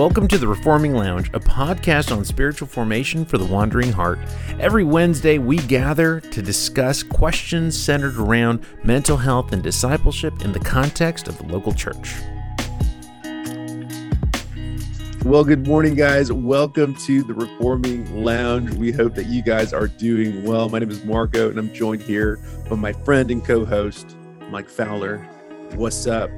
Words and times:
Welcome 0.00 0.28
to 0.28 0.38
the 0.38 0.48
Reforming 0.48 0.94
Lounge, 0.94 1.28
a 1.34 1.40
podcast 1.40 2.10
on 2.10 2.24
spiritual 2.24 2.66
formation 2.66 3.26
for 3.26 3.36
the 3.36 3.44
wandering 3.44 3.92
heart. 3.92 4.18
Every 4.58 4.82
Wednesday, 4.82 5.36
we 5.36 5.58
gather 5.58 6.20
to 6.20 6.40
discuss 6.40 7.02
questions 7.02 7.78
centered 7.78 8.16
around 8.16 8.64
mental 8.82 9.18
health 9.18 9.52
and 9.52 9.62
discipleship 9.62 10.42
in 10.42 10.52
the 10.52 10.58
context 10.58 11.28
of 11.28 11.36
the 11.36 11.44
local 11.44 11.74
church. 11.74 12.14
Well, 15.26 15.44
good 15.44 15.66
morning, 15.66 15.96
guys. 15.96 16.32
Welcome 16.32 16.94
to 17.04 17.22
the 17.22 17.34
Reforming 17.34 18.24
Lounge. 18.24 18.70
We 18.70 18.92
hope 18.92 19.14
that 19.16 19.26
you 19.26 19.42
guys 19.42 19.74
are 19.74 19.86
doing 19.86 20.44
well. 20.44 20.70
My 20.70 20.78
name 20.78 20.90
is 20.90 21.04
Marco, 21.04 21.50
and 21.50 21.58
I'm 21.58 21.74
joined 21.74 22.00
here 22.00 22.40
by 22.70 22.76
my 22.76 22.94
friend 22.94 23.30
and 23.30 23.44
co 23.44 23.66
host, 23.66 24.16
Mike 24.48 24.70
Fowler. 24.70 25.18
What's 25.74 26.06
up? 26.06 26.30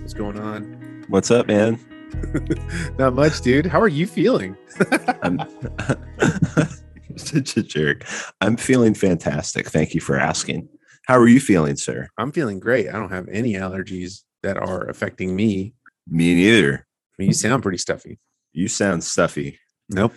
What's 0.00 0.12
going 0.12 0.40
on? 0.40 1.04
What's 1.06 1.30
up, 1.30 1.46
man? 1.46 1.78
Not 2.98 3.14
much, 3.14 3.40
dude. 3.40 3.66
How 3.66 3.80
are 3.80 3.88
you 3.88 4.06
feeling? 4.06 4.56
I'm 5.22 5.38
such 7.16 7.56
a 7.56 7.62
jerk. 7.62 8.04
I'm 8.40 8.56
feeling 8.56 8.94
fantastic. 8.94 9.68
Thank 9.68 9.94
you 9.94 10.00
for 10.00 10.18
asking. 10.18 10.68
How 11.06 11.18
are 11.18 11.28
you 11.28 11.40
feeling, 11.40 11.76
sir? 11.76 12.08
I'm 12.18 12.32
feeling 12.32 12.60
great. 12.60 12.88
I 12.88 12.92
don't 12.92 13.10
have 13.10 13.28
any 13.28 13.54
allergies 13.54 14.22
that 14.42 14.56
are 14.56 14.88
affecting 14.88 15.34
me. 15.34 15.74
Me 16.06 16.34
neither. 16.34 16.74
I 16.74 17.14
mean, 17.18 17.28
you 17.28 17.34
sound 17.34 17.62
pretty 17.62 17.78
stuffy. 17.78 18.18
You 18.52 18.68
sound 18.68 19.04
stuffy. 19.04 19.58
Nope. 19.88 20.14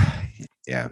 yeah. 0.66 0.88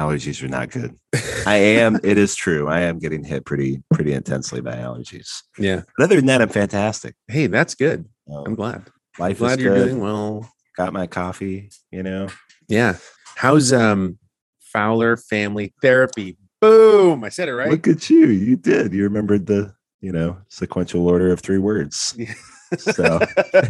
Allergies 0.00 0.42
are 0.42 0.48
not 0.48 0.70
good. 0.70 0.98
I 1.46 1.56
am, 1.56 2.00
it 2.02 2.18
is 2.18 2.34
true. 2.34 2.66
I 2.68 2.80
am 2.80 2.98
getting 2.98 3.22
hit 3.22 3.44
pretty, 3.44 3.80
pretty 3.92 4.12
intensely 4.12 4.60
by 4.60 4.74
allergies. 4.74 5.42
Yeah. 5.56 5.82
But 5.96 6.04
other 6.04 6.16
than 6.16 6.26
that, 6.26 6.42
I'm 6.42 6.48
fantastic. 6.48 7.14
Hey, 7.28 7.46
that's 7.46 7.76
good. 7.76 8.06
Um, 8.28 8.44
I'm 8.46 8.54
glad. 8.56 8.90
Life 9.18 9.38
glad 9.38 9.58
is 9.58 9.64
you're 9.64 9.74
good. 9.74 9.88
doing 9.88 10.00
well. 10.00 10.50
Got 10.76 10.92
my 10.92 11.06
coffee, 11.06 11.70
you 11.90 12.02
know. 12.02 12.28
Yeah. 12.68 12.96
How's 13.36 13.72
um 13.72 14.18
Fowler 14.60 15.16
Family 15.16 15.72
Therapy? 15.82 16.36
Boom! 16.60 17.24
I 17.24 17.28
said 17.28 17.48
it 17.48 17.54
right. 17.54 17.70
Look 17.70 17.86
at 17.86 18.08
you. 18.08 18.26
You 18.26 18.56
did. 18.56 18.92
You 18.92 19.02
remembered 19.04 19.46
the, 19.46 19.74
you 20.00 20.12
know, 20.12 20.38
sequential 20.48 21.06
order 21.06 21.30
of 21.30 21.40
three 21.40 21.58
words. 21.58 22.14
Yeah. 22.16 22.32
So 22.78 23.20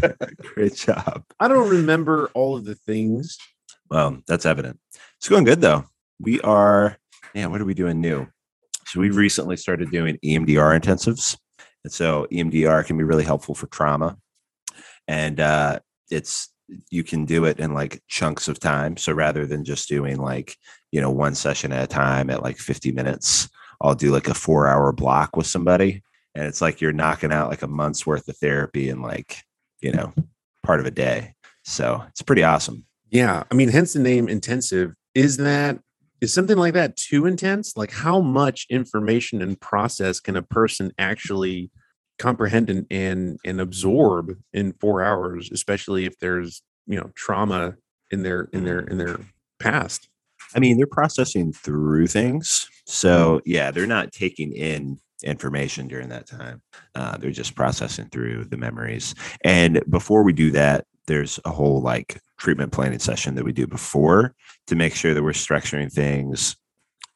great 0.54 0.76
job. 0.76 1.24
I 1.40 1.48
don't 1.48 1.68
remember 1.68 2.30
all 2.34 2.56
of 2.56 2.64
the 2.64 2.74
things. 2.74 3.36
Well, 3.90 4.22
that's 4.26 4.46
evident. 4.46 4.78
It's 5.18 5.28
going 5.28 5.44
good 5.44 5.60
though. 5.60 5.84
We 6.20 6.40
are, 6.40 6.96
man, 7.34 7.50
what 7.50 7.60
are 7.60 7.64
we 7.64 7.74
doing 7.74 8.00
new? 8.00 8.26
So 8.86 9.00
we've 9.00 9.16
recently 9.16 9.56
started 9.56 9.90
doing 9.90 10.18
EMDR 10.24 10.80
intensives. 10.80 11.36
And 11.82 11.92
so 11.92 12.26
EMDR 12.32 12.86
can 12.86 12.96
be 12.96 13.04
really 13.04 13.24
helpful 13.24 13.54
for 13.54 13.66
trauma. 13.66 14.16
And 15.08 15.40
uh, 15.40 15.80
it's, 16.10 16.50
you 16.90 17.04
can 17.04 17.24
do 17.24 17.44
it 17.44 17.58
in 17.58 17.74
like 17.74 18.02
chunks 18.08 18.48
of 18.48 18.58
time. 18.58 18.96
So 18.96 19.12
rather 19.12 19.46
than 19.46 19.64
just 19.64 19.88
doing 19.88 20.18
like, 20.18 20.56
you 20.92 21.00
know, 21.00 21.10
one 21.10 21.34
session 21.34 21.72
at 21.72 21.84
a 21.84 21.86
time 21.86 22.30
at 22.30 22.42
like 22.42 22.56
50 22.56 22.92
minutes, 22.92 23.48
I'll 23.80 23.94
do 23.94 24.12
like 24.12 24.28
a 24.28 24.34
four 24.34 24.66
hour 24.66 24.92
block 24.92 25.36
with 25.36 25.46
somebody. 25.46 26.02
And 26.34 26.46
it's 26.46 26.60
like 26.60 26.80
you're 26.80 26.92
knocking 26.92 27.32
out 27.32 27.50
like 27.50 27.62
a 27.62 27.68
month's 27.68 28.06
worth 28.06 28.28
of 28.28 28.36
therapy 28.38 28.88
in 28.88 29.02
like, 29.02 29.42
you 29.80 29.92
know, 29.92 30.12
part 30.62 30.80
of 30.80 30.86
a 30.86 30.90
day. 30.90 31.34
So 31.64 32.02
it's 32.08 32.22
pretty 32.22 32.42
awesome. 32.42 32.84
Yeah. 33.10 33.44
I 33.50 33.54
mean, 33.54 33.68
hence 33.68 33.92
the 33.92 34.00
name 34.00 34.28
intensive. 34.28 34.94
Is 35.14 35.36
that 35.36 35.78
is 36.20 36.32
something 36.32 36.56
like 36.56 36.74
that 36.74 36.96
too 36.96 37.26
intense? 37.26 37.76
Like 37.76 37.92
how 37.92 38.20
much 38.20 38.66
information 38.70 39.42
and 39.42 39.60
process 39.60 40.20
can 40.20 40.36
a 40.36 40.42
person 40.42 40.92
actually 40.98 41.70
comprehend 42.18 42.70
and 42.70 42.86
and, 42.90 43.38
and 43.44 43.60
absorb 43.60 44.36
in 44.52 44.72
four 44.74 45.02
hours, 45.02 45.50
especially 45.52 46.04
if 46.04 46.18
there's 46.18 46.62
you 46.86 46.96
know 46.96 47.10
trauma 47.14 47.74
in 48.10 48.22
their 48.22 48.48
in 48.52 48.64
their 48.64 48.80
in 48.80 48.98
their 48.98 49.18
past? 49.58 50.08
I 50.54 50.60
mean, 50.60 50.76
they're 50.76 50.86
processing 50.86 51.52
through 51.52 52.06
things. 52.06 52.68
So, 52.86 53.40
yeah, 53.44 53.70
they're 53.70 53.86
not 53.86 54.12
taking 54.12 54.52
in 54.52 54.98
information 55.24 55.88
during 55.88 56.08
that 56.10 56.26
time. 56.26 56.62
Uh, 56.94 57.16
they're 57.16 57.30
just 57.30 57.54
processing 57.54 58.08
through 58.10 58.44
the 58.44 58.56
memories. 58.56 59.14
And 59.42 59.82
before 59.88 60.22
we 60.22 60.32
do 60.32 60.50
that, 60.52 60.84
there's 61.06 61.40
a 61.44 61.50
whole 61.50 61.82
like 61.82 62.20
treatment 62.38 62.72
planning 62.72 62.98
session 62.98 63.34
that 63.34 63.44
we 63.44 63.52
do 63.52 63.66
before 63.66 64.34
to 64.66 64.76
make 64.76 64.94
sure 64.94 65.14
that 65.14 65.22
we're 65.22 65.32
structuring 65.32 65.92
things 65.92 66.56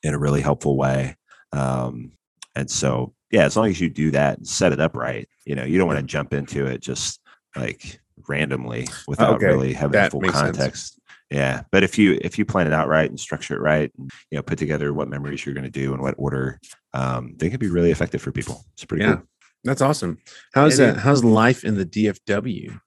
in 0.03 0.15
a 0.15 0.19
really 0.19 0.41
helpful 0.41 0.77
way. 0.77 1.17
Um, 1.53 2.13
and 2.55 2.71
so, 2.71 3.15
yeah, 3.31 3.45
as 3.45 3.57
long 3.57 3.69
as 3.69 3.81
you 3.81 3.89
do 3.91 4.11
that 4.13 4.39
and 4.39 4.47
set 4.47 4.73
it 4.73 4.81
up 4.81 4.97
right, 4.97 5.29
you 5.45 5.55
know, 5.55 5.65
you 5.65 5.79
don't 5.79 5.87
want 5.87 5.99
to 6.01 6.07
jump 6.07 6.33
into 6.33 6.67
it 6.67 6.81
just 6.81 7.21
like 7.57 8.01
randomly 8.29 8.89
without 9.07 9.37
Okay, 9.37 9.47
really 9.47 9.73
having 9.73 9.93
that 9.93 10.13
full 10.13 10.21
makes 10.21 10.39
sense. 10.39 10.57
context. 10.57 11.01
Yeah, 11.31 11.63
but 11.71 11.83
if 11.85 11.99
you 11.99 12.19
if 12.23 12.39
you 12.39 12.47
plan 12.47 12.67
it 12.67 12.73
out 12.73 12.89
right 12.89 13.09
and 13.09 13.21
structure 13.21 13.55
it 13.55 13.61
right, 13.61 13.93
and 13.99 14.11
you 14.31 14.37
know 14.39 14.43
put 14.43 14.59
together 14.59 14.95
what 14.95 15.09
memories 15.09 15.45
you're 15.45 15.55
going 15.55 15.65
to 15.65 15.71
do 15.71 15.93
in 15.93 16.01
what 16.01 16.15
order, 16.17 16.59
um, 16.95 17.35
they 17.37 17.51
can 17.51 17.59
be 17.61 17.69
really 17.69 17.91
effective 17.91 18.23
for 18.23 18.33
people. 18.33 18.65
It's 18.73 18.85
pretty 18.87 19.05
Yeah. 19.05 19.17
cool. 19.17 19.25
That's 19.65 19.83
awesome. 19.83 20.19
How's 20.55 20.79
that? 20.79 20.97
uh, 20.97 20.99
how's 21.01 21.23
life 21.25 21.65
in 21.65 21.75
the 21.77 21.85
DFW? 21.85 22.81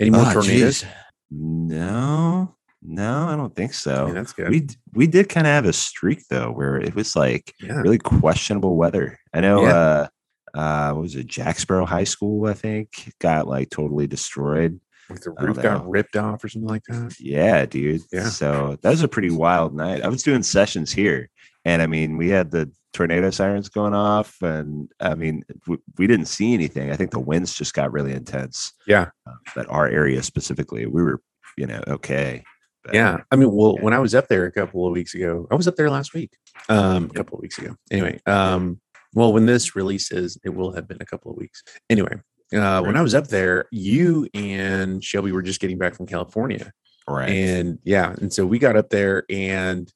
Any 0.00 0.10
more 0.10 0.20
Ah, 0.20 0.32
tornadoes? 0.34 0.82
geez. 0.82 0.84
No, 1.30 2.54
no, 2.82 3.28
I 3.28 3.36
don't 3.36 3.54
think 3.54 3.74
so. 3.74 4.06
Yeah, 4.08 4.12
that's 4.12 4.32
good. 4.32 4.50
we 4.50 4.68
we 4.94 5.06
did 5.06 5.28
kind 5.28 5.46
of 5.46 5.52
have 5.52 5.64
a 5.64 5.72
streak 5.72 6.26
though 6.28 6.50
where 6.50 6.76
it 6.76 6.94
was 6.94 7.16
like 7.16 7.54
yeah. 7.60 7.80
really 7.80 7.98
questionable 7.98 8.76
weather. 8.76 9.18
I 9.32 9.40
know. 9.40 9.62
Yeah. 9.62 9.74
uh 9.74 10.08
uh 10.54 10.92
what 10.92 11.02
was 11.02 11.14
it 11.14 11.26
jacksboro 11.26 11.84
high 11.84 12.04
school 12.04 12.46
i 12.46 12.54
think 12.54 13.12
got 13.20 13.46
like 13.46 13.68
totally 13.68 14.06
destroyed 14.06 14.80
Like 15.10 15.20
the 15.20 15.30
roof 15.32 15.60
got 15.60 15.86
ripped 15.86 16.16
off 16.16 16.42
or 16.42 16.48
something 16.48 16.68
like 16.68 16.84
that. 16.88 17.16
Yeah, 17.20 17.66
dude. 17.66 18.02
Yeah. 18.12 18.28
So 18.28 18.78
that 18.82 18.90
was 18.90 19.02
a 19.02 19.08
pretty 19.08 19.30
wild 19.30 19.74
night. 19.74 20.02
I 20.02 20.08
was 20.08 20.22
doing 20.22 20.42
sessions 20.42 20.92
here, 20.92 21.28
and 21.64 21.80
I 21.80 21.86
mean, 21.86 22.16
we 22.18 22.28
had 22.28 22.50
the 22.50 22.70
tornado 22.92 23.30
sirens 23.30 23.68
going 23.68 23.94
off, 23.94 24.36
and 24.42 24.90
I 25.00 25.14
mean, 25.14 25.44
we, 25.66 25.78
we 25.96 26.06
didn't 26.06 26.26
see 26.26 26.52
anything. 26.52 26.90
I 26.90 26.96
think 26.96 27.10
the 27.10 27.20
winds 27.20 27.54
just 27.54 27.74
got 27.74 27.92
really 27.92 28.12
intense. 28.12 28.72
Yeah. 28.86 29.10
Uh, 29.26 29.32
but 29.54 29.66
our 29.70 29.88
area 29.88 30.22
specifically, 30.22 30.86
we 30.86 31.02
were, 31.02 31.22
you 31.56 31.66
know, 31.66 31.82
okay. 31.88 32.44
But, 32.88 32.94
Yeah. 32.94 33.18
I 33.30 33.36
mean, 33.36 33.52
well, 33.52 33.74
Yeah. 33.76 33.84
when 33.84 33.92
I 33.94 33.98
was 33.98 34.14
up 34.14 34.28
there 34.28 34.46
a 34.46 34.52
couple 34.52 34.86
of 34.86 34.92
weeks 34.92 35.14
ago, 35.14 35.46
I 35.50 35.54
was 35.54 35.68
up 35.68 35.76
there 35.76 35.90
last 35.90 36.14
week. 36.14 36.32
Um, 36.68 37.04
a 37.04 37.08
couple 37.14 37.36
of 37.38 37.42
weeks 37.42 37.58
ago. 37.58 37.76
Anyway, 37.90 38.20
um, 38.26 38.80
well, 39.14 39.32
when 39.32 39.46
this 39.46 39.76
releases, 39.76 40.38
it 40.44 40.50
will 40.50 40.72
have 40.72 40.88
been 40.88 40.98
a 41.00 41.06
couple 41.06 41.30
of 41.30 41.36
weeks. 41.36 41.62
Anyway, 41.88 42.16
uh, 42.54 42.82
when 42.82 42.96
I 42.96 43.02
was 43.02 43.14
up 43.14 43.28
there, 43.28 43.66
you 43.70 44.26
and 44.34 45.02
Shelby 45.04 45.32
were 45.32 45.42
just 45.42 45.60
getting 45.60 45.78
back 45.78 45.94
from 45.94 46.06
California. 46.06 46.72
Right. 47.08 47.30
And 47.30 47.78
yeah, 47.84 48.14
and 48.20 48.32
so 48.32 48.44
we 48.46 48.58
got 48.58 48.76
up 48.76 48.90
there 48.90 49.24
and 49.30 49.90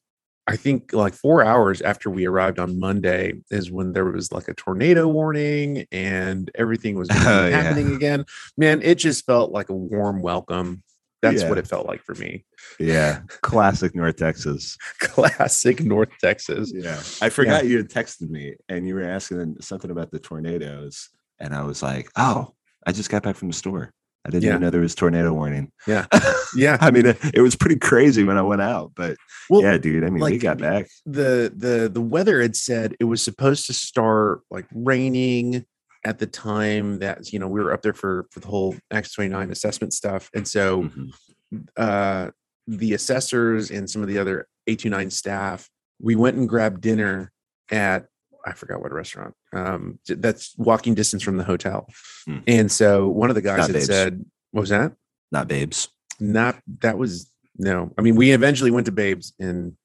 I 0.47 0.56
think 0.56 0.92
like 0.92 1.14
four 1.14 1.44
hours 1.44 1.80
after 1.82 2.10
we 2.10 2.26
arrived 2.26 2.59
on 2.59 2.80
Monday 2.80 3.34
is 3.50 3.70
when 3.70 3.92
there 3.92 4.04
was 4.06 4.32
like 4.32 4.48
a 4.48 4.54
tornado 4.54 5.06
warning 5.06 5.86
and 5.92 6.50
everything 6.56 6.97
was 6.97 7.09
Oh, 7.12 7.14
yeah. 7.48 7.60
happening 7.62 7.94
again. 7.94 8.24
Man, 8.56 8.80
it 8.82 8.97
just 8.97 9.24
felt 9.26 9.53
like 9.53 9.69
a 9.69 9.74
warm 9.74 10.20
welcome. 10.22 10.82
That's 11.22 11.44
what 11.44 11.56
it 11.59 11.66
felt 11.69 11.87
like 11.87 12.03
for 12.03 12.15
me. 12.16 12.44
yeah. 12.81 13.21
Classic 13.43 13.94
North 13.94 14.16
Texas. 14.16 14.77
Classic 14.99 15.81
North 15.81 16.10
Texas. 16.21 16.72
Yeah. 16.75 17.00
I 17.21 17.28
forgot 17.28 17.65
you 17.66 17.77
had 17.78 17.88
texted 17.88 18.28
me 18.28 18.55
and 18.69 18.87
you 18.87 18.94
were 18.97 19.05
asking 19.05 19.56
something 19.60 19.91
about 19.91 20.10
the 20.10 20.19
tornadoes. 20.19 21.09
And 21.38 21.55
I 21.55 21.62
was 21.62 21.83
like, 21.83 22.09
oh, 22.16 22.55
I 22.87 22.93
just 22.93 23.09
got 23.10 23.22
back 23.22 23.37
from 23.37 23.49
the 23.49 23.55
store. 23.55 23.93
I 24.25 24.31
didn't 24.31 24.44
Yeah. 24.44 24.50
even 24.50 24.62
know 24.62 24.71
there 24.71 24.81
was 24.81 24.94
tornado 24.94 25.33
warning. 25.33 25.71
Yeah. 25.87 26.06
Yeah. 26.55 26.77
I 26.83 26.91
mean, 26.91 27.06
it, 27.06 27.16
it 27.33 27.41
was 27.41 27.56
pretty 27.56 27.77
crazy 27.78 28.25
when 28.25 28.37
I 28.37 28.43
went 28.43 28.60
out, 28.60 28.93
but 28.94 29.16
Well, 29.49 29.62
yeah, 29.62 29.78
dude. 29.78 30.04
I 30.04 30.10
mean, 30.10 30.22
we 30.22 30.37
got 30.37 30.59
back. 30.59 30.87
the 31.06 31.50
the 31.56 31.89
the 31.91 32.00
weather 32.03 32.43
had 32.43 32.56
said 32.56 32.94
it 33.00 33.04
was 33.04 33.22
supposed 33.22 33.65
to 33.69 33.72
start 33.72 34.43
like 34.50 34.66
raining 34.75 35.65
at 36.04 36.19
the 36.19 36.27
time 36.27 36.99
that 36.99 37.33
you 37.33 37.39
know 37.39 37.49
we 37.49 37.60
were 37.63 37.72
up 37.72 37.83
there 37.83 37.93
for 37.93 38.27
for 38.31 38.41
the 38.41 38.49
whole 38.49 38.75
Acts 38.91 39.13
29 39.15 39.51
assessment 39.51 39.93
stuff. 39.93 40.31
And 40.34 40.47
so 40.47 40.84
Mhm. 40.84 41.69
uh, 41.77 42.31
the 42.66 42.95
assessors 42.95 43.71
and 43.71 43.89
some 43.89 44.03
of 44.03 44.09
the 44.09 44.19
other 44.19 44.47
A29 44.69 45.10
staff, 45.13 45.69
we 46.01 46.15
went 46.16 46.37
and 46.37 46.49
grabbed 46.49 46.81
dinner 46.81 47.33
at 47.71 48.07
I 48.45 48.54
forgot 48.54 48.81
what 48.83 48.93
restaurant. 48.93 49.34
Um, 49.53 50.01
that's 50.09 50.54
walking 50.59 50.95
distance 50.95 51.22
from 51.22 51.37
the 51.37 51.45
hotel. 51.45 51.87
Hmm. 52.27 52.39
And 52.48 52.72
so 52.72 53.09
one 53.09 53.31
of 53.31 53.37
the 53.37 53.43
guys 53.43 53.59
Not 53.59 53.66
had 53.69 53.75
Babes. 53.75 53.87
said, 53.87 54.25
"What 54.51 54.63
was 54.63 54.71
that? 54.71 54.95
Not 55.31 55.47
babes. 55.47 55.89
Not 56.19 56.60
that 56.81 56.98
was 56.98 57.31
no. 57.59 57.93
I 57.97 58.03
mean, 58.03 58.16
we 58.16 58.33
eventually 58.33 58.71
went 58.72 58.87
to 58.87 58.93
Babes, 58.93 59.33
and 59.39 59.77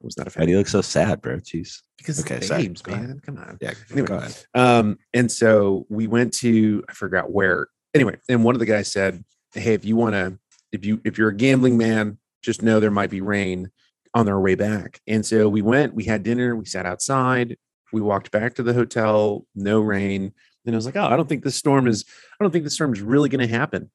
was 0.00 0.16
not 0.16 0.26
a 0.26 0.30
Why 0.30 0.34
fan 0.34 0.46
do 0.46 0.52
you 0.52 0.58
look 0.58 0.68
so 0.68 0.82
sad, 0.82 1.20
bro? 1.20 1.36
Jeez. 1.36 1.82
because 1.98 2.20
Okay. 2.20 2.40
Babes, 2.46 2.82
ahead. 2.86 3.08
man. 3.08 3.20
Come 3.24 3.38
on. 3.38 3.58
Yeah. 3.60 3.74
Anyway. 3.92 4.06
Go 4.06 4.16
ahead. 4.16 4.36
Um, 4.54 4.98
and 5.12 5.30
so 5.30 5.86
we 5.88 6.06
went 6.06 6.32
to 6.34 6.84
I 6.88 6.92
forgot 6.92 7.30
where. 7.30 7.68
Anyway, 7.94 8.16
and 8.28 8.44
one 8.44 8.54
of 8.54 8.60
the 8.60 8.66
guys 8.66 8.90
said, 8.90 9.24
"Hey, 9.52 9.74
if 9.74 9.84
you 9.84 9.96
want 9.96 10.14
to, 10.14 10.38
if 10.72 10.84
you 10.84 11.00
if 11.04 11.18
you're 11.18 11.30
a 11.30 11.36
gambling 11.36 11.76
man, 11.76 12.18
just 12.42 12.62
know 12.62 12.80
there 12.80 12.90
might 12.90 13.10
be 13.10 13.20
rain 13.20 13.70
on 14.14 14.28
our 14.28 14.40
way 14.40 14.54
back." 14.54 15.00
And 15.06 15.26
so 15.26 15.48
we 15.48 15.62
went. 15.62 15.94
We 15.94 16.04
had 16.04 16.22
dinner. 16.22 16.54
We 16.54 16.66
sat 16.66 16.86
outside. 16.86 17.56
We 17.92 18.00
walked 18.00 18.30
back 18.30 18.54
to 18.54 18.62
the 18.62 18.74
hotel. 18.74 19.44
No 19.54 19.80
rain. 19.80 20.32
And 20.64 20.74
I 20.74 20.76
was 20.76 20.86
like, 20.86 20.96
"Oh, 20.96 21.04
I 21.04 21.16
don't 21.16 21.28
think 21.28 21.42
this 21.42 21.56
storm 21.56 21.88
is. 21.88 22.04
I 22.40 22.44
don't 22.44 22.52
think 22.52 22.64
the 22.64 22.70
storm 22.70 22.92
is 22.92 23.00
really 23.00 23.28
going 23.28 23.46
to 23.46 23.54
happen." 23.54 23.90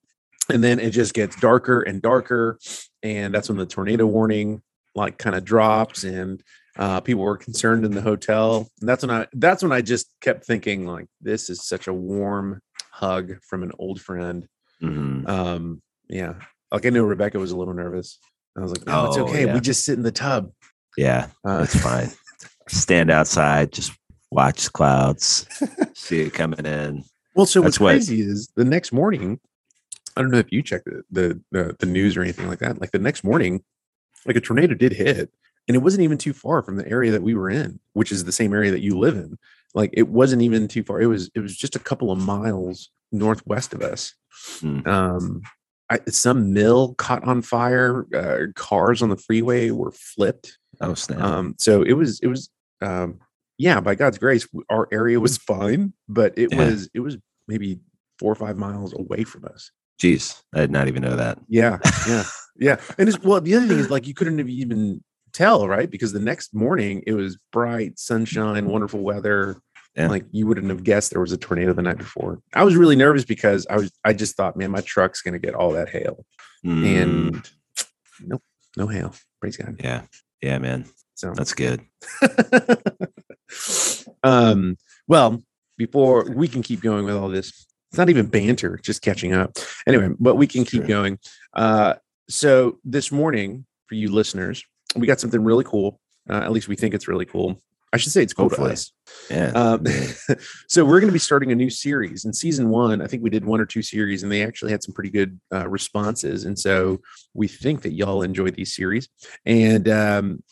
and 0.49 0.63
then 0.63 0.79
it 0.79 0.91
just 0.91 1.15
gets 1.15 1.35
darker 1.37 1.81
and 1.81 2.03
darker 2.03 2.59
and 3.01 3.33
that's 3.33 3.49
when 3.49 3.57
the 3.57 3.65
tornado 3.65 4.05
warning 4.05 4.61
like 4.95 5.17
kind 5.17 5.35
of 5.35 5.43
drops 5.45 6.03
and 6.03 6.41
uh, 6.77 6.99
people 7.01 7.23
were 7.23 7.37
concerned 7.37 7.85
in 7.85 7.91
the 7.91 8.01
hotel 8.01 8.67
and 8.79 8.89
that's 8.89 9.03
when 9.05 9.11
i 9.11 9.27
that's 9.33 9.61
when 9.63 9.71
i 9.71 9.81
just 9.81 10.07
kept 10.21 10.45
thinking 10.45 10.85
like 10.85 11.05
this 11.21 11.49
is 11.49 11.65
such 11.65 11.87
a 11.87 11.93
warm 11.93 12.59
hug 12.91 13.33
from 13.47 13.63
an 13.63 13.71
old 13.79 14.01
friend 14.01 14.47
Mhm. 14.81 15.27
um 15.29 15.81
yeah 16.09 16.33
like 16.71 16.85
i 16.85 16.89
knew 16.89 17.05
rebecca 17.05 17.39
was 17.39 17.51
a 17.51 17.57
little 17.57 17.73
nervous 17.73 18.19
i 18.57 18.61
was 18.61 18.71
like 18.71 18.85
no 18.85 19.05
it's 19.07 19.17
Oh, 19.17 19.23
okay 19.27 19.45
yeah. 19.45 19.53
we 19.53 19.61
just 19.61 19.85
sit 19.85 19.97
in 19.97 20.03
the 20.03 20.11
tub 20.11 20.51
Yeah, 20.97 21.27
uh, 21.45 21.59
that's 21.59 21.79
fine. 21.79 22.09
Stand 22.67 23.09
outside, 23.11 23.71
just 23.71 23.91
watch 24.31 24.63
the 24.65 24.69
clouds, 24.71 25.45
see 25.93 26.21
it 26.21 26.33
coming 26.33 26.65
in. 26.65 27.03
Well, 27.35 27.45
so 27.45 27.61
what's 27.61 27.75
That's 27.75 27.79
what- 27.81 27.91
crazy 27.91 28.21
is 28.21 28.49
the 28.55 28.63
next 28.65 28.91
morning. 28.93 29.39
I 30.17 30.21
don't 30.21 30.31
know 30.31 30.39
if 30.39 30.51
you 30.53 30.61
checked 30.63 30.85
the, 30.85 31.03
the 31.11 31.41
the 31.51 31.75
the 31.79 31.85
news 31.85 32.15
or 32.17 32.21
anything 32.21 32.47
like 32.47 32.59
that. 32.59 32.79
Like 32.81 32.91
the 32.91 32.99
next 32.99 33.23
morning, 33.25 33.61
like 34.25 34.35
a 34.35 34.41
tornado 34.41 34.73
did 34.73 34.93
hit, 34.93 35.31
and 35.67 35.75
it 35.75 35.79
wasn't 35.79 36.03
even 36.03 36.17
too 36.17 36.33
far 36.33 36.61
from 36.61 36.77
the 36.77 36.87
area 36.87 37.11
that 37.11 37.23
we 37.23 37.33
were 37.35 37.49
in, 37.49 37.79
which 37.93 38.11
is 38.11 38.23
the 38.25 38.31
same 38.31 38.53
area 38.53 38.71
that 38.71 38.81
you 38.81 38.97
live 38.97 39.15
in. 39.15 39.37
Like 39.73 39.89
it 39.93 40.07
wasn't 40.07 40.41
even 40.41 40.67
too 40.67 40.83
far. 40.83 41.01
It 41.01 41.07
was 41.07 41.29
it 41.35 41.39
was 41.41 41.55
just 41.55 41.75
a 41.75 41.79
couple 41.79 42.11
of 42.11 42.19
miles 42.19 42.89
northwest 43.11 43.73
of 43.73 43.81
us. 43.81 44.13
Hmm. 44.59 44.79
Um, 44.87 45.41
I, 45.89 45.99
some 46.09 46.53
mill 46.53 46.95
caught 46.95 47.23
on 47.23 47.41
fire. 47.41 48.05
Uh, 48.13 48.51
cars 48.55 49.01
on 49.01 49.09
the 49.09 49.17
freeway 49.17 49.69
were 49.71 49.91
flipped. 49.91 50.57
Oh 50.81 50.93
snap! 50.93 51.19
Um, 51.21 51.55
so 51.57 51.81
it 51.83 51.93
was 51.93 52.19
it 52.21 52.27
was 52.27 52.49
um, 52.81 53.19
yeah, 53.57 53.79
by 53.79 53.95
God's 53.95 54.17
grace, 54.17 54.47
our 54.69 54.87
area 54.91 55.19
was 55.19 55.37
fine, 55.51 55.93
but 56.09 56.37
it 56.37 56.51
Yeah. 56.51 56.65
was 56.65 56.89
it 56.93 57.01
was 57.01 57.17
maybe 57.47 57.79
four 58.17 58.31
or 58.31 58.35
five 58.35 58.57
miles 58.57 58.93
away 58.93 59.23
from 59.23 59.45
us. 59.45 59.71
Jeez, 60.01 60.41
I 60.53 60.61
did 60.61 60.71
not 60.71 60.87
even 60.87 61.01
know 61.03 61.15
that. 61.15 61.37
Yeah, 61.47 61.77
yeah, 62.07 62.23
yeah. 62.57 62.79
And 62.97 63.09
it's 63.09 63.19
well, 63.21 63.41
the 63.41 63.55
other 63.55 63.67
thing 63.67 63.79
is 63.79 63.89
like 63.89 64.07
you 64.07 64.13
couldn't 64.13 64.37
have 64.37 64.49
even 64.49 65.03
tell, 65.33 65.67
right? 65.67 65.89
Because 65.89 66.13
the 66.13 66.19
next 66.19 66.53
morning 66.53 67.03
it 67.05 67.13
was 67.13 67.37
bright 67.51 67.99
sunshine, 67.99 68.67
wonderful 68.67 69.01
weather. 69.01 69.57
Yeah. 69.95 70.09
Like 70.09 70.25
you 70.31 70.45
wouldn't 70.47 70.69
have 70.69 70.83
guessed 70.83 71.11
there 71.11 71.21
was 71.21 71.31
a 71.31 71.37
tornado 71.37 71.73
the 71.73 71.81
night 71.81 71.97
before. 71.97 72.41
I 72.53 72.63
was 72.63 72.75
really 72.75 72.97
nervous 72.97 73.23
because 73.25 73.65
I 73.69 73.77
was 73.77 73.91
I 74.03 74.13
just 74.13 74.35
thought, 74.35 74.57
man, 74.57 74.71
my 74.71 74.81
truck's 74.81 75.21
gonna 75.21 75.39
get 75.39 75.55
all 75.55 75.71
that 75.71 75.89
hail. 75.89 76.25
Mm, 76.65 77.01
And 77.01 77.49
nope, 78.21 78.41
no 78.75 78.87
hail. 78.87 79.13
Praise 79.39 79.57
God. 79.57 79.79
yeah, 79.83 80.01
yeah, 80.41 80.57
man, 80.57 80.85
So 81.13 81.33
that's 81.33 81.53
good. 81.53 81.81
um, 84.23 84.77
well, 85.07 85.43
before 85.77 86.29
we 86.31 86.47
can 86.47 86.61
keep 86.61 86.81
going 86.81 87.05
with 87.05 87.15
all 87.15 87.29
this, 87.29 87.67
it's 87.89 87.97
not 87.97 88.09
even 88.09 88.27
banter, 88.27 88.79
just 88.81 89.01
catching 89.01 89.33
up. 89.33 89.57
Anyway, 89.87 90.09
but 90.19 90.35
we 90.35 90.47
can 90.47 90.65
keep 90.65 90.81
true. 90.81 90.87
going. 90.87 91.19
Uh, 91.53 91.95
so 92.29 92.79
this 92.83 93.11
morning, 93.11 93.65
for 93.87 93.95
you 93.95 94.11
listeners, 94.11 94.63
we 94.95 95.07
got 95.07 95.19
something 95.19 95.43
really 95.43 95.63
cool. 95.63 95.99
Uh, 96.29 96.41
at 96.41 96.51
least 96.51 96.67
we 96.67 96.75
think 96.75 96.93
it's 96.93 97.07
really 97.07 97.25
cool. 97.25 97.61
I 97.93 97.97
should 97.97 98.11
say 98.11 98.23
it's 98.23 98.33
cool 98.33 98.49
Hopefully. 98.49 98.69
to 98.69 98.73
us. 98.73 98.91
Yeah, 99.29 99.51
Um, 99.51 99.85
so 100.67 100.83
we're 100.83 100.99
going 100.99 101.07
to 101.09 101.13
be 101.13 101.19
starting 101.19 101.53
a 101.53 101.55
new 101.55 101.69
series 101.69 102.25
in 102.25 102.33
season 102.33 102.69
one. 102.69 103.01
I 103.01 103.07
think 103.07 103.23
we 103.23 103.29
did 103.29 103.45
one 103.45 103.61
or 103.61 103.65
two 103.65 103.81
series, 103.81 104.21
and 104.21 104.29
they 104.29 104.43
actually 104.43 104.71
had 104.71 104.83
some 104.83 104.93
pretty 104.93 105.11
good 105.11 105.39
uh, 105.53 105.69
responses. 105.69 106.43
And 106.43 106.59
so 106.59 106.99
we 107.33 107.47
think 107.47 107.83
that 107.83 107.93
y'all 107.93 108.21
enjoy 108.21 108.51
these 108.51 108.75
series. 108.75 109.07
And 109.45 109.87
um, 109.87 110.43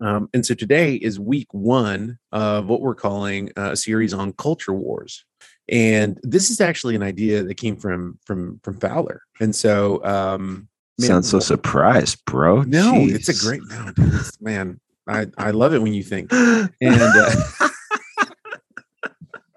um, 0.00 0.30
and 0.32 0.46
so 0.46 0.54
today 0.54 0.94
is 0.94 1.20
week 1.20 1.48
one 1.52 2.18
of 2.32 2.66
what 2.66 2.80
we're 2.80 2.94
calling 2.94 3.50
uh, 3.58 3.72
a 3.72 3.76
series 3.76 4.14
on 4.14 4.32
culture 4.32 4.72
wars. 4.72 5.24
And 5.68 6.18
this 6.22 6.48
is 6.48 6.62
actually 6.62 6.94
an 6.94 7.02
idea 7.02 7.42
that 7.42 7.56
came 7.56 7.76
from 7.76 8.18
from 8.24 8.58
from 8.64 8.80
Fowler. 8.80 9.20
And 9.38 9.54
so 9.54 10.02
um, 10.02 10.69
man, 11.00 11.08
Sounds 11.08 11.28
so 11.28 11.40
surprised, 11.40 12.24
bro. 12.24 12.62
No, 12.62 12.92
it's 12.94 13.28
a 13.28 13.46
great 13.46 13.62
no, 13.68 13.92
dude, 13.92 14.20
man. 14.40 14.80
I 15.08 15.26
I 15.38 15.50
love 15.50 15.74
it 15.74 15.82
when 15.82 15.94
you 15.94 16.02
think. 16.02 16.30
And 16.80 17.00
uh, 17.00 17.30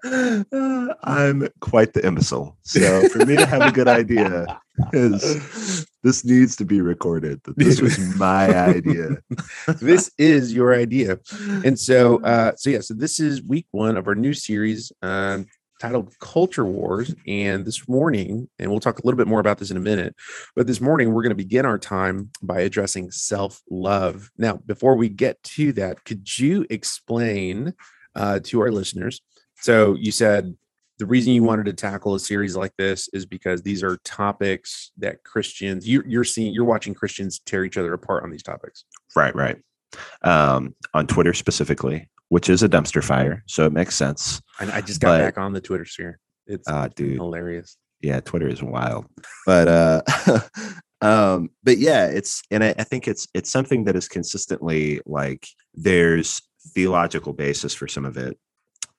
Uh, 0.04 0.94
I'm 1.04 1.48
quite 1.60 1.94
the 1.94 2.04
imbecile. 2.06 2.56
So 2.62 3.08
for 3.08 3.24
me 3.24 3.36
to 3.36 3.46
have 3.46 3.62
a 3.62 3.72
good 3.72 3.88
idea 3.88 4.60
is 4.92 5.86
this 6.02 6.24
needs 6.24 6.56
to 6.56 6.64
be 6.64 6.80
recorded. 6.80 7.40
That 7.44 7.56
this 7.56 7.80
was 7.80 7.98
my 8.16 8.54
idea. 8.54 9.18
this 9.80 10.10
is 10.18 10.52
your 10.52 10.74
idea. 10.74 11.18
And 11.64 11.78
so, 11.78 12.22
uh, 12.22 12.52
so 12.56 12.70
yeah, 12.70 12.80
so 12.80 12.94
this 12.94 13.18
is 13.18 13.42
week 13.42 13.66
one 13.70 13.96
of 13.96 14.06
our 14.06 14.14
new 14.14 14.34
series 14.34 14.92
um, 15.02 15.46
titled 15.80 16.16
Culture 16.18 16.64
Wars. 16.64 17.14
And 17.26 17.64
this 17.64 17.88
morning, 17.88 18.48
and 18.58 18.70
we'll 18.70 18.80
talk 18.80 18.98
a 18.98 19.06
little 19.06 19.18
bit 19.18 19.26
more 19.26 19.40
about 19.40 19.58
this 19.58 19.70
in 19.70 19.76
a 19.76 19.80
minute, 19.80 20.14
but 20.56 20.66
this 20.66 20.80
morning 20.80 21.12
we're 21.12 21.22
going 21.22 21.30
to 21.30 21.36
begin 21.36 21.66
our 21.66 21.78
time 21.78 22.30
by 22.42 22.60
addressing 22.60 23.10
self 23.10 23.62
love. 23.70 24.30
Now, 24.38 24.56
before 24.66 24.96
we 24.96 25.08
get 25.08 25.42
to 25.42 25.72
that, 25.74 26.04
could 26.04 26.38
you 26.38 26.66
explain 26.70 27.74
uh, 28.14 28.40
to 28.44 28.60
our 28.60 28.70
listeners? 28.70 29.20
So 29.56 29.94
you 29.94 30.12
said 30.12 30.56
the 30.98 31.06
reason 31.06 31.32
you 31.32 31.42
wanted 31.42 31.66
to 31.66 31.72
tackle 31.72 32.14
a 32.14 32.20
series 32.20 32.56
like 32.56 32.72
this 32.76 33.08
is 33.12 33.26
because 33.26 33.62
these 33.62 33.82
are 33.82 33.96
topics 34.04 34.92
that 34.98 35.24
Christians 35.24 35.88
you, 35.88 36.02
you're 36.06 36.24
seeing, 36.24 36.52
you're 36.52 36.64
watching 36.64 36.94
Christians 36.94 37.40
tear 37.40 37.64
each 37.64 37.76
other 37.76 37.92
apart 37.92 38.22
on 38.22 38.30
these 38.30 38.42
topics. 38.42 38.84
Right, 39.16 39.34
right. 39.34 39.56
Um, 40.22 40.74
on 40.92 41.06
Twitter 41.06 41.34
specifically, 41.34 42.08
which 42.28 42.48
is 42.48 42.62
a 42.62 42.68
dumpster 42.68 43.02
fire, 43.04 43.42
so 43.46 43.66
it 43.66 43.72
makes 43.72 43.94
sense. 43.94 44.40
And 44.60 44.70
I 44.70 44.80
just 44.80 45.00
got 45.00 45.18
But- 45.18 45.24
back 45.24 45.38
on 45.38 45.52
the 45.52 45.60
Twitter 45.60 45.84
sphere. 45.84 46.18
It's 46.46 46.68
Ah, 46.68 46.88
dude, 46.88 47.14
hilarious. 47.16 47.76
yeah, 48.02 48.20
Twitter 48.20 48.48
is 48.48 48.62
wild. 48.62 49.06
But 49.46 49.68
uh, 49.68 50.02
um, 51.00 51.50
but 51.62 51.78
yeah, 51.78 52.06
it's 52.06 52.42
and 52.50 52.62
I, 52.64 52.74
I 52.78 52.84
think 52.84 53.08
it's 53.08 53.26
it's 53.34 53.50
something 53.50 53.84
that 53.84 53.96
is 53.96 54.08
consistently 54.08 55.00
like 55.06 55.46
there's 55.74 56.42
theological 56.74 57.32
basis 57.32 57.74
for 57.74 57.88
some 57.88 58.04
of 58.04 58.16
it, 58.16 58.38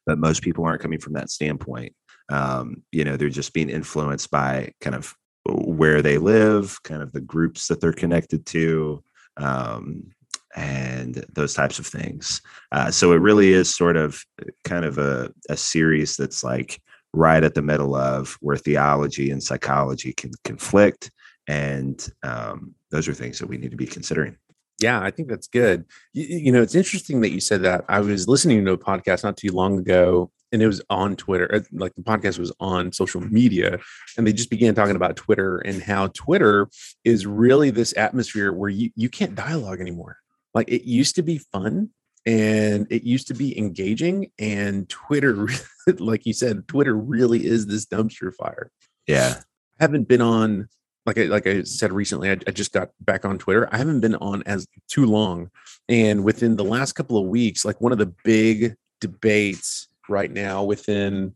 but 0.06 0.18
most 0.18 0.42
people 0.42 0.66
aren't 0.66 0.82
coming 0.82 1.00
from 1.00 1.14
that 1.14 1.30
standpoint. 1.30 1.94
Um, 2.32 2.84
you 2.92 3.04
know, 3.04 3.16
they're 3.18 3.30
just 3.30 3.54
being 3.54 3.70
influenced 3.70 4.32
by 4.32 4.72
kind 4.82 4.96
of 4.96 5.14
where 5.48 6.02
they 6.02 6.18
live, 6.18 6.78
kind 6.84 7.04
of 7.04 7.12
the 7.12 7.22
groups 7.22 7.68
that 7.68 7.80
they're 7.80 7.94
connected 7.94 8.46
to, 8.48 9.04
um, 9.38 10.06
and 10.56 11.26
those 11.34 11.54
types 11.54 11.80
of 11.80 11.86
things. 11.86 12.42
Uh, 12.72 12.90
so 12.90 13.12
it 13.12 13.18
really 13.18 13.54
is 13.54 13.76
sort 13.76 13.98
of 13.98 14.22
kind 14.64 14.86
of 14.86 14.98
a, 14.98 15.32
a 15.50 15.58
series 15.58 16.16
that's 16.16 16.44
like 16.44 16.82
right 17.14 17.44
at 17.44 17.54
the 17.54 17.62
middle 17.62 17.96
of 17.96 18.38
where 18.42 18.58
theology 18.58 19.32
and 19.32 19.44
psychology 19.44 20.14
can 20.14 20.32
conflict. 20.44 21.12
And 21.48 22.06
um, 22.24 22.74
those 22.90 23.08
are 23.08 23.14
things 23.14 23.40
that 23.40 23.48
we 23.48 23.58
need 23.58 23.72
to 23.72 23.78
be 23.78 23.86
considering. 23.86 24.38
Yeah, 24.82 25.02
I 25.02 25.12
think 25.12 25.30
that's 25.30 25.48
good. 25.48 25.86
You, 26.14 26.24
you 26.24 26.52
know, 26.52 26.62
it's 26.62 26.76
interesting 26.76 27.22
that 27.22 27.32
you 27.32 27.40
said 27.40 27.64
that. 27.64 27.86
I 27.88 28.00
was 28.02 28.28
listening 28.28 28.66
to 28.66 28.74
a 28.74 28.78
podcast 28.78 29.24
not 29.24 29.38
too 29.38 29.52
long 29.52 29.80
ago, 29.80 30.32
and 30.52 30.62
it 30.62 30.68
was 30.68 30.82
on 30.90 31.16
Twitter. 31.16 31.54
uh, 31.54 31.60
Like 31.72 31.96
the 31.96 32.02
podcast 32.02 32.40
was 32.40 32.52
on 32.60 32.92
social 32.92 33.22
media, 33.22 33.80
and 34.18 34.28
they 34.28 34.34
just 34.34 34.50
began 34.50 34.76
talking 34.76 34.98
about 34.98 35.16
Twitter 35.16 35.60
and 35.60 35.82
how 35.82 36.08
Twitter 36.08 36.68
is 37.06 37.26
really 37.26 37.70
this 37.70 37.94
atmosphere 37.96 38.52
where 38.52 38.70
you 38.70 38.92
you 38.96 39.08
can't 39.08 39.36
dialogue 39.36 39.80
anymore. 39.80 40.18
Like 40.56 40.70
it 40.70 40.90
used 40.90 41.16
to 41.16 41.22
be 41.22 41.38
fun 41.38 41.92
and 42.26 42.88
it 42.90 43.04
used 43.04 43.28
to 43.28 43.36
be 43.36 43.56
engaging, 43.56 44.32
and 44.40 44.90
Twitter, 44.90 45.48
like 46.00 46.26
you 46.26 46.34
said, 46.34 46.68
Twitter 46.68 46.96
really 46.96 47.46
is 47.46 47.68
this 47.68 47.86
dumpster 47.86 48.34
fire. 48.34 48.72
Yeah. 49.06 49.36
I 49.80 49.84
haven't 49.84 50.08
been 50.08 50.22
on 50.22 50.68
like 51.06 51.20
I, 51.20 51.24
like 51.26 51.46
I 51.46 51.64
said 51.64 51.92
recently, 51.92 52.32
I, 52.32 52.38
I 52.48 52.52
just 52.52 52.74
got 52.74 52.90
back 53.00 53.26
on 53.26 53.38
Twitter. 53.38 53.70
I 53.72 53.78
haven't 53.78 54.00
been 54.00 54.16
on 54.16 54.42
as 54.44 54.68
too 54.90 55.06
long, 55.06 55.52
and 55.88 56.24
within 56.24 56.56
the 56.56 56.64
last 56.64 56.94
couple 56.94 57.18
of 57.18 57.28
weeks, 57.28 57.64
like 57.64 57.80
one 57.80 57.92
of 57.92 58.00
the 58.00 58.12
big 58.24 58.76
debates 59.02 59.88
right 60.10 60.32
now 60.32 60.64
within 60.64 61.34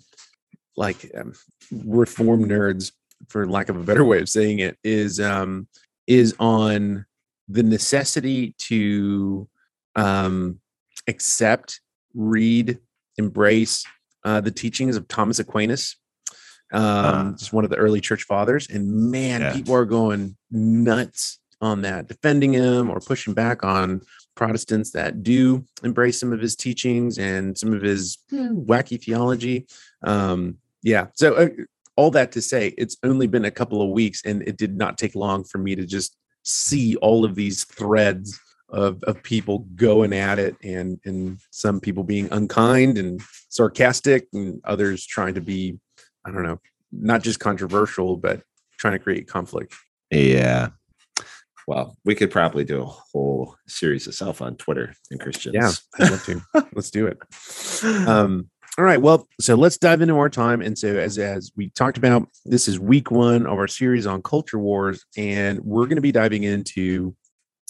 like 0.76 1.12
um, 1.16 1.34
reform 1.72 2.46
nerds, 2.46 2.94
for 3.28 3.48
lack 3.48 3.70
of 3.70 3.76
a 3.78 3.84
better 3.84 4.04
way 4.04 4.20
of 4.20 4.30
saying 4.30 4.60
it, 4.60 4.78
is 4.84 5.20
um 5.20 5.68
is 6.08 6.36
on 6.40 7.06
the 7.50 7.64
necessity 7.64 8.54
to 8.60 9.48
um 9.96 10.60
accept, 11.08 11.82
read, 12.14 12.78
embrace 13.18 13.84
uh, 14.24 14.40
the 14.42 14.52
teachings 14.52 14.96
of 14.96 15.08
Thomas 15.08 15.40
Aquinas 15.40 15.96
um, 16.72 16.84
Uh. 16.84 17.32
just 17.32 17.52
one 17.54 17.64
of 17.64 17.70
the 17.72 17.78
early 17.78 18.00
church 18.02 18.24
fathers. 18.24 18.68
And 18.70 19.12
man, 19.12 19.42
Yeah. 19.42 19.54
people 19.54 19.74
are 19.74 19.86
going 19.86 20.36
nuts 20.52 21.40
on 21.62 21.82
that, 21.82 22.08
defending 22.08 22.54
him 22.54 22.90
or 22.90 23.00
pushing 23.00 23.34
back 23.34 23.64
on 23.64 24.02
Protestants 24.36 24.92
that 24.92 25.24
do 25.24 25.66
embrace 25.84 26.20
some 26.20 26.32
of 26.32 26.40
his 26.40 26.56
teachings 26.56 27.18
and 27.18 27.58
some 27.58 27.74
of 27.74 27.82
his 27.82 28.18
eh, 28.32 28.50
wacky 28.50 29.02
theology. 29.04 29.66
Um, 30.04 30.58
yeah. 30.84 31.08
So, 31.16 31.34
uh, 31.36 31.50
all 31.98 32.12
that 32.12 32.32
to 32.34 32.42
say, 32.42 32.74
it's 32.78 32.96
only 33.04 33.28
been 33.28 33.44
a 33.46 33.52
couple 33.52 33.82
of 33.82 33.90
weeks, 33.90 34.22
and 34.24 34.42
it 34.48 34.56
did 34.56 34.78
not 34.78 34.98
take 34.98 35.16
long 35.16 35.44
for 35.44 35.58
me 35.58 35.76
to 35.76 35.86
just 35.86 36.16
see 36.44 36.96
all 36.98 37.26
of 37.26 37.36
these 37.36 37.64
threads 37.66 38.40
of, 38.70 39.04
of 39.04 39.22
people 39.24 39.60
going 39.76 40.14
at 40.14 40.38
it 40.38 40.56
and 40.64 41.00
and 41.06 41.40
some 41.52 41.80
people 41.80 42.04
being 42.04 42.28
unkind 42.32 42.98
and 42.98 43.22
sarcastic 43.50 44.28
and 44.34 44.62
others 44.64 45.06
trying 45.06 45.34
to 45.34 45.42
be 45.42 45.80
I 46.26 46.32
don't 46.32 46.44
know, 46.44 46.60
not 46.92 47.24
just 47.24 47.40
controversial, 47.40 48.18
but 48.18 48.42
trying 48.78 48.94
to 48.94 49.00
create 49.00 49.28
conflict. 49.28 49.76
Yeah. 50.12 50.70
Well, 51.68 51.96
we 52.04 52.16
could 52.16 52.32
probably 52.32 52.64
do 52.64 52.82
a 52.82 52.86
whole 52.86 53.56
series 53.68 54.08
of 54.08 54.16
self 54.16 54.42
on 54.42 54.56
Twitter 54.56 54.94
and 55.12 55.20
Christians. 55.20 55.56
Yeah, 55.56 55.72
I'd 56.00 56.12
love 56.12 56.26
to. 56.26 56.42
let's 56.74 56.90
do 56.90 57.08
it. 57.08 57.20
Um, 58.08 58.50
all 58.78 58.86
right. 58.86 59.02
Well, 59.02 59.28
so 59.40 59.56
let's 59.56 59.78
dive 59.78 60.02
into 60.02 60.18
our 60.18 60.30
time. 60.30 60.62
And 60.62 60.78
so, 60.78 60.96
as 60.96 61.18
as 61.18 61.52
we 61.56 61.70
talked 61.72 61.98
about, 61.98 62.28
this 62.46 62.68
is 62.68 62.80
week 62.80 63.12
one 63.12 63.46
of 63.46 63.58
our 63.58 63.68
series 63.68 64.06
on 64.06 64.22
culture 64.22 64.60
wars, 64.60 65.06
and 65.18 65.60
we're 65.62 65.86
going 65.86 65.98
to 65.98 66.02
be 66.02 66.12
diving 66.12 66.44
into 66.44 67.16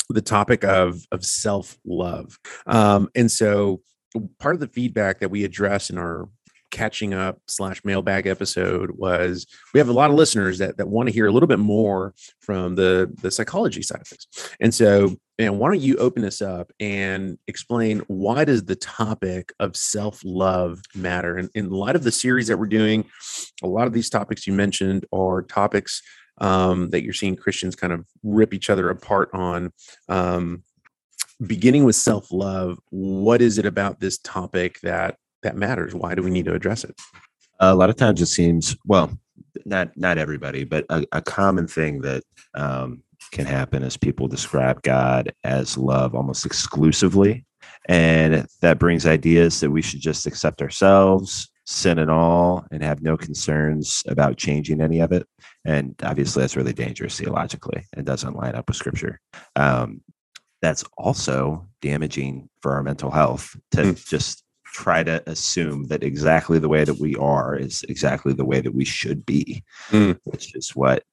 the 0.10 0.22
topic 0.22 0.64
of 0.64 1.02
of 1.12 1.26
self 1.26 1.78
love. 1.86 2.38
Um, 2.68 3.10
and 3.16 3.32
so, 3.32 3.82
part 4.40 4.56
of 4.56 4.60
the 4.60 4.68
feedback 4.68 5.20
that 5.20 5.32
we 5.32 5.44
address 5.44 5.90
in 5.90 5.98
our 5.98 6.28
catching 6.72 7.14
up 7.14 7.40
slash 7.48 7.84
mailbag 7.84 8.28
episode 8.28 8.92
was 8.92 9.46
we 9.74 9.80
have 9.80 9.90
a 9.90 9.94
lot 9.94 10.10
of 10.10 10.16
listeners 10.16 10.58
that 10.60 10.78
that 10.78 10.88
want 10.88 11.08
to 11.08 11.14
hear 11.14 11.28
a 11.28 11.32
little 11.32 11.48
bit 11.48 11.60
more 11.60 12.14
from 12.40 12.76
the 12.76 13.12
the 13.22 13.32
psychology 13.32 13.82
side 13.82 14.02
of 14.02 14.08
things. 14.08 14.28
And 14.60 14.74
so 14.74 15.16
and 15.38 15.58
why 15.58 15.70
don't 15.70 15.82
you 15.82 15.96
open 15.98 16.22
this 16.22 16.42
up 16.42 16.72
and 16.80 17.38
explain 17.48 18.00
why 18.08 18.46
does 18.46 18.66
the 18.66 18.76
topic 18.76 19.54
of 19.60 19.76
self-love 19.76 20.82
matter? 20.96 21.38
And 21.38 21.50
in 21.56 21.70
light 21.70 21.96
of 21.96 22.04
the 22.04 22.12
series 22.12 22.48
that 22.48 22.58
we're 22.58 22.68
doing 22.68 23.06
a 23.64 23.68
lot 23.68 23.88
of 23.88 23.94
these 23.94 24.10
topics 24.10 24.46
you 24.46 24.54
mentioned 24.54 25.06
are 25.14 25.42
topics 25.44 26.02
um, 26.40 26.90
that 26.92 27.04
you're 27.04 27.14
seeing 27.14 27.36
christians 27.36 27.76
kind 27.76 27.94
of 27.94 28.06
rip 28.24 28.54
each 28.54 28.70
other 28.70 28.90
apart 28.90 29.30
on. 29.34 29.72
Um, 30.08 30.64
beginning 31.46 31.86
with 31.86 31.96
self-love 31.96 32.80
what 32.90 33.42
is 33.42 33.58
it 33.58 33.66
about 33.66 34.02
this 34.02 34.18
topic 34.18 34.80
that 34.82 35.16
that 35.44 35.56
matters. 35.56 35.94
Why 35.94 36.16
do 36.16 36.24
we 36.24 36.32
need 36.32 36.46
to 36.46 36.54
address 36.54 36.84
it? 36.84 36.96
A 37.60 37.76
lot 37.76 37.90
of 37.90 37.96
times 37.96 38.22
it 38.22 38.28
seems 38.28 38.76
well 38.86 39.12
not 39.66 39.96
not 39.98 40.18
everybody 40.18 40.64
but 40.64 40.86
a, 40.90 41.06
a 41.12 41.22
common 41.22 41.68
thing 41.68 42.02
that 42.02 42.24
um, 42.56 43.04
can 43.32 43.46
happen 43.46 43.84
is 43.84 43.98
people 43.98 44.28
describe 44.28 44.82
god 44.84 45.32
as 45.44 45.78
love 45.78 46.16
almost 46.16 46.46
exclusively. 46.46 47.46
And 47.88 48.46
that 48.62 48.78
brings 48.80 49.06
ideas 49.06 49.60
that 49.62 49.72
we 49.72 49.82
should 49.82 50.02
just 50.02 50.28
accept 50.28 50.62
ourselves 50.62 51.50
sin 51.70 52.00
and 52.00 52.10
all 52.10 52.66
and 52.72 52.82
have 52.82 53.04
no 53.04 53.16
concerns 53.16 54.02
about 54.08 54.38
changing 54.38 54.82
any 54.82 55.00
of 55.00 55.12
it. 55.12 55.28
And 55.66 55.94
obviously 56.02 56.42
that's 56.42 56.56
really 56.56 56.74
dangerous 56.74 57.20
theologically. 57.20 57.86
And 57.96 58.06
doesn't 58.06 58.36
line 58.36 58.56
up 58.56 58.68
with 58.68 58.78
scripture. 58.78 59.20
Um, 59.56 60.02
that's 60.62 60.84
also 60.98 61.68
damaging 61.82 62.50
for 62.62 62.74
our 62.74 62.84
mental 62.84 63.12
health 63.12 63.56
to 63.72 63.78
mm. 63.78 64.08
just 64.10 64.44
try 64.80 65.04
to 65.04 65.22
assume 65.30 65.88
that 65.88 66.04
exactly 66.04 66.58
the 66.58 66.70
way 66.70 66.86
that 66.86 67.00
we 67.00 67.14
are 67.18 67.56
is 67.56 67.84
exactly 67.90 68.32
the 68.32 68.46
way 68.46 68.62
that 68.62 68.74
we 68.74 68.86
should 68.86 69.26
be, 69.26 69.62
mm. 69.90 70.18
which 70.24 70.56
is 70.56 70.74
what 70.74 71.04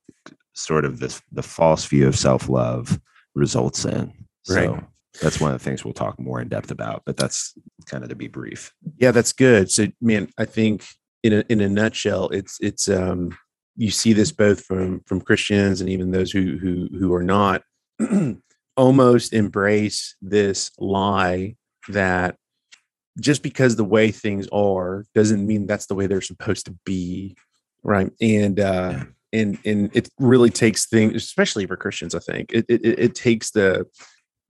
sort 0.55 0.85
of 0.85 1.01
this 1.01 1.21
the 1.33 1.43
false 1.43 1.85
view 1.85 2.07
of 2.07 2.17
self 2.17 2.49
love 2.49 3.01
results 3.35 3.85
in. 3.85 4.13
Right. 4.49 4.67
So 4.67 4.85
that's 5.21 5.41
one 5.41 5.53
of 5.53 5.59
the 5.59 5.65
things 5.65 5.85
we'll 5.85 5.95
talk 5.95 6.21
more 6.21 6.41
in 6.41 6.49
depth 6.49 6.71
about, 6.71 7.03
but 7.05 7.17
that's 7.17 7.55
kind 7.87 8.05
of 8.05 8.11
to 8.11 8.15
be 8.15 8.29
brief. 8.29 8.73
Yeah, 8.99 9.11
that's 9.11 9.33
good. 9.33 9.71
So, 9.71 9.89
man, 10.01 10.29
I 10.39 10.45
think 10.45 10.87
in 11.25 11.33
a 11.33 11.45
in 11.49 11.61
a 11.61 11.69
nutshell, 11.69 12.29
it's 12.29 12.59
it's 12.61 12.89
um 12.89 13.37
you 13.77 13.91
see 13.91 14.13
this 14.13 14.31
both 14.31 14.65
from 14.65 15.01
from 15.07 15.21
Christians 15.21 15.81
and 15.81 15.91
even 15.91 16.13
those 16.13 16.31
who 16.31 16.57
who 16.59 16.89
who 16.97 17.13
are 17.13 17.25
not 17.25 17.63
almost 18.77 19.33
embrace 19.33 20.15
this 20.23 20.71
lie 20.79 21.57
that 21.89 22.37
just 23.21 23.43
because 23.43 23.77
the 23.77 23.85
way 23.85 24.11
things 24.11 24.47
are 24.53 25.05
doesn't 25.15 25.47
mean 25.47 25.67
that's 25.67 25.87
the 25.87 25.95
way 25.95 26.07
they're 26.07 26.21
supposed 26.21 26.67
to 26.67 26.77
be 26.85 27.37
right 27.83 28.11
and 28.21 28.61
uh 28.61 28.93
yeah. 28.93 29.05
and 29.33 29.59
and 29.65 29.97
it 29.97 30.09
really 30.19 30.51
takes 30.51 30.87
things 30.87 31.15
especially 31.15 31.67
for 31.67 31.77
christians 31.77 32.15
i 32.15 32.19
think 32.19 32.53
it, 32.53 32.65
it 32.69 32.85
it 32.85 33.15
takes 33.15 33.51
the 33.51 33.87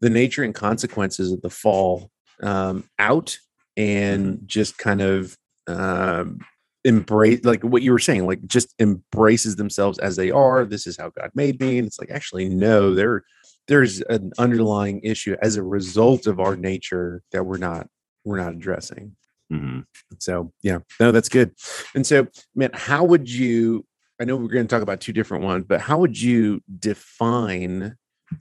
the 0.01 0.11
nature 0.11 0.43
and 0.43 0.55
consequences 0.55 1.33
of 1.33 1.41
the 1.43 1.51
fall 1.51 2.11
um 2.43 2.85
out 2.99 3.39
and 3.77 4.37
mm-hmm. 4.37 4.47
just 4.47 4.79
kind 4.79 5.01
of 5.01 5.37
um 5.67 6.39
embrace 6.85 7.41
like 7.45 7.63
what 7.65 7.83
you 7.83 7.91
were 7.91 7.99
saying 7.99 8.27
like 8.27 8.45
just 8.47 8.73
embraces 8.79 9.57
themselves 9.57 9.99
as 9.99 10.15
they 10.15 10.31
are 10.31 10.65
this 10.65 10.87
is 10.87 10.97
how 10.97 11.11
god 11.11 11.31
made 11.35 11.59
me 11.61 11.79
and 11.79 11.87
it's 11.87 11.99
like 11.99 12.11
actually 12.11 12.49
no 12.49 12.95
there 12.95 13.25
there's 13.67 14.01
an 14.03 14.33
underlying 14.39 15.01
issue 15.03 15.37
as 15.43 15.57
a 15.57 15.63
result 15.63 16.29
of 16.29 16.39
our 16.39 16.55
nature 16.55 17.23
that 17.33 17.45
we're 17.45 17.57
not 17.57 17.89
we're 18.27 18.39
not 18.39 18.53
addressing. 18.53 19.17
Mm-hmm. 19.53 19.81
So 20.19 20.53
yeah, 20.63 20.81
no, 21.01 21.13
that's 21.13 21.29
good. 21.29 21.55
And 21.95 22.07
so, 22.07 22.27
man, 22.55 22.71
how 22.75 23.05
would 23.05 23.31
you? 23.31 23.87
I 24.21 24.25
know 24.25 24.37
we're 24.37 24.49
going 24.49 24.67
to 24.67 24.75
talk 24.75 24.83
about 24.83 25.01
two 25.01 25.13
different 25.13 25.45
ones, 25.45 25.67
but 25.69 25.81
how 25.81 25.99
would 25.99 26.21
you 26.21 26.63
define 26.79 27.97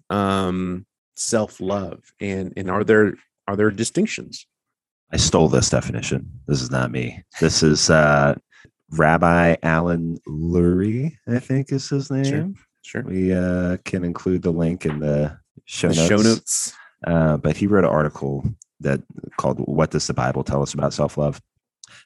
um, 0.09 0.85
self 1.15 1.61
love? 1.61 2.01
And 2.19 2.53
and 2.57 2.69
are 2.69 2.83
there 2.83 3.13
are 3.47 3.55
there 3.55 3.69
distinctions? 3.71 4.47
I 5.11 5.17
stole 5.17 5.47
this 5.47 5.69
definition. 5.69 6.27
This 6.47 6.61
is 6.61 6.71
not 6.71 6.91
me. 6.91 7.23
This 7.39 7.61
is 7.61 7.91
uh, 7.91 8.35
Rabbi 8.89 9.55
Alan 9.61 10.17
Lurie, 10.27 11.15
I 11.27 11.39
think 11.39 11.71
is 11.71 11.87
his 11.89 12.09
name. 12.09 12.55
Sure. 12.81 13.03
sure. 13.03 13.03
We 13.03 13.31
uh, 13.31 13.77
can 13.85 14.03
include 14.03 14.41
the 14.41 14.51
link 14.51 14.85
in 14.85 14.99
the 14.99 15.37
show 15.65 15.89
the 15.89 15.95
notes. 15.95 16.07
Show 16.09 16.17
notes. 16.17 16.73
Uh, 17.05 17.37
but 17.37 17.55
he 17.55 17.67
wrote 17.67 17.83
an 17.83 17.91
article 17.91 18.43
that 18.79 19.01
called 19.38 19.60
"What 19.60 19.91
Does 19.91 20.08
the 20.08 20.13
Bible 20.13 20.44
Tell 20.44 20.62
Us 20.62 20.74
About 20.74 20.94
Self 20.94 21.17
Love?" 21.17 21.41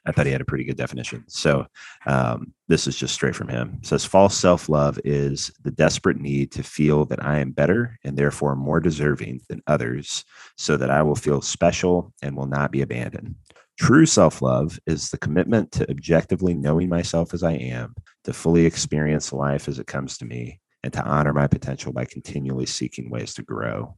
I 0.04 0.12
thought 0.12 0.26
he 0.26 0.32
had 0.32 0.40
a 0.40 0.46
pretty 0.46 0.64
good 0.64 0.76
definition. 0.76 1.24
So 1.28 1.66
um, 2.06 2.52
this 2.68 2.86
is 2.86 2.96
just 2.96 3.14
straight 3.14 3.34
from 3.34 3.48
him. 3.48 3.78
It 3.80 3.86
says 3.86 4.04
false 4.04 4.36
self 4.36 4.68
love 4.68 4.98
is 5.04 5.50
the 5.62 5.70
desperate 5.70 6.18
need 6.18 6.52
to 6.52 6.62
feel 6.62 7.04
that 7.06 7.24
I 7.24 7.38
am 7.38 7.52
better 7.52 7.98
and 8.04 8.16
therefore 8.16 8.56
more 8.56 8.80
deserving 8.80 9.40
than 9.48 9.62
others, 9.66 10.24
so 10.56 10.76
that 10.76 10.90
I 10.90 11.02
will 11.02 11.14
feel 11.14 11.42
special 11.42 12.12
and 12.22 12.36
will 12.36 12.46
not 12.46 12.70
be 12.70 12.82
abandoned. 12.82 13.34
True 13.78 14.06
self 14.06 14.42
love 14.42 14.78
is 14.86 15.10
the 15.10 15.18
commitment 15.18 15.72
to 15.72 15.90
objectively 15.90 16.54
knowing 16.54 16.88
myself 16.88 17.32
as 17.34 17.42
I 17.42 17.52
am, 17.52 17.94
to 18.24 18.32
fully 18.32 18.66
experience 18.66 19.32
life 19.32 19.68
as 19.68 19.78
it 19.78 19.86
comes 19.86 20.18
to 20.18 20.24
me, 20.24 20.60
and 20.82 20.92
to 20.92 21.02
honor 21.02 21.32
my 21.32 21.46
potential 21.46 21.92
by 21.92 22.04
continually 22.04 22.66
seeking 22.66 23.10
ways 23.10 23.34
to 23.34 23.42
grow. 23.42 23.96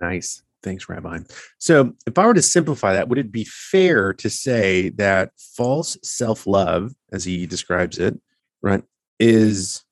Nice. 0.00 0.42
Thanks, 0.62 0.88
Rabbi. 0.88 1.20
So, 1.58 1.92
if 2.06 2.18
I 2.18 2.26
were 2.26 2.34
to 2.34 2.42
simplify 2.42 2.92
that, 2.94 3.08
would 3.08 3.18
it 3.18 3.30
be 3.30 3.44
fair 3.44 4.12
to 4.14 4.28
say 4.28 4.88
that 4.90 5.30
false 5.36 5.96
self 6.02 6.46
love, 6.46 6.92
as 7.12 7.24
he 7.24 7.46
describes 7.46 7.98
it, 7.98 8.18
right, 8.60 8.82
is 9.20 9.84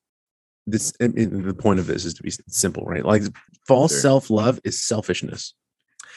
this? 0.67 0.93
I 1.01 1.09
mean, 1.09 1.47
the 1.47 1.55
point 1.55 1.79
of 1.79 1.87
this 1.87 2.05
is 2.05 2.15
to 2.15 2.23
be 2.23 2.33
simple, 2.49 2.85
right? 2.85 3.05
Like 3.05 3.23
false 3.67 3.93
sure. 3.93 4.01
self 4.01 4.29
love 4.29 4.59
is 4.65 4.83
selfishness. 4.83 5.55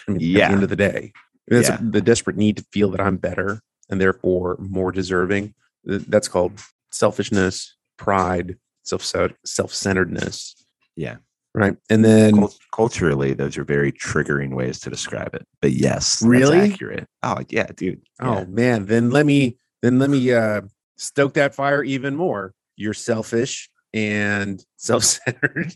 I 0.08 0.12
mean, 0.12 0.22
yeah. 0.22 0.46
at 0.46 0.48
the 0.48 0.54
end 0.54 0.64
of 0.64 0.70
the 0.70 0.76
day, 0.76 1.14
that's 1.48 1.70
yeah. 1.70 1.78
the 1.80 2.02
desperate 2.02 2.38
need 2.38 2.58
to 2.58 2.66
feel 2.72 2.90
that 2.92 3.02
I'm 3.02 3.18
better 3.18 3.62
and 3.90 4.02
therefore 4.02 4.58
more 4.60 4.92
deserving. 4.92 5.54
That's 5.84 6.28
called 6.28 6.60
selfishness, 6.92 7.76
pride, 7.98 8.58
self 8.84 9.04
self 9.04 9.74
centeredness. 9.74 10.56
Yeah 10.96 11.18
right 11.60 11.76
and 11.90 12.06
then 12.06 12.48
culturally 12.74 13.34
those 13.34 13.58
are 13.58 13.64
very 13.64 13.92
triggering 13.92 14.56
ways 14.56 14.80
to 14.80 14.90
describe 14.90 15.36
it 15.36 15.46
but 15.62 15.72
yes 15.72 16.22
really? 16.22 16.72
accurate. 16.72 17.08
Oh 17.22 17.40
yeah 17.50 17.68
dude 17.76 18.02
oh 18.22 18.46
man 18.46 18.86
then 18.86 19.10
let 19.10 19.26
me 19.26 19.58
then 19.82 20.00
let 20.00 20.10
me 20.10 20.32
uh 20.34 20.62
stoke 21.00 21.34
that 21.34 21.56
fire 21.56 21.84
even 21.84 22.16
more. 22.16 22.54
You're 22.76 22.94
selfish 22.94 23.70
and 23.94 24.64
self-centered. 24.78 25.74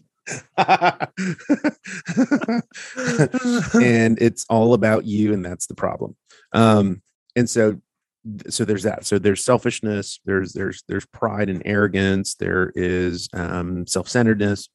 And 3.75 4.21
it's 4.21 4.45
all 4.49 4.73
about 4.73 5.05
you 5.05 5.33
and 5.33 5.43
that's 5.43 5.67
the 5.67 5.75
problem. 5.75 6.15
Um 6.51 7.01
and 7.35 7.49
so 7.49 7.81
so 8.47 8.63
there's 8.63 8.83
that. 8.83 9.05
So 9.05 9.19
there's 9.19 9.43
selfishness 9.43 10.19
there's 10.25 10.53
there's 10.53 10.83
there's 10.87 11.05
pride 11.07 11.49
and 11.49 11.61
arrogance 11.65 12.35
there 12.35 12.71
is 12.75 13.27
um 13.33 13.87
self-centeredness 13.87 14.69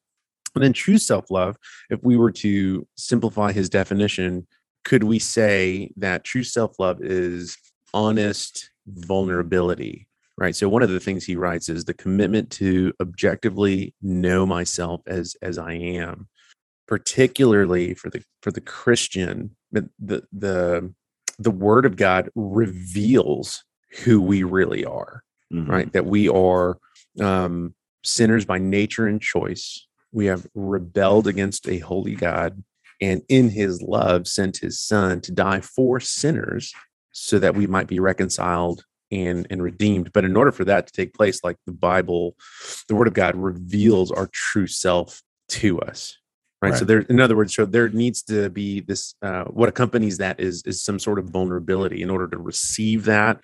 and 0.59 0.65
then 0.65 0.73
true 0.73 0.97
self 0.97 1.31
love, 1.31 1.55
if 1.89 2.03
we 2.03 2.17
were 2.17 2.33
to 2.33 2.85
simplify 2.97 3.53
his 3.53 3.69
definition, 3.69 4.45
could 4.83 5.05
we 5.05 5.17
say 5.17 5.89
that 5.95 6.25
true 6.25 6.43
self 6.43 6.77
love 6.79 7.01
is 7.01 7.57
honest 7.93 8.69
vulnerability? 8.85 10.09
Right. 10.37 10.53
So 10.53 10.67
one 10.67 10.83
of 10.83 10.89
the 10.89 10.99
things 10.99 11.23
he 11.23 11.37
writes 11.37 11.69
is 11.69 11.85
the 11.85 11.93
commitment 11.93 12.49
to 12.51 12.93
objectively 12.99 13.93
know 14.01 14.45
myself 14.45 15.01
as 15.07 15.37
as 15.41 15.57
I 15.57 15.73
am, 15.73 16.27
particularly 16.87 17.93
for 17.93 18.09
the 18.09 18.21
for 18.41 18.51
the 18.51 18.59
Christian, 18.59 19.55
the 19.71 19.89
the 20.33 20.93
the 21.39 21.51
word 21.51 21.85
of 21.85 21.95
God 21.95 22.29
reveals 22.35 23.63
who 24.03 24.21
we 24.21 24.43
really 24.43 24.83
are. 24.83 25.23
Mm-hmm. 25.53 25.71
Right. 25.71 25.93
That 25.93 26.05
we 26.05 26.27
are 26.27 26.79
um, 27.21 27.73
sinners 28.03 28.43
by 28.43 28.57
nature 28.57 29.07
and 29.07 29.21
choice 29.21 29.87
we 30.11 30.25
have 30.25 30.47
rebelled 30.55 31.27
against 31.27 31.67
a 31.67 31.79
holy 31.79 32.15
God 32.15 32.63
and 33.01 33.21
in 33.29 33.49
his 33.49 33.81
love 33.81 34.27
sent 34.27 34.57
his 34.57 34.79
son 34.79 35.21
to 35.21 35.31
die 35.31 35.61
for 35.61 35.99
sinners 35.99 36.73
so 37.11 37.39
that 37.39 37.55
we 37.55 37.67
might 37.67 37.87
be 37.87 37.99
reconciled 37.99 38.83
and 39.11 39.47
and 39.49 39.63
redeemed. 39.63 40.11
But 40.13 40.25
in 40.25 40.35
order 40.35 40.51
for 40.51 40.65
that 40.65 40.87
to 40.87 40.93
take 40.93 41.13
place 41.13 41.43
like 41.43 41.57
the 41.65 41.71
bible 41.71 42.35
the 42.87 42.95
word 42.95 43.07
of 43.07 43.13
god 43.13 43.35
reveals 43.35 44.11
our 44.11 44.29
true 44.31 44.67
self 44.67 45.21
to 45.49 45.79
us 45.81 46.15
right, 46.61 46.75
so 46.75 46.85
there 46.85 46.99
in 47.01 47.19
other 47.19 47.35
words 47.35 47.55
so 47.55 47.65
there 47.65 47.89
needs 47.89 48.21
to 48.21 48.49
be 48.49 48.81
this 48.81 49.15
uh, 49.23 49.45
what 49.45 49.69
accompanies 49.69 50.19
that 50.19 50.39
is 50.39 50.61
is 50.65 50.83
some 50.83 50.99
sort 50.99 51.17
of 51.17 51.25
vulnerability 51.25 52.01
in 52.03 52.09
order 52.09 52.27
to 52.27 52.37
receive 52.37 53.05
that 53.05 53.39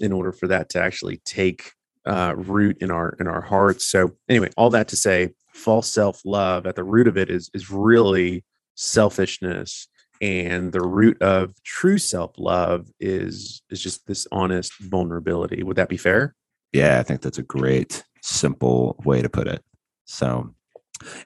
in 0.00 0.12
order 0.12 0.32
for 0.32 0.48
that 0.48 0.68
to 0.70 0.82
actually 0.82 1.18
take 1.24 1.72
uh, 2.06 2.34
root 2.36 2.76
in 2.80 2.90
our 2.90 3.16
in 3.20 3.26
our 3.26 3.40
hearts. 3.40 3.86
So 3.86 4.12
anyway 4.28 4.50
all 4.56 4.70
that 4.70 4.88
to 4.88 4.96
say 4.96 5.30
false 5.54 5.90
self-love 5.92 6.66
at 6.66 6.76
the 6.76 6.84
root 6.84 7.08
of 7.08 7.16
it 7.16 7.30
is 7.30 7.50
is 7.54 7.70
really 7.70 8.44
selfishness 8.74 9.88
and 10.20 10.72
the 10.72 10.82
root 10.82 11.20
of 11.22 11.54
true 11.62 11.98
self-love 11.98 12.88
is 13.00 13.62
is 13.70 13.80
just 13.80 14.06
this 14.06 14.26
honest 14.30 14.72
vulnerability 14.80 15.62
would 15.62 15.76
that 15.76 15.88
be 15.88 15.96
fair 15.96 16.34
Yeah, 16.74 16.98
I 16.98 17.04
think 17.04 17.22
that's 17.22 17.38
a 17.38 17.44
great, 17.44 18.02
simple 18.20 18.96
way 19.04 19.22
to 19.22 19.28
put 19.28 19.46
it. 19.46 19.62
So, 20.06 20.52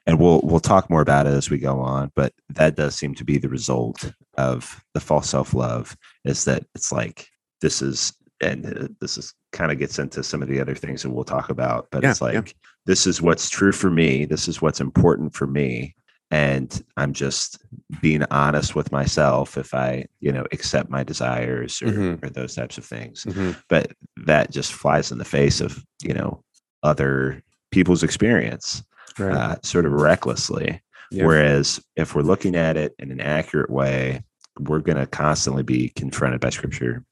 and 0.05 0.19
we'll 0.19 0.41
we'll 0.43 0.59
talk 0.59 0.91
more 0.91 1.01
about 1.01 1.25
it 1.25 1.31
as 1.31 1.49
we 1.49 1.57
go 1.57 1.79
on, 1.79 2.11
but 2.15 2.33
that 2.49 2.75
does 2.75 2.95
seem 2.95 3.15
to 3.15 3.23
be 3.23 3.39
the 3.39 3.49
result 3.49 4.13
of 4.37 4.79
the 4.93 4.99
false 4.99 5.27
self 5.27 5.55
love. 5.55 5.97
Is 6.23 6.45
that 6.45 6.65
it's 6.75 6.91
like 6.91 7.27
this 7.61 7.81
is, 7.81 8.13
and 8.41 8.65
uh, 8.65 8.87
this 9.01 9.17
is 9.17 9.33
kind 9.51 9.71
of 9.71 9.79
gets 9.79 9.99
into 9.99 10.23
some 10.23 10.41
of 10.41 10.47
the 10.47 10.59
other 10.59 10.75
things 10.75 11.03
that 11.03 11.09
we'll 11.09 11.23
talk 11.23 11.49
about, 11.49 11.87
but 11.91 12.03
Yeah, 12.03 12.11
it's 12.11 12.21
yeah. 12.21 12.27
like 12.27 12.55
this 12.85 13.05
is 13.07 13.21
what's 13.21 13.49
true 13.49 13.71
for 13.71 13.89
me. 13.91 14.25
This 14.25 14.47
is 14.47 14.61
what's 14.61 14.79
important 14.81 15.33
for 15.33 15.45
me. 15.47 15.95
And 16.31 16.83
I'm 16.95 17.11
just 17.13 17.59
being 18.01 18.23
honest 18.29 18.75
with 18.75 18.91
myself 18.91 19.57
if 19.57 19.73
I, 19.73 20.05
you 20.19 20.31
know, 20.31 20.45
accept 20.51 20.89
my 20.89 21.03
desires 21.03 21.81
or, 21.81 21.87
Mhm. 21.87 22.23
or 22.23 22.29
those 22.29 22.53
types 22.55 22.77
of 22.77 22.85
things 22.85 23.25
Mhm. 23.25 23.55
but 23.67 23.91
that 24.25 24.51
just 24.51 24.73
flies 24.73 25.11
in 25.11 25.17
the 25.17 25.25
face 25.25 25.59
of 25.61 25.83
you 26.03 26.13
know 26.13 26.43
other 26.83 27.41
people's 27.71 28.03
experience 28.03 28.83
right 29.17 29.33
uh, 29.35 29.55
sort 29.63 29.85
of 29.85 29.91
recklessly 29.91 30.81
Yeah. 31.11 31.25
whereas 31.25 31.79
if 31.95 32.13
we're 32.15 32.21
looking 32.21 32.55
at 32.55 32.77
it 32.77 32.93
in 32.99 33.11
an 33.11 33.19
accurate 33.19 33.69
way 33.71 34.23
we're 34.59 34.79
going 34.79 34.97
to 34.97 35.07
constantly 35.07 35.63
be 35.63 35.89
confronted 35.89 36.39
by 36.41 36.49
scripture 36.51 37.03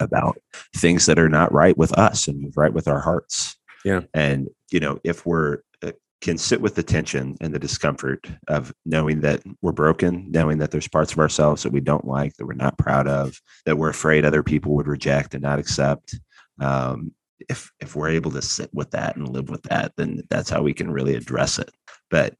about 0.00 0.38
things 0.76 1.06
that 1.06 1.18
are 1.18 1.28
not 1.28 1.52
right 1.52 1.76
with 1.78 1.92
us 1.98 2.28
and 2.28 2.52
right 2.56 2.72
with 2.72 2.88
our 2.88 3.00
hearts 3.00 3.56
Yeah. 3.84 4.00
and 4.12 4.48
you 4.70 4.80
know 4.80 4.98
if 5.04 5.24
we're 5.26 5.58
uh, 5.82 5.92
can 6.20 6.38
sit 6.38 6.60
with 6.60 6.74
the 6.74 6.82
tension 6.82 7.36
and 7.40 7.54
the 7.54 7.58
discomfort 7.58 8.26
of 8.48 8.72
knowing 8.84 9.20
that 9.20 9.42
we're 9.62 9.72
broken 9.72 10.30
knowing 10.30 10.58
that 10.58 10.70
there's 10.70 10.88
parts 10.88 11.12
of 11.12 11.18
ourselves 11.18 11.62
that 11.62 11.72
we 11.72 11.80
don't 11.80 12.06
like 12.06 12.34
that 12.36 12.46
we're 12.46 12.54
not 12.54 12.78
proud 12.78 13.06
of 13.06 13.40
that 13.66 13.78
we're 13.78 13.90
afraid 13.90 14.24
other 14.24 14.42
people 14.42 14.74
would 14.74 14.88
reject 14.88 15.34
and 15.34 15.42
not 15.42 15.58
accept 15.58 16.18
um, 16.60 17.12
if 17.48 17.70
if 17.80 17.94
we're 17.94 18.08
able 18.08 18.30
to 18.30 18.42
sit 18.42 18.70
with 18.72 18.90
that 18.92 19.16
and 19.16 19.28
live 19.28 19.48
with 19.48 19.62
that 19.64 19.92
then 19.96 20.22
that's 20.30 20.50
how 20.50 20.62
we 20.62 20.72
can 20.72 20.90
really 20.90 21.14
address 21.14 21.58
it 21.58 21.70
but 22.10 22.34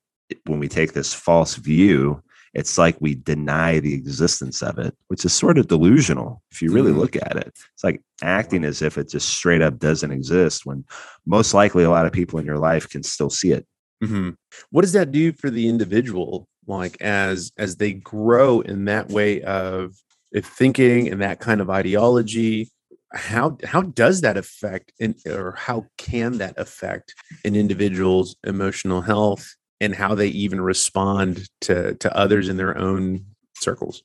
when 0.46 0.58
we 0.58 0.68
take 0.68 0.92
this 0.94 1.12
false 1.12 1.56
view 1.56 2.20
it's 2.54 2.78
like 2.78 2.96
we 3.00 3.14
deny 3.14 3.80
the 3.80 3.94
existence 3.94 4.62
of 4.62 4.78
it 4.78 4.94
which 5.08 5.24
is 5.24 5.32
sort 5.32 5.58
of 5.58 5.66
delusional 5.68 6.42
if 6.52 6.62
you 6.62 6.70
really 6.72 6.92
Mhm. 6.92 6.98
look 6.98 7.16
at 7.16 7.36
it 7.36 7.48
it's 7.74 7.84
like 7.84 8.00
acting 8.22 8.64
as 8.64 8.80
if 8.82 8.96
it 8.98 9.08
just 9.08 9.28
straight 9.28 9.62
up 9.62 9.78
doesn't 9.78 10.12
exist 10.12 10.64
when 10.64 10.84
most 11.26 11.52
likely 11.54 11.84
a 11.84 11.90
lot 11.90 12.06
of 12.06 12.12
people 12.12 12.38
in 12.38 12.46
your 12.46 12.58
life 12.58 12.88
can 12.88 13.02
still 13.02 13.30
see 13.30 13.52
it 13.52 13.66
Mhm. 14.02 14.36
What 14.70 14.82
does 14.82 14.92
that 14.92 15.12
do 15.12 15.32
for 15.32 15.48
the 15.50 15.68
individual, 15.68 16.48
like 16.66 17.00
as 17.00 17.52
as 17.56 17.76
they 17.76 17.92
grow 17.92 18.60
in 18.60 18.84
that 18.86 19.08
way 19.08 19.40
of 19.42 19.94
of 20.34 20.44
thinking 20.44 21.08
and 21.08 21.22
that 21.22 21.38
kind 21.40 21.60
of 21.60 21.70
ideology? 21.70 22.70
How 23.12 23.56
how 23.64 23.82
does 23.82 24.20
that 24.22 24.36
affect, 24.36 24.92
in, 24.98 25.14
or 25.26 25.54
how 25.56 25.86
can 25.96 26.38
that 26.38 26.54
affect 26.58 27.14
an 27.44 27.54
individual's 27.54 28.34
emotional 28.44 29.00
health 29.02 29.54
and 29.80 29.94
how 29.94 30.14
they 30.14 30.28
even 30.28 30.60
respond 30.60 31.48
to 31.62 31.94
to 31.96 32.16
others 32.16 32.48
in 32.48 32.56
their 32.56 32.76
own 32.78 33.24
circles? 33.56 34.02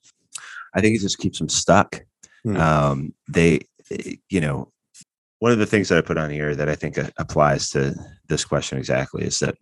i 0.75 0.81
think 0.81 0.95
it 0.95 1.01
just 1.01 1.17
keeps 1.19 1.39
them 1.39 1.49
stuck 1.49 2.03
Hmm. 2.43 2.55
um, 2.55 3.13
they 3.27 3.59
you 4.29 4.39
know 4.39 4.71
one 5.39 5.51
of 5.51 5.57
the 5.59 5.65
things 5.65 5.89
that 5.89 5.97
i 5.97 6.01
put 6.01 6.17
on 6.17 6.29
here 6.29 6.55
that 6.55 6.69
i 6.69 6.75
think 6.75 6.97
uh, 6.97 7.09
applies 7.17 7.69
to 7.71 7.93
this 8.29 8.45
question 8.45 8.77
exactly 8.77 9.23
is 9.25 9.39
that 9.39 9.55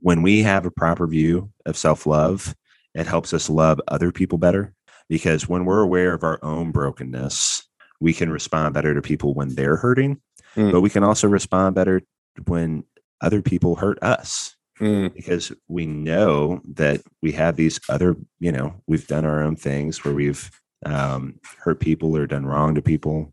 when 0.00 0.22
we 0.22 0.40
have 0.42 0.64
a 0.64 0.70
proper 0.70 1.06
view 1.06 1.50
of 1.66 1.76
self-love 1.76 2.54
it 2.94 3.06
helps 3.06 3.34
us 3.34 3.50
love 3.50 3.78
other 3.88 4.10
people 4.10 4.38
better 4.38 4.72
because 5.10 5.48
when 5.50 5.64
we're 5.66 5.82
aware 5.82 6.14
of 6.14 6.22
our 6.24 6.38
own 6.42 6.70
brokenness 6.70 7.68
we 8.00 8.14
can 8.14 8.30
respond 8.30 8.72
better 8.72 8.94
to 8.94 9.02
people 9.02 9.34
when 9.34 9.54
they're 9.54 9.76
hurting 9.76 10.20
Mm. 10.56 10.72
but 10.72 10.80
we 10.80 10.88
can 10.88 11.04
also 11.04 11.28
respond 11.28 11.74
better 11.74 12.00
when 12.46 12.82
other 13.20 13.42
people 13.42 13.76
hurt 13.76 14.02
us 14.02 14.56
Mm, 14.80 15.14
because 15.14 15.52
we 15.68 15.86
know 15.86 16.60
that 16.74 17.00
we 17.22 17.32
have 17.32 17.56
these 17.56 17.80
other 17.88 18.16
you 18.38 18.52
know 18.52 18.74
we've 18.86 19.06
done 19.06 19.24
our 19.24 19.42
own 19.42 19.56
things 19.56 20.04
where 20.04 20.14
we've 20.14 20.50
um, 20.86 21.40
hurt 21.58 21.80
people 21.80 22.16
or 22.16 22.26
done 22.26 22.46
wrong 22.46 22.74
to 22.74 22.82
people 22.82 23.32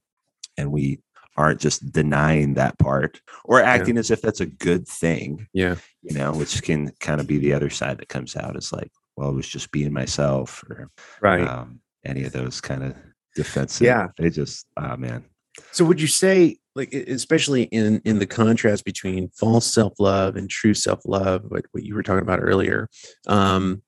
and 0.58 0.72
we 0.72 1.00
aren't 1.38 1.60
just 1.60 1.92
denying 1.92 2.54
that 2.54 2.80
part 2.80 3.22
or 3.44 3.62
acting 3.62 3.98
as 3.98 4.10
if 4.10 4.22
that's 4.22 4.40
a 4.40 4.46
good 4.46 4.88
thing. 4.88 5.48
Yeah, 5.54 5.76
you 6.02 6.18
know 6.18 6.32
which 6.34 6.64
can 6.64 6.92
kind 7.00 7.20
of 7.22 7.28
be 7.28 7.38
the 7.38 7.54
other 7.54 7.70
side 7.70 8.00
that 8.00 8.10
comes 8.10 8.36
out 8.36 8.56
it's 8.56 8.72
like 8.74 8.92
well 9.18 9.30
i 9.30 9.32
was 9.32 9.48
just 9.48 9.72
being 9.72 9.94
myself 9.94 10.64
or 10.70 10.90
right. 11.22 11.48
um, 11.48 11.80
any 12.06 12.24
of 12.24 12.32
those 12.32 12.62
kind 12.62 12.84
of 12.84 12.96
defensive. 13.36 13.86
Yeah. 13.86 14.08
they 14.18 14.30
just 14.30 14.66
oh 14.78 14.96
man. 14.98 15.26
So 15.72 15.86
would 15.86 16.02
you 16.02 16.08
say 16.08 16.58
like 16.76 16.94
especially 16.94 17.64
in 17.64 18.02
in 18.06 18.20
the 18.20 18.28
contrast 18.28 18.86
between 18.86 19.30
false 19.30 19.66
self-love 19.66 20.36
and 20.36 20.50
true 20.50 20.74
self-love 20.74 21.44
what, 21.48 21.66
what 21.72 21.84
you 21.84 21.96
were 21.96 22.04
talking 22.04 22.22
about 22.22 22.40
earlier 22.42 22.90
um 23.28 23.82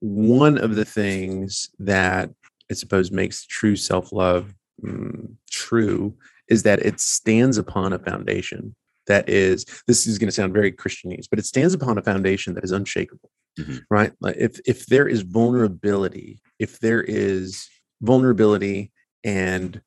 one 0.00 0.58
of 0.58 0.74
the 0.74 0.84
things 0.84 1.70
that 1.78 2.30
i 2.70 2.74
suppose 2.74 3.10
makes 3.10 3.46
true 3.46 3.76
self-love 3.76 4.52
mm, 4.84 5.34
true 5.50 6.14
is 6.48 6.62
that 6.64 6.80
it 6.80 7.00
stands 7.00 7.56
upon 7.56 7.92
a 7.92 7.98
foundation 7.98 8.74
that 9.06 9.28
is 9.28 9.64
this 9.86 10.06
is 10.06 10.18
going 10.18 10.28
to 10.28 10.32
sound 10.32 10.52
very 10.52 10.72
christianese 10.72 11.26
but 11.30 11.38
it 11.38 11.46
stands 11.46 11.74
upon 11.74 11.96
a 11.98 12.02
foundation 12.02 12.54
that 12.54 12.64
is 12.64 12.72
unshakable 12.72 13.30
Mhm. 13.56 13.84
right 13.88 14.12
like 14.20 14.34
if 14.36 14.58
if 14.66 14.86
there 14.86 15.06
is 15.06 15.22
vulnerability 15.22 16.40
if 16.58 16.80
there 16.80 17.00
is 17.04 17.68
vulnerability 18.02 18.90
and 19.22 19.80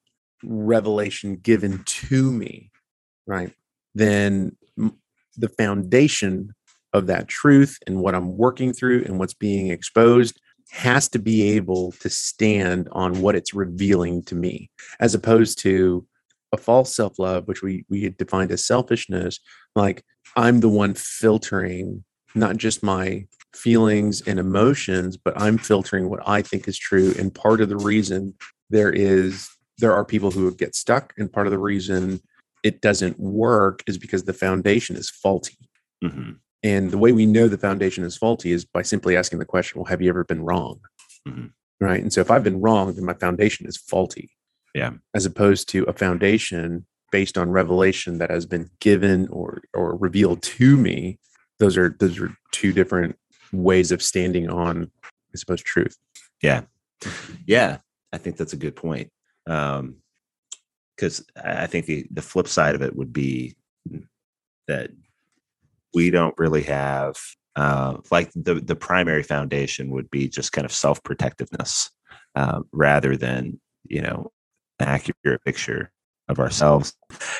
revelation 0.44 1.36
given 1.38 1.84
to 1.86 2.32
me, 2.32 2.72
right? 3.26 3.54
Then 3.96 4.56
the 5.38 5.50
foundation 5.50 6.54
of 6.94 7.08
that 7.08 7.28
truth 7.28 7.78
and 7.86 8.02
what 8.02 8.16
I'm 8.16 8.38
working 8.38 8.74
through 8.74 9.04
and 9.06 9.20
what's 9.20 9.34
being 9.34 9.70
exposed 9.70 10.40
has 10.70 11.08
to 11.10 11.20
be 11.20 11.44
able 11.56 11.94
to 11.94 12.10
stand 12.10 12.90
on 12.92 13.22
what 13.22 13.36
it's 13.36 13.54
revealing 13.54 14.24
to 14.24 14.36
me, 14.36 14.70
as 15.00 15.16
opposed 15.16 15.60
to 15.60 16.06
a 16.52 16.58
false 16.58 16.96
self 16.96 17.20
love, 17.20 17.48
which 17.48 17.62
we 17.62 17.86
we 17.90 18.04
had 18.04 18.18
defined 18.18 18.52
as 18.52 18.66
selfishness. 18.66 19.40
Like 19.76 20.04
I'm 20.36 20.60
the 20.60 20.70
one 20.70 20.94
filtering 20.94 22.04
not 22.36 22.58
just 22.58 22.84
my 22.84 23.26
feelings 23.54 24.22
and 24.22 24.40
emotions, 24.40 25.18
but 25.18 25.40
I'm 25.40 25.58
filtering 25.58 26.10
what 26.10 26.28
I 26.28 26.42
think 26.42 26.68
is 26.68 26.78
true. 26.78 27.14
And 27.18 27.34
part 27.34 27.62
of 27.62 27.70
the 27.70 27.78
reason 27.78 28.34
there 28.70 28.92
is 28.92 29.50
there 29.78 29.94
are 29.94 30.06
people 30.06 30.32
who 30.32 30.54
get 30.56 30.76
stuck, 30.76 31.14
and 31.18 31.32
part 31.32 31.48
of 31.48 31.52
the 31.52 31.60
reason 31.60 32.22
it 32.64 32.82
doesn't 32.82 33.20
work 33.20 33.84
is 33.88 33.98
because 33.98 34.24
the 34.24 34.34
foundation 34.34 34.96
is 34.96 35.10
faulty. 35.10 35.58
Mhm. 36.04 36.38
And 36.64 36.92
the 36.92 36.98
way 36.98 37.12
we 37.12 37.26
know 37.26 37.48
the 37.48 37.58
foundation 37.58 38.04
is 38.04 38.18
faulty 38.18 38.52
is 38.52 38.66
by 38.66 38.82
simply 38.82 39.16
asking 39.16 39.40
the 39.40 39.46
question, 39.46 39.80
well, 39.80 39.86
have 39.90 40.02
you 40.02 40.10
ever 40.10 40.24
been 40.24 40.42
wrong? 40.42 40.80
Mhm. 41.28 41.52
Right. 41.80 42.02
And 42.02 42.12
so 42.12 42.22
if 42.22 42.32
I've 42.32 42.44
been 42.44 42.60
wrong, 42.60 42.94
then 42.96 43.06
my 43.06 43.14
foundation 43.14 43.68
is 43.68 43.78
faulty. 43.78 44.32
Yeah. 44.74 44.94
As 45.14 45.26
opposed 45.26 45.70
to 45.70 45.84
a 45.84 45.94
foundation 45.94 46.88
based 47.12 47.38
on 47.38 47.52
revelation 47.52 48.18
that 48.18 48.30
has 48.30 48.46
been 48.46 48.70
given 48.80 49.28
or 49.30 49.62
or 49.74 49.96
revealed 49.96 50.42
to 50.42 50.76
me. 50.76 51.20
Those 51.60 51.78
are 51.78 51.96
those 52.00 52.20
are 52.20 52.36
two 52.52 52.74
different 52.74 53.18
ways 53.54 53.92
of 53.92 54.02
standing 54.02 54.50
on, 54.50 54.92
I 55.06 55.38
suppose, 55.38 55.62
truth. 55.62 55.98
Yeah. 56.42 56.64
Yeah. 57.46 57.78
I 58.12 58.18
think 58.18 58.38
that's 58.38 58.54
a 58.54 58.58
good 58.58 58.76
point. 58.76 59.12
Um, 59.48 59.98
because 60.96 61.24
I 61.44 61.68
think 61.68 61.86
the, 61.86 62.08
the 62.10 62.24
flip 62.24 62.48
side 62.48 62.74
of 62.74 62.82
it 62.82 62.96
would 62.96 63.14
be 63.14 63.56
that 64.68 64.90
we 65.94 66.10
don't 66.10 66.34
really 66.38 66.64
have 66.64 67.16
uh, 67.56 67.98
like 68.12 68.32
the 68.34 68.56
the 68.56 68.76
primary 68.76 69.24
foundation 69.24 69.90
would 69.90 70.10
be 70.12 70.28
just 70.28 70.52
kind 70.52 70.66
of 70.66 70.72
self 70.72 71.02
protectiveness 71.04 71.90
uh, 72.36 72.62
rather 72.72 73.18
than 73.18 73.60
you 73.86 74.02
know 74.02 74.32
an 74.80 74.88
accurate 74.88 75.44
picture 75.44 75.92
of 76.30 76.40
ourselves. 76.40 76.94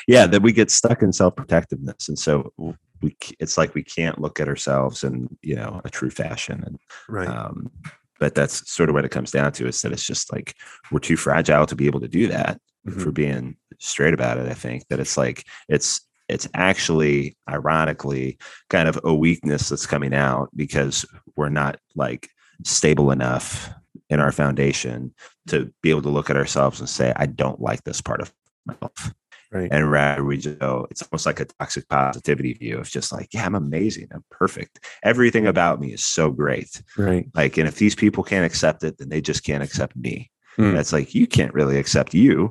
Yeah, 0.08 0.26
that 0.26 0.42
we 0.42 0.52
get 0.52 0.70
stuck 0.70 1.02
in 1.02 1.12
self 1.12 1.36
protectiveness, 1.36 2.08
and 2.08 2.18
so 2.18 2.52
we 3.00 3.16
it's 3.38 3.56
like 3.56 3.74
we 3.74 3.84
can't 3.84 4.20
look 4.20 4.40
at 4.40 4.48
ourselves 4.48 5.04
in 5.04 5.36
you 5.42 5.54
know 5.54 5.80
a 5.84 5.90
true 5.90 6.10
fashion, 6.10 6.64
and 6.66 6.78
Right. 7.08 7.28
um, 7.28 7.70
but 8.18 8.34
that's 8.34 8.70
sort 8.70 8.88
of 8.88 8.94
what 8.94 9.04
it 9.04 9.10
comes 9.10 9.30
down 9.30 9.52
to 9.52 9.66
is 9.66 9.80
that 9.82 9.92
it's 9.92 10.04
just 10.06 10.32
like 10.32 10.54
we're 10.90 10.98
too 10.98 11.16
fragile 11.16 11.66
to 11.66 11.76
be 11.76 11.86
able 11.86 12.00
to 12.00 12.08
do 12.08 12.26
that 12.28 12.60
Mhm. 12.86 13.02
for 13.02 13.10
being 13.12 13.56
straight 13.80 14.14
about 14.14 14.38
it. 14.38 14.48
I 14.48 14.54
think 14.54 14.86
that 14.88 15.00
it's 15.00 15.16
like 15.16 15.44
it's 15.68 16.00
it's 16.28 16.46
actually 16.54 17.36
ironically 17.48 18.38
kind 18.68 18.86
of 18.88 19.00
a 19.02 19.14
weakness 19.14 19.68
that's 19.70 19.86
coming 19.86 20.12
out 20.14 20.48
because 20.54 21.04
we're 21.36 21.48
not 21.48 21.78
like 21.94 22.28
stable 22.64 23.10
enough 23.10 23.70
in 24.10 24.20
our 24.20 24.32
foundation 24.32 25.14
to 25.48 25.72
be 25.82 25.88
able 25.90 26.02
to 26.02 26.08
look 26.10 26.28
at 26.30 26.36
ourselves 26.36 26.80
and 26.80 26.88
say, 26.88 27.12
I 27.16 27.26
don't 27.26 27.60
like 27.60 27.82
this 27.84 28.00
part 28.02 28.20
of 28.20 28.32
myself. 28.66 29.12
Right. 29.50 29.68
And 29.72 29.90
rather 29.90 30.24
we 30.24 30.36
just 30.36 30.58
go, 30.58 30.86
it's 30.90 31.02
almost 31.02 31.24
like 31.24 31.40
a 31.40 31.46
toxic 31.46 31.88
positivity 31.88 32.52
view 32.52 32.78
of 32.78 32.88
just 32.90 33.12
like, 33.12 33.32
yeah, 33.32 33.46
I'm 33.46 33.54
amazing. 33.54 34.08
I'm 34.12 34.24
perfect. 34.30 34.84
Everything 35.02 35.46
about 35.46 35.80
me 35.80 35.92
is 35.92 36.04
so 36.04 36.30
great. 36.30 36.82
Right. 36.98 37.26
Like, 37.34 37.56
and 37.56 37.66
if 37.66 37.76
these 37.76 37.94
people 37.94 38.22
can't 38.22 38.44
accept 38.44 38.84
it, 38.84 38.98
then 38.98 39.08
they 39.08 39.20
just 39.22 39.44
can't 39.44 39.62
accept 39.62 39.96
me. 39.96 40.30
Mm. 40.58 40.74
That's 40.74 40.92
like, 40.92 41.14
you 41.14 41.26
can't 41.26 41.54
really 41.54 41.78
accept 41.78 42.12
you, 42.14 42.50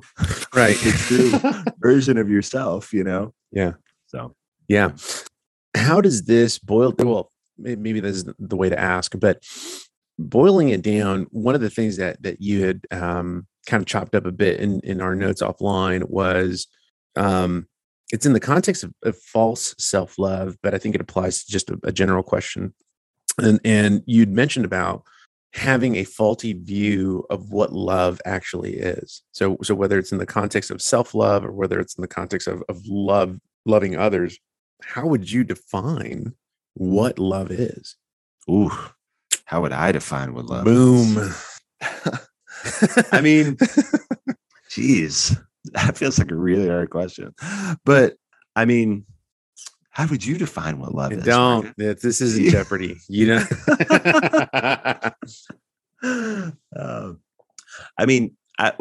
Right. 0.55 0.75
the 0.83 0.91
true 0.97 1.73
version 1.79 2.17
of 2.17 2.29
yourself, 2.29 2.93
you 2.93 3.03
know? 3.03 3.33
Yeah. 3.51 3.73
So, 4.07 4.35
Yeah. 4.67 4.91
How 5.75 6.01
does 6.01 6.23
this 6.23 6.57
boil? 6.57 6.95
Well, 6.97 7.31
maybe 7.57 7.99
this 7.99 8.15
is 8.17 8.25
the 8.39 8.55
way 8.55 8.69
to 8.69 8.79
ask, 8.79 9.13
but 9.19 9.43
boiling 10.17 10.69
it 10.69 10.81
down, 10.81 11.27
one 11.31 11.55
of 11.55 11.61
the 11.61 11.69
things 11.69 11.97
that 11.97 12.21
that 12.23 12.41
you 12.41 12.65
had 12.65 12.85
um, 12.91 13.45
kind 13.67 13.81
of 13.81 13.87
chopped 13.87 14.15
up 14.15 14.25
a 14.25 14.31
bit 14.31 14.59
in 14.59 14.79
in 14.81 15.01
our 15.01 15.15
notes 15.15 15.41
offline 15.41 16.09
was 16.09 16.67
um, 17.17 17.67
it's 18.11 18.25
in 18.25 18.33
the 18.33 18.39
context 18.39 18.83
of, 18.83 18.93
of 19.03 19.17
false 19.17 19.75
self 19.77 20.17
love, 20.17 20.57
but 20.61 20.73
I 20.73 20.77
think 20.77 20.95
it 20.95 21.01
applies 21.01 21.43
to 21.43 21.51
just 21.51 21.69
a, 21.69 21.79
a 21.83 21.91
general 21.91 22.23
question. 22.23 22.73
And 23.37 23.59
and 23.63 24.03
you'd 24.05 24.31
mentioned 24.31 24.65
about 24.65 25.03
having 25.53 25.95
a 25.95 26.03
faulty 26.03 26.53
view 26.53 27.25
of 27.29 27.51
what 27.51 27.73
love 27.73 28.21
actually 28.25 28.75
is. 28.75 29.23
So 29.31 29.57
so 29.61 29.75
whether 29.75 29.97
it's 29.99 30.11
in 30.11 30.17
the 30.17 30.25
context 30.25 30.71
of 30.71 30.81
self 30.81 31.13
love 31.13 31.45
or 31.45 31.51
whether 31.51 31.79
it's 31.79 31.95
in 31.95 32.01
the 32.01 32.07
context 32.07 32.47
of 32.47 32.63
of 32.69 32.81
love 32.85 33.39
loving 33.65 33.95
others, 33.95 34.39
how 34.81 35.05
would 35.07 35.29
you 35.29 35.43
define 35.43 36.33
what 36.75 37.19
love 37.19 37.51
is? 37.51 37.95
ooh, 38.49 38.71
how 39.45 39.61
would 39.61 39.73
I 39.73 39.91
define 39.91 40.33
what 40.33 40.45
love 40.45 40.65
Boom. 40.65 41.33
I 43.11 43.21
mean, 43.21 43.57
geez, 44.69 45.35
that 45.73 45.97
feels 45.97 46.19
like 46.19 46.31
a 46.31 46.35
really 46.35 46.67
hard 46.67 46.89
question. 46.89 47.33
But 47.85 48.15
I 48.55 48.65
mean, 48.65 49.05
how 49.91 50.07
would 50.07 50.25
you 50.25 50.37
define 50.37 50.79
what 50.79 50.93
love 50.93 51.11
is? 51.11 51.23
Don't. 51.23 51.75
Marcus? 51.77 52.01
This 52.01 52.21
isn't. 52.21 52.49
Jeopardy. 52.49 52.97
You 53.07 53.27
know. 53.27 53.43
um, 56.75 57.19
I 57.97 58.05
mean, 58.05 58.35
I, 58.59 58.73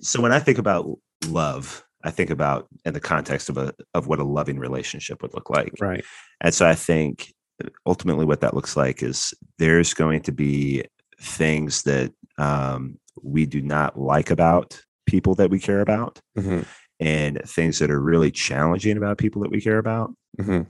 so 0.00 0.20
when 0.20 0.32
I 0.32 0.38
think 0.38 0.58
about 0.58 0.88
love, 1.26 1.84
I 2.04 2.10
think 2.10 2.30
about 2.30 2.68
in 2.84 2.94
the 2.94 3.00
context 3.00 3.48
of 3.48 3.58
a 3.58 3.74
of 3.94 4.06
what 4.06 4.18
a 4.18 4.24
loving 4.24 4.58
relationship 4.58 5.22
would 5.22 5.34
look 5.34 5.50
like. 5.50 5.72
right. 5.80 6.04
And 6.40 6.52
so 6.54 6.66
I 6.66 6.74
think 6.74 7.32
ultimately 7.86 8.24
what 8.24 8.40
that 8.40 8.54
looks 8.54 8.76
like 8.76 9.02
is 9.02 9.34
there's 9.58 9.94
going 9.94 10.22
to 10.22 10.32
be 10.32 10.84
things 11.20 11.82
that 11.82 12.12
um, 12.38 12.98
we 13.22 13.46
do 13.46 13.62
not 13.62 13.98
like 13.98 14.30
about 14.30 14.80
people 15.06 15.34
that 15.34 15.50
we 15.50 15.58
care 15.58 15.80
about 15.80 16.20
Mhm, 16.36 16.66
and 17.00 17.40
things 17.46 17.78
that 17.78 17.90
are 17.90 18.00
really 18.00 18.30
challenging 18.30 18.96
about 18.96 19.18
people 19.18 19.42
that 19.42 19.50
we 19.50 19.60
care 19.60 19.78
about. 19.78 20.14
mhm. 20.38 20.66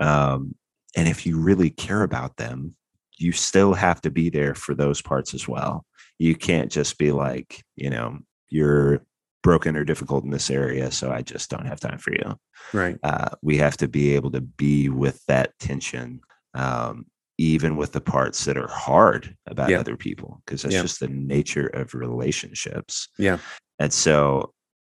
Um, 0.00 0.54
and 0.96 1.08
if 1.08 1.26
you 1.26 1.38
really 1.38 1.70
care 1.70 2.02
about 2.02 2.36
them, 2.36 2.74
you 3.18 3.32
still 3.32 3.74
have 3.74 4.00
to 4.02 4.10
be 4.10 4.28
there 4.28 4.54
for 4.54 4.74
those 4.74 5.00
parts 5.00 5.32
as 5.34 5.48
well. 5.48 5.86
You 6.18 6.34
can't 6.34 6.70
just 6.70 6.98
be 6.98 7.12
like, 7.12 7.64
you 7.76 7.88
know, 7.90 8.18
you're 8.48 9.02
broken 9.42 9.76
or 9.76 9.84
difficult 9.84 10.24
in 10.24 10.30
this 10.30 10.50
area, 10.50 10.90
so 10.90 11.12
I 11.12 11.22
just 11.22 11.50
don't 11.50 11.66
have 11.66 11.80
time 11.80 11.98
for 11.98 12.12
you. 12.12 12.38
Right. 12.72 12.98
Uh, 13.02 13.30
we 13.42 13.56
have 13.58 13.76
to 13.78 13.88
be 13.88 14.14
able 14.14 14.30
to 14.32 14.40
be 14.40 14.88
with 14.88 15.24
that 15.26 15.58
tension, 15.58 16.20
um, 16.54 17.06
even 17.38 17.76
with 17.76 17.92
the 17.92 18.00
parts 18.00 18.44
that 18.46 18.56
are 18.56 18.68
hard 18.68 19.36
about 19.46 19.68
Yeah. 19.68 19.78
other 19.80 19.96
people, 19.96 20.42
because 20.46 20.62
that's 20.62 20.74
Yeah. 20.74 20.82
just 20.82 21.00
the 21.00 21.08
nature 21.08 21.66
of 21.66 21.94
relationships. 21.94 23.08
Yeah. 23.18 23.38
And 23.78 23.92
so, 23.92 24.54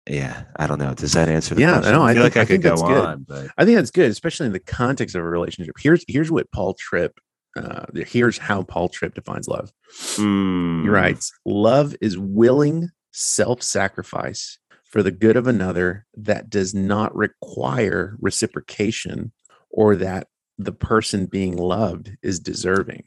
yeah, 0.08 0.44
I 0.56 0.68
don't 0.68 0.80
know. 0.80 0.94
Does 0.94 1.14
that 1.14 1.30
answer 1.30 1.56
the 1.56 1.62
Yeah, 1.62 1.74
question? 1.80 1.94
no, 1.94 2.04
I 2.04 2.14
feel 2.14 2.24
think- 2.24 2.36
like 2.36 2.40
I, 2.40 2.42
I 2.42 2.46
could 2.46 2.62
go 2.62 2.70
that's 2.70 2.82
good. 2.84 3.06
on, 3.06 3.24
but 3.28 3.50
I 3.58 3.66
think 3.66 3.78
that's 3.78 3.92
good, 3.92 4.12
especially 4.12 4.46
in 4.46 4.54
the 4.54 4.60
context 4.60 5.16
of 5.16 5.24
a 5.24 5.28
relationship. 5.30 5.76
Here's 5.80 6.06
here's 6.08 6.30
what 6.32 6.52
Paul 6.52 6.76
Tripp. 6.76 7.18
Uh, 7.56 7.86
here's 8.06 8.38
how 8.38 8.62
Paul 8.62 8.88
Tripp 8.88 9.16
defines 9.16 9.48
love. 9.48 9.72
Mm, 10.18 10.84
He 10.84 10.90
writes, 10.90 11.32
"Love 11.44 11.96
is 12.02 12.16
willing 12.18 12.92
self-sacrifice 13.12 14.60
for 14.86 15.02
the 15.02 15.12
good 15.12 15.36
of 15.36 15.48
another 15.48 16.06
that 16.16 16.50
does 16.50 16.74
not 16.76 17.16
require 17.16 18.16
reciprocation, 18.22 19.32
or 19.72 19.96
that 19.96 20.28
the 20.58 20.72
person 20.72 21.26
being 21.26 21.58
loved 21.58 22.12
is 22.22 22.40
deserving." 22.40 23.04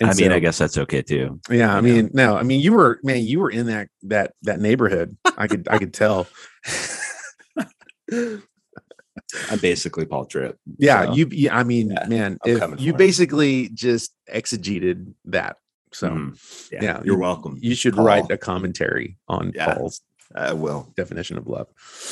And 0.00 0.10
I 0.10 0.14
mean, 0.14 0.30
so- 0.30 0.34
I 0.34 0.38
guess 0.40 0.58
that's 0.58 0.76
okay 0.78 1.02
too. 1.02 1.40
Yeah, 1.50 1.72
I 1.72 1.80
know? 1.80 1.82
mean, 1.82 2.10
no, 2.12 2.36
I 2.36 2.42
mean, 2.42 2.60
you 2.60 2.72
were 2.72 2.98
man, 3.02 3.22
you 3.24 3.40
were 3.40 3.50
in 3.50 3.66
that 3.66 3.88
that 4.02 4.32
that 4.42 4.60
neighborhood. 4.60 5.16
I 5.38 5.46
could 5.46 5.68
I 5.70 5.78
could 5.78 5.94
tell. 5.94 6.26
I'm 9.50 9.58
basically 9.60 10.04
Paul 10.04 10.26
Tripp. 10.26 10.58
Yeah, 10.78 11.06
So, 11.06 11.14
you. 11.14 11.28
Yeah, 11.30 11.56
I 11.56 11.64
mean, 11.64 11.90
yeah, 11.90 12.06
man, 12.06 12.38
if 12.44 12.60
you 12.80 12.92
for 12.92 12.96
it. 12.96 12.98
basically 12.98 13.68
just 13.70 14.12
exegeted 14.32 15.14
that. 15.26 15.56
So 15.92 16.10
mm, 16.10 16.68
yeah, 16.72 16.82
yeah, 16.82 16.96
you're 17.04 17.14
you- 17.14 17.20
welcome. 17.20 17.56
you 17.60 17.74
should 17.74 17.94
Paul. 17.94 18.04
write 18.04 18.30
a 18.30 18.36
commentary 18.36 19.16
on 19.28 19.52
Yeah. 19.54 19.74
Paul's 19.74 20.02
I 20.34 20.52
will. 20.52 20.92
definition 20.96 21.38
of 21.38 21.46
love. 21.46 21.68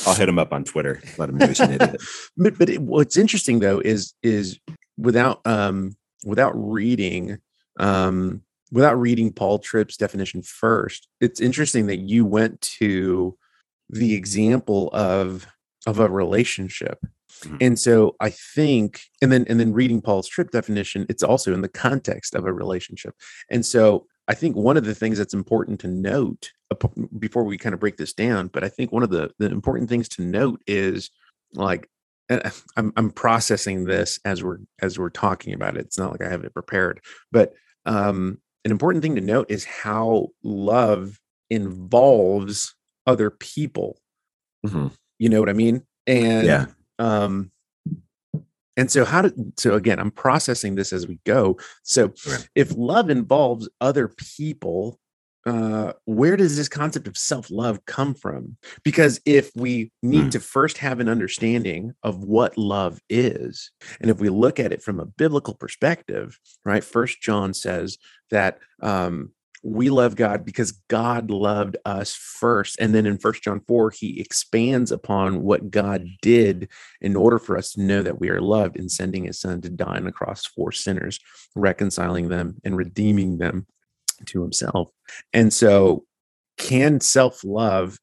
I'll 0.07 0.15
hit 0.15 0.29
him 0.29 0.39
up 0.39 0.53
on 0.53 0.63
Twitter. 0.63 1.01
Let 1.17 1.29
him 1.29 1.37
know 1.37 1.47
he's 1.47 1.59
an 1.59 1.73
idiot. 1.73 2.01
But 2.37 2.57
but 2.57 2.69
it, 2.69 2.81
what's 2.81 3.17
interesting 3.17 3.59
though 3.59 3.79
is 3.79 4.13
is 4.23 4.59
without 4.97 5.41
um 5.45 5.95
without 6.25 6.53
reading 6.55 7.37
um 7.79 8.41
without 8.71 8.99
reading 8.99 9.31
Paul 9.31 9.59
Tripp's 9.59 9.97
definition 9.97 10.41
first, 10.41 11.07
it's 11.21 11.39
interesting 11.39 11.87
that 11.87 11.99
you 11.99 12.25
went 12.25 12.59
to 12.79 13.37
the 13.89 14.13
example 14.15 14.89
of 14.93 15.45
of 15.85 15.99
a 15.99 16.09
relationship. 16.09 16.99
Mhm. 17.41 17.57
And 17.61 17.79
so 17.79 18.15
I 18.19 18.29
think 18.29 19.01
and 19.21 19.31
then 19.31 19.45
and 19.49 19.59
then 19.59 19.73
reading 19.73 20.01
Paul's 20.01 20.27
Tripp 20.27 20.51
definition, 20.51 21.05
it's 21.09 21.23
also 21.23 21.53
in 21.53 21.61
the 21.61 21.69
context 21.69 22.35
of 22.35 22.45
a 22.45 22.53
relationship. 22.53 23.15
And 23.49 23.65
so 23.65 24.07
I 24.27 24.33
think 24.33 24.55
one 24.55 24.77
of 24.77 24.85
the 24.85 24.95
things 24.95 25.17
that's 25.17 25.33
important 25.33 25.81
to 25.81 25.87
note 25.87 26.51
before 27.19 27.43
we 27.43 27.57
kind 27.57 27.73
of 27.73 27.79
break 27.79 27.97
this 27.97 28.13
down, 28.13 28.47
but 28.47 28.63
I 28.63 28.69
think 28.69 28.91
one 28.91 29.03
of 29.03 29.09
the 29.09 29.31
the 29.39 29.47
important 29.47 29.89
things 29.89 30.09
to 30.09 30.21
note 30.23 30.61
is 30.67 31.09
like 31.53 31.89
I'm 32.29 32.93
I'm 32.95 33.11
processing 33.11 33.85
this 33.85 34.19
as 34.25 34.43
we're 34.43 34.59
as 34.81 34.97
we're 34.97 35.09
talking 35.09 35.53
about 35.53 35.75
it. 35.77 35.81
It's 35.85 35.97
not 35.97 36.11
like 36.11 36.21
I 36.21 36.29
have 36.29 36.43
it 36.43 36.53
prepared, 36.53 37.01
but 37.31 37.53
um, 37.85 38.39
an 38.65 38.71
important 38.71 39.03
thing 39.03 39.15
to 39.15 39.21
note 39.21 39.47
is 39.51 39.65
how 39.65 40.29
love 40.43 41.19
involves 41.49 42.75
other 43.05 43.29
people. 43.29 43.99
Mhm. 44.65 44.91
You 45.19 45.29
know 45.29 45.39
what 45.39 45.49
I 45.49 45.53
mean? 45.53 45.83
And 46.07 46.45
Yeah. 46.47 46.65
um, 46.99 47.51
and 48.75 48.89
so 48.89 49.05
how 49.05 49.21
did 49.21 49.59
so 49.59 49.75
again? 49.75 49.99
I'm 49.99 50.11
processing 50.11 50.75
this 50.75 50.93
as 50.93 51.05
we 51.07 51.19
go. 51.25 51.57
So 51.83 52.13
if 52.55 52.73
love 52.75 53.09
involves 53.09 53.69
other 53.81 54.07
people, 54.07 54.99
uh, 55.45 55.93
where 56.05 56.37
does 56.37 56.55
this 56.55 56.69
concept 56.69 57.07
of 57.07 57.17
self 57.17 57.51
love 57.51 57.85
come 57.85 58.13
from? 58.13 58.57
Because 58.83 59.19
if 59.25 59.51
we 59.55 59.91
need 60.01 60.23
Hmm. 60.25 60.29
to 60.29 60.39
first 60.39 60.77
have 60.77 60.99
an 60.99 61.09
understanding 61.09 61.93
of 62.03 62.23
what 62.23 62.57
love 62.57 62.99
is, 63.09 63.71
and 63.99 64.09
if 64.09 64.19
we 64.19 64.29
look 64.29 64.59
at 64.59 64.71
it 64.71 64.81
from 64.81 64.99
a 64.99 65.05
biblical 65.05 65.53
perspective, 65.53 66.39
right? 66.63 66.83
First 66.83 67.21
John 67.21 67.53
says 67.53 67.97
that 68.31 68.59
um, 68.81 69.31
we 69.63 69.89
love 69.89 70.15
God 70.15 70.45
because 70.45 70.73
God 70.89 71.31
loved 71.31 71.77
us 71.85 72.13
first. 72.13 72.77
And 72.79 72.93
then 72.93 73.05
in 73.05 73.17
First 73.17 73.43
John 73.43 73.61
4, 73.67 73.91
he 73.91 74.19
expands 74.19 74.91
upon 74.91 75.41
what 75.41 75.71
God 75.71 76.05
did 76.21 76.67
in 76.99 77.15
order 77.15 77.39
for 77.39 77.57
us 77.57 77.71
to 77.73 77.81
know 77.81 78.01
that 78.01 78.19
we 78.19 78.29
are 78.29 78.41
loved 78.41 78.75
in 78.75 78.89
sending 78.89 79.23
his 79.23 79.39
son 79.39 79.61
to 79.61 79.69
die 79.69 79.95
on 79.97 80.03
the 80.03 80.11
cross 80.11 80.45
for 80.45 80.71
sinners, 80.71 81.19
reconciling 81.55 82.27
them 82.27 82.55
and 82.65 82.75
redeeming 82.75 83.37
them 83.37 83.65
to 84.25 84.41
himself. 84.41 84.89
And 85.33 85.53
so, 85.53 86.05
can 86.57 86.99
self 86.99 87.43
love 87.43 87.99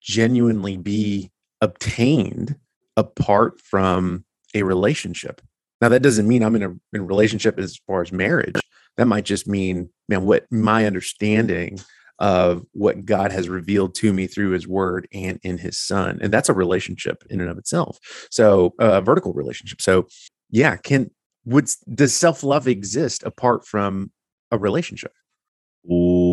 genuinely 0.00 0.76
be 0.76 1.30
obtained 1.60 2.56
apart 2.96 3.60
from 3.60 4.24
a 4.54 4.62
relationship? 4.62 5.40
Now, 5.80 5.88
that 5.88 6.02
doesn't 6.02 6.28
mean 6.28 6.42
I'm 6.42 6.56
in 6.56 6.62
a, 6.62 6.70
in 6.70 7.00
a 7.00 7.02
relationship 7.02 7.58
as 7.58 7.78
far 7.86 8.02
as 8.02 8.12
marriage. 8.12 8.56
That 8.96 9.06
might 9.06 9.24
just 9.24 9.48
mean, 9.48 9.90
man, 10.08 10.24
what 10.24 10.46
my 10.50 10.86
understanding 10.86 11.80
of 12.20 12.64
what 12.72 13.04
God 13.04 13.32
has 13.32 13.48
revealed 13.48 13.94
to 13.96 14.12
me 14.12 14.26
through 14.26 14.50
his 14.50 14.68
word 14.68 15.08
and 15.12 15.40
in 15.42 15.58
his 15.58 15.76
son. 15.78 16.18
And 16.22 16.32
that's 16.32 16.48
a 16.48 16.54
relationship 16.54 17.24
in 17.28 17.40
and 17.40 17.50
of 17.50 17.58
itself. 17.58 17.98
So, 18.30 18.74
uh, 18.80 18.92
a 18.92 19.00
vertical 19.00 19.32
relationship. 19.32 19.82
So, 19.82 20.06
yeah, 20.50 20.76
can 20.76 21.10
would 21.44 21.68
does 21.92 22.14
self-love 22.14 22.68
exist 22.68 23.22
apart 23.24 23.66
from 23.66 24.10
a 24.50 24.58
relationship? 24.58 25.12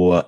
Wha- 0.09 0.27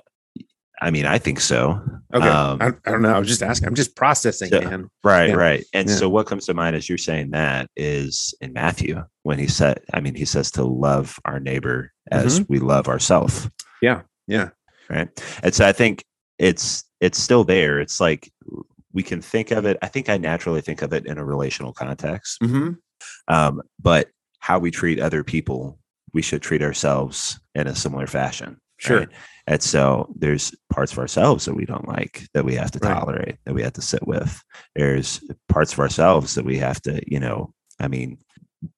I 0.82 0.90
mean, 0.90 1.06
I 1.06 1.18
think 1.18 1.40
so. 1.40 1.80
Okay. 2.12 2.28
Um, 2.28 2.58
I, 2.60 2.66
I 2.84 2.90
don't 2.90 3.00
know. 3.02 3.14
I 3.14 3.18
was 3.18 3.28
just 3.28 3.42
asking. 3.42 3.68
I'm 3.68 3.74
just 3.74 3.96
processing, 3.96 4.50
So- 4.50 4.60
man. 4.60 4.88
Right, 5.02 5.30
Yeah. 5.30 5.34
right. 5.36 5.64
And 5.72 5.88
Yeah. 5.88 5.94
so 5.96 6.08
what 6.08 6.26
comes 6.26 6.46
to 6.46 6.54
mind 6.54 6.76
as 6.76 6.88
you're 6.88 6.98
saying 6.98 7.30
that 7.30 7.70
is 7.76 8.34
in 8.40 8.52
Matthew 8.52 9.02
when 9.22 9.38
he 9.38 9.46
said, 9.46 9.80
I 9.94 10.00
mean, 10.00 10.14
he 10.14 10.24
says 10.24 10.50
to 10.52 10.64
love 10.64 11.18
our 11.24 11.40
neighbor 11.40 11.92
as 12.10 12.46
we 12.48 12.58
love 12.58 12.88
ourselves. 12.88 13.48
Yeah. 13.80 14.02
Yeah. 14.26 14.50
Right. 14.90 15.08
And 15.42 15.54
so 15.54 15.66
I 15.66 15.72
think 15.72 16.04
it's 16.38 16.84
it's 17.00 17.18
still 17.18 17.44
there. 17.44 17.80
It's 17.80 18.00
like 18.00 18.30
we 18.92 19.02
can 19.02 19.22
think 19.22 19.50
of 19.52 19.64
it. 19.64 19.78
I 19.82 19.88
think 19.88 20.08
I 20.08 20.16
naturally 20.18 20.60
think 20.60 20.82
of 20.82 20.92
it 20.92 21.06
in 21.06 21.18
a 21.18 21.24
relational 21.24 21.72
context. 21.72 22.38
hmm 22.42 22.72
Um, 23.28 23.62
but 23.80 24.08
how 24.40 24.58
we 24.58 24.70
treat 24.70 25.00
other 25.00 25.24
people, 25.24 25.78
we 26.12 26.20
should 26.22 26.42
treat 26.42 26.62
ourselves 26.62 27.40
in 27.54 27.66
a 27.66 27.74
similar 27.74 28.06
fashion. 28.06 28.58
Sure. 28.84 28.98
right? 29.00 29.08
And 29.46 29.62
so 29.62 30.12
there's 30.16 30.54
parts 30.72 30.92
of 30.92 30.98
ourselves 30.98 31.44
that 31.44 31.54
we 31.54 31.66
don't 31.66 31.86
like 31.88 32.26
that 32.34 32.44
we 32.44 32.54
have 32.54 32.70
to 32.72 32.78
Right. 32.78 32.94
tolerate, 32.94 33.36
that 33.44 33.54
we 33.54 33.62
have 33.62 33.74
to 33.74 33.82
sit 33.82 34.06
with. 34.06 34.42
There's 34.74 35.20
parts 35.48 35.72
of 35.72 35.78
ourselves 35.80 36.34
that 36.34 36.44
we 36.44 36.56
have 36.58 36.80
to, 36.82 37.02
you 37.06 37.20
know, 37.20 37.52
I 37.78 37.88
mean, 37.88 38.18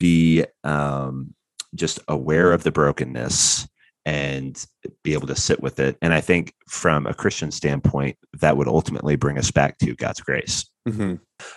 be 0.00 0.44
um, 0.64 1.34
just 1.74 2.00
aware 2.08 2.52
of 2.52 2.64
the 2.64 2.72
brokenness 2.72 3.68
and 4.04 4.64
be 5.04 5.12
able 5.12 5.26
to 5.28 5.36
sit 5.36 5.60
with 5.60 5.78
it. 5.80 5.96
And 6.02 6.12
I 6.14 6.20
think 6.20 6.52
from 6.68 7.06
a 7.06 7.14
Christian 7.14 7.50
standpoint, 7.50 8.16
that 8.40 8.56
would 8.56 8.68
ultimately 8.68 9.16
bring 9.16 9.38
us 9.38 9.50
back 9.50 9.78
to 9.78 9.94
God's 9.94 10.20
grace. 10.20 10.68
hmm 10.88 11.14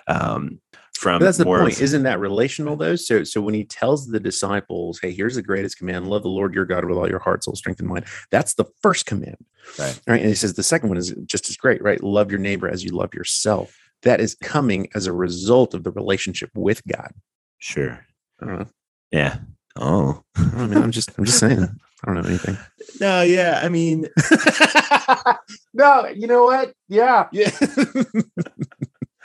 Um, 0.08 0.60
from 1.00 1.20
But 1.20 1.26
that's 1.26 1.38
the 1.38 1.46
point. 1.46 1.76
of- 1.78 1.82
Isn't 1.82 2.04
that 2.04 2.20
relational 2.20 2.76
though? 2.76 2.96
So, 2.98 3.24
so 3.24 3.40
when 3.40 3.54
he 3.54 3.64
tells 3.64 4.08
the 4.08 4.20
disciples, 4.20 5.00
"Hey, 5.02 5.12
here's 5.14 5.36
the 5.36 5.42
greatest 5.42 5.78
command: 5.78 6.10
love 6.10 6.24
the 6.24 6.30
Lord 6.30 6.54
your 6.54 6.66
God 6.66 6.84
with 6.84 6.98
all 6.98 7.08
your 7.10 7.20
heart, 7.20 7.44
soul, 7.44 7.56
strength, 7.56 7.80
and 7.80 7.88
mind." 7.88 8.06
That's 8.32 8.56
the 8.56 8.66
first 8.82 9.06
command, 9.06 9.38
Right. 9.78 10.00
Right. 10.08 10.20
And 10.20 10.28
he 10.30 10.36
says 10.36 10.56
the 10.56 10.64
second 10.64 10.90
one 10.90 10.98
is 10.98 11.12
just 11.26 11.50
as 11.50 11.56
great, 11.56 11.82
right? 11.82 12.04
Love 12.04 12.32
your 12.32 12.40
neighbor 12.40 12.68
as 12.70 12.84
you 12.84 12.92
love 12.92 13.14
yourself. 13.14 13.78
That 14.04 14.20
is 14.20 14.36
coming 14.44 14.90
as 14.94 15.08
a 15.08 15.14
result 15.14 15.74
of 15.74 15.84
the 15.84 15.92
relationship 15.92 16.50
with 16.56 16.82
God. 16.86 17.12
sure. 17.60 18.06
I. 18.42 18.66
Yeah. 19.12 19.38
Oh. 19.78 20.24
I 20.36 20.68
mean, 20.68 20.78
I'm 20.84 20.92
just, 20.92 21.12
I'm 21.18 21.24
just 21.26 21.40
saying. 21.40 21.64
I 22.04 22.06
don't 22.14 22.22
know 22.22 22.28
anything. 22.30 22.58
No, 23.02 23.22
yeah. 23.22 23.62
I 23.64 23.70
mean, 23.70 24.08
no, 25.74 26.08
you 26.08 26.28
know 26.28 26.44
what? 26.44 26.74
Yeah, 26.90 27.28
yeah. 27.32 27.50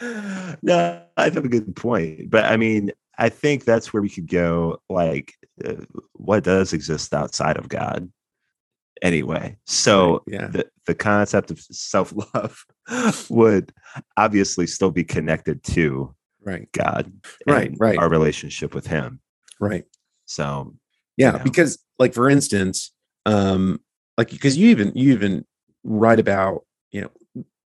no, 0.62 1.02
I 1.16 1.24
have 1.24 1.36
a 1.36 1.48
good 1.48 1.74
point. 1.76 2.30
But 2.30 2.44
I 2.44 2.56
mean, 2.56 2.92
I 3.18 3.28
think 3.28 3.64
that's 3.64 3.92
where 3.92 4.02
we 4.02 4.08
could 4.08 4.28
go. 4.28 4.80
Like, 4.88 5.34
uh, 5.64 5.84
what 6.14 6.44
does 6.44 6.72
exist 6.72 7.14
outside 7.14 7.56
of 7.56 7.68
God 7.68 8.10
anyway? 9.02 9.56
So, 9.66 10.22
yeah, 10.26 10.48
the, 10.48 10.66
the 10.86 10.94
concept 10.94 11.50
of 11.50 11.60
self 11.60 12.12
love 12.34 12.64
would 13.30 13.72
obviously 14.16 14.66
still 14.66 14.90
be 14.90 15.04
connected 15.04 15.62
to 15.64 16.14
right, 16.42 16.70
God, 16.72 17.12
Right, 17.46 17.68
and 17.70 17.80
right. 17.80 17.98
Our 17.98 18.08
relationship 18.08 18.74
with 18.74 18.86
Him. 18.86 19.20
right. 19.60 19.84
So, 20.26 20.74
Yeah, 21.16 21.32
know? 21.32 21.44
because 21.44 21.78
like 21.98 22.14
for 22.14 22.28
instance, 22.28 22.92
um, 23.26 23.80
like 24.18 24.30
because 24.30 24.56
you 24.56 24.68
even 24.70 24.92
you 24.94 25.12
even 25.12 25.44
write 25.84 26.18
about 26.18 26.64
you 26.90 27.02
know 27.02 27.10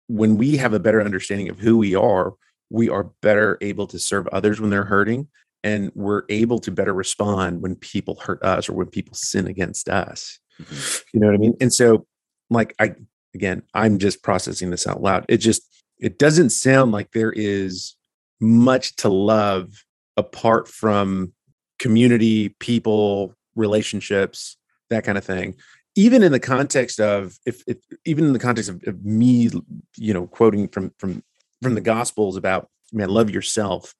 when 0.07 0.37
we 0.37 0.57
have 0.57 0.73
a 0.73 0.79
better 0.79 1.01
understanding 1.01 1.49
of 1.49 1.59
who 1.59 1.77
we 1.77 1.95
are, 1.95 2.33
we 2.69 2.89
are 2.89 3.11
better 3.21 3.57
able 3.61 3.87
to 3.87 3.99
serve 3.99 4.27
others 4.27 4.59
when 4.59 4.69
they're 4.69 4.83
hurting, 4.85 5.27
and 5.63 5.91
we're 5.95 6.23
able 6.29 6.59
to 6.59 6.71
better 6.71 6.93
respond 6.93 7.61
when 7.61 7.75
people 7.75 8.15
hurt 8.15 8.41
us 8.43 8.69
or 8.69 8.73
when 8.73 8.87
people 8.87 9.15
sin 9.15 9.47
against 9.47 9.89
us. 9.89 10.39
Mhm. 10.61 11.03
You 11.13 11.19
know 11.19 11.27
what 11.27 11.35
I 11.35 11.39
mean? 11.39 11.55
And 11.61 11.73
so, 11.73 12.05
like 12.49 12.73
I 12.79 12.95
again, 13.33 13.63
I'm 13.73 13.99
just 13.99 14.23
processing 14.23 14.71
this 14.71 14.87
out 14.87 15.01
loud. 15.01 15.25
It 15.29 15.37
just 15.37 15.61
it 15.99 16.19
doesn't 16.19 16.51
sound 16.51 16.91
like 16.91 17.11
there 17.11 17.33
is 17.35 17.95
much 18.39 18.95
to 18.97 19.09
love 19.09 19.69
apart 20.15 20.67
from 20.67 21.33
community, 21.79 22.49
people, 22.59 23.33
relationships, 23.55 24.57
that 24.89 25.03
kind 25.03 25.17
of 25.17 25.23
thing. 25.23 25.55
Even 25.97 26.23
in 26.23 26.31
the 26.31 26.39
context 26.39 26.99
of 27.01 27.37
if, 27.45 27.63
if 27.67 27.77
even 28.05 28.25
in 28.25 28.33
the 28.33 28.39
context 28.39 28.69
of, 28.69 28.81
of 28.87 29.03
me, 29.03 29.49
you 29.97 30.13
know, 30.13 30.27
quoting 30.27 30.69
from 30.69 30.93
from 30.97 31.23
from 31.61 31.73
the 31.73 31.81
Gospels 31.81 32.37
about 32.37 32.69
man, 32.93 33.09
love 33.09 33.29
yourself, 33.29 33.93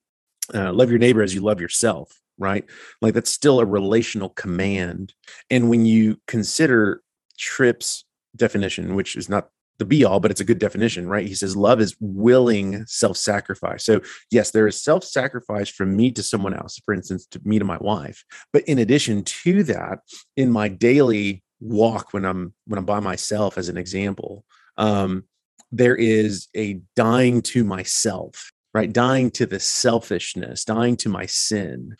uh, 0.54 0.72
love 0.72 0.90
your 0.90 1.00
neighbor 1.00 1.22
as 1.22 1.34
you 1.34 1.42
love 1.42 1.60
yourself, 1.60 2.22
right? 2.38 2.64
Like 3.02 3.14
that's 3.14 3.32
still 3.32 3.60
a 3.60 3.66
relational 3.66 4.30
command. 4.30 5.14
And 5.50 5.70
when 5.70 5.86
you 5.86 6.22
consider 6.28 7.02
Tripp's 7.38 8.06
definition, 8.36 8.96
which 8.96 9.16
is 9.16 9.28
not 9.28 9.50
the 9.80 9.86
be 9.86 10.04
all, 10.04 10.20
but 10.20 10.32
it's 10.32 10.42
a 10.42 10.46
good 10.46 10.60
definition, 10.60 11.08
right? 11.08 11.28
He 11.28 11.36
says 11.36 11.56
love 11.56 11.80
is 11.82 11.96
willing 12.00 12.86
self 12.88 13.18
sacrifice. 13.18 13.86
So, 13.86 14.02
yes, 14.32 14.52
there 14.52 14.68
is 14.68 14.82
self 14.82 15.04
sacrifice 15.04 15.70
from 15.70 15.96
me 15.96 16.12
to 16.12 16.24
someone 16.24 16.54
else, 16.54 16.80
for 16.84 16.94
instance, 16.94 17.26
to 17.28 17.42
me 17.44 17.60
to 17.60 17.66
my 17.66 17.78
wife. 17.80 18.24
But 18.54 18.64
in 18.64 18.80
addition 18.80 19.24
to 19.24 19.64
that, 19.64 20.00
in 20.36 20.52
my 20.52 20.68
daily 20.68 21.44
walk 21.60 22.14
when 22.14 22.26
I'm 22.26 22.54
when 22.66 22.78
I'm 22.78 22.86
by 22.86 23.00
myself, 23.00 23.58
as 23.58 23.70
an 23.70 23.78
example, 23.78 24.46
um, 24.78 25.24
there 25.72 25.96
is 25.96 26.48
a 26.56 26.82
dying 26.96 27.42
to 27.44 27.64
myself 27.64 28.52
right? 28.74 28.94
Dying 28.94 29.32
to 29.32 29.48
the 29.48 29.60
selfishness 29.60 30.64
dying 30.64 30.96
to 30.98 31.10
my 31.10 31.26
sin 31.26 31.96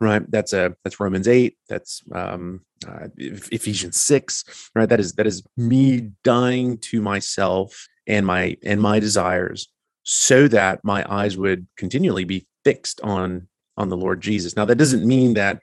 right? 0.00 0.22
That's 0.30 0.52
a 0.52 0.76
that's 0.84 1.00
romans 1.00 1.26
8 1.26 1.56
that's 1.68 2.02
um 2.14 2.60
uh, 2.86 3.08
ephesians 3.16 4.00
6 4.00 4.70
right? 4.74 4.88
That 4.88 5.00
is 5.00 5.14
that 5.14 5.26
is 5.26 5.42
me 5.56 6.10
dying 6.22 6.78
to 6.78 7.02
myself 7.02 7.88
and 8.06 8.24
my 8.26 8.56
and 8.64 8.80
my 8.80 9.00
desires 9.00 9.68
so 10.04 10.48
that 10.48 10.84
my 10.84 11.04
eyes 11.12 11.36
would 11.36 11.66
continually 11.76 12.24
be 12.24 12.46
fixed 12.64 13.00
on 13.00 13.48
on 13.76 13.88
the 13.88 13.96
lord 13.96 14.20
jesus. 14.20 14.56
Now 14.56 14.64
that 14.66 14.76
doesn't 14.76 15.04
mean 15.04 15.34
that 15.34 15.60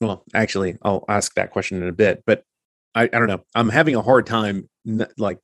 well 0.00 0.24
actually 0.32 0.78
i'll 0.82 1.04
ask 1.08 1.34
that 1.34 1.50
question 1.50 1.82
in 1.82 1.88
a 1.88 1.92
bit 1.92 2.22
but 2.24 2.44
i, 2.98 3.04
I 3.04 3.06
don't 3.18 3.28
know. 3.28 3.42
I'm 3.54 3.68
having 3.68 3.94
a 3.94 4.02
hard 4.02 4.26
time 4.26 4.68
like 5.16 5.38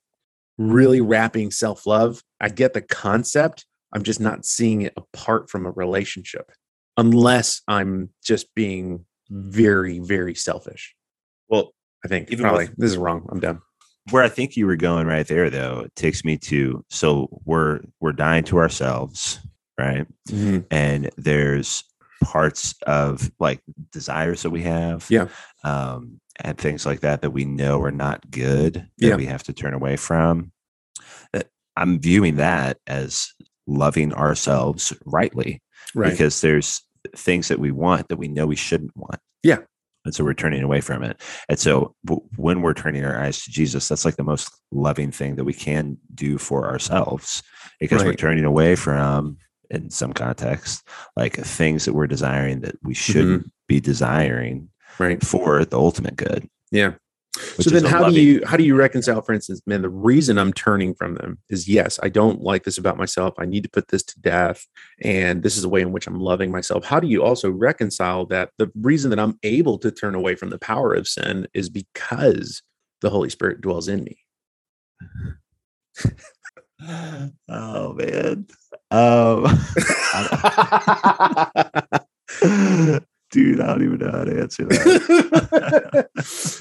really 0.59 1.01
wrapping 1.01 1.51
self-love. 1.51 2.23
I 2.41 2.49
get 2.49 2.73
the 2.75 2.81
concept. 2.83 3.67
I'm 3.93 4.03
just 4.03 4.21
not 4.21 4.45
seeing 4.45 4.83
it 4.83 4.93
apart 4.97 5.51
from 5.51 5.67
a 5.67 5.71
relationship 5.71 6.51
unless 6.97 7.61
i'm 7.67 8.09
just 8.25 8.55
being 8.55 9.05
very 9.31 9.99
very 9.99 10.35
selfish. 10.35 10.95
Well, 11.49 11.73
i 12.05 12.09
think 12.09 12.31
Even 12.31 12.45
probably 12.45 12.67
with- 12.67 12.77
this 12.77 12.91
is 12.93 12.97
wrong. 12.99 13.27
I'm 13.31 13.41
done. 13.41 13.61
Where 14.11 14.23
I 14.23 14.29
think 14.29 14.55
you 14.57 14.67
were 14.67 14.77
going 14.77 15.07
right 15.07 15.27
there, 15.27 15.49
though, 15.49 15.81
it 15.87 15.97
takes 15.97 16.25
me 16.27 16.37
to 16.39 16.85
so 16.91 17.29
we're 17.47 17.81
we're 18.01 18.13
dying 18.13 18.45
to 18.45 18.59
ourselves, 18.59 19.41
right? 19.79 20.07
And 20.71 21.11
there's 21.17 21.83
parts 22.23 22.75
of 22.87 23.31
like 23.41 23.61
desires 23.93 24.43
that 24.43 24.51
we 24.51 24.63
have, 24.63 25.07
Yeah. 25.11 25.29
um, 25.65 26.21
and 26.43 26.59
things 26.59 26.85
like 26.85 27.01
that 27.01 27.23
that 27.23 27.31
we 27.31 27.45
know 27.45 27.81
are 27.83 27.91
not 27.91 28.31
good 28.31 28.75
that 28.99 29.07
Yeah. 29.09 29.17
we 29.17 29.27
have 29.27 29.43
to 29.45 29.53
turn 29.53 29.75
away 29.75 29.97
from. 29.97 30.53
Uh, 31.33 31.43
I'm 31.77 32.01
viewing 32.01 32.37
that 32.37 32.79
as 32.87 33.29
loving 33.67 34.13
ourselves 34.13 34.93
rightly 35.07 35.63
right 35.95 36.11
because 36.11 36.41
there's 36.41 36.83
things 37.17 37.49
that 37.49 37.59
we 37.59 37.71
want 37.71 38.09
that 38.09 38.17
we 38.17 38.29
know 38.29 38.47
we 38.47 38.57
shouldn't 38.57 38.97
want. 38.97 39.21
Yeah. 39.43 39.59
And 40.05 40.15
so 40.15 40.23
we're 40.23 40.35
turning 40.35 40.63
away 40.63 40.83
from 40.83 41.03
it. 41.03 41.21
And 41.49 41.59
so 41.59 41.95
when 42.37 42.61
we're 42.61 42.75
turning 42.75 43.05
our 43.07 43.19
eyes 43.19 43.43
to 43.45 43.51
Jesus, 43.51 43.89
that's 43.89 44.05
like 44.05 44.17
the 44.17 44.23
most 44.25 44.51
loving 44.71 45.11
thing 45.11 45.37
that 45.37 45.45
we 45.45 45.55
can 45.55 45.97
do 46.15 46.37
for 46.37 46.67
ourselves 46.69 47.43
because 47.81 48.05
we're 48.05 48.13
turning 48.13 48.45
away 48.45 48.75
from, 48.77 49.39
in 49.71 49.89
some 49.89 50.13
context, 50.13 50.87
like 51.17 51.37
things 51.37 51.87
that 51.87 51.95
we're 51.95 52.07
desiring 52.07 52.61
that 52.61 52.77
we 52.83 52.93
shouldn't 52.93 53.51
be 53.67 53.81
desiring 53.81 54.69
right 54.99 55.25
for 55.25 55.65
the 55.65 55.79
ultimate 55.79 56.17
good. 56.17 56.49
yeah. 56.71 56.95
So 57.59 57.69
then 57.71 57.85
how 57.85 58.03
loving- 58.03 58.15
do 58.15 58.21
you 58.21 58.43
how 58.47 58.57
do 58.57 58.63
you 58.63 58.77
reconcile 58.77 59.21
for 59.21 59.33
instance 59.33 59.61
man 59.67 59.83
the 59.83 59.89
reason 59.89 60.39
i'm 60.39 60.53
turning 60.53 60.95
from 60.95 61.17
them 61.17 61.39
is 61.51 61.67
yes 61.69 61.99
i 62.01 62.09
don't 62.09 62.43
like 62.43 62.63
this 62.63 62.79
about 62.79 62.97
myself. 62.97 63.35
I 63.39 63.45
need 63.45 63.65
to 63.65 63.69
put 63.69 63.89
this 63.89 64.05
to 64.05 64.21
death. 64.21 64.65
And 65.03 65.43
this 65.43 65.57
is 65.57 65.65
a 65.65 65.69
way 65.69 65.81
in 65.81 65.91
which 65.91 66.07
i'm 66.07 66.21
loving 66.21 66.53
myself. 66.53 66.85
How 66.85 67.01
do 67.01 67.09
you 67.09 67.25
also 67.25 67.51
reconcile 67.51 68.25
that 68.27 68.51
the 68.59 68.71
reason 68.77 69.11
that 69.11 69.19
i'm 69.19 69.37
able 69.43 69.79
to 69.79 69.91
turn 69.91 70.15
away 70.15 70.37
from 70.37 70.51
the 70.51 70.59
power 70.61 70.95
of 70.95 71.09
sin 71.09 71.49
is 71.55 71.69
because 71.69 72.63
the 73.01 73.11
holy 73.11 73.31
spirit 73.31 73.61
dwells 73.61 73.89
in 73.89 74.05
me? 74.05 74.19
Oh 77.49 77.95
man. 77.95 78.47
Um, 78.91 79.47
dude, 83.35 83.61
I 83.61 83.67
don't 83.67 83.83
even 83.83 83.99
know 83.99 84.13
how 84.13 84.23
to 84.23 84.41
answer 84.41 84.65
that. 84.65 86.09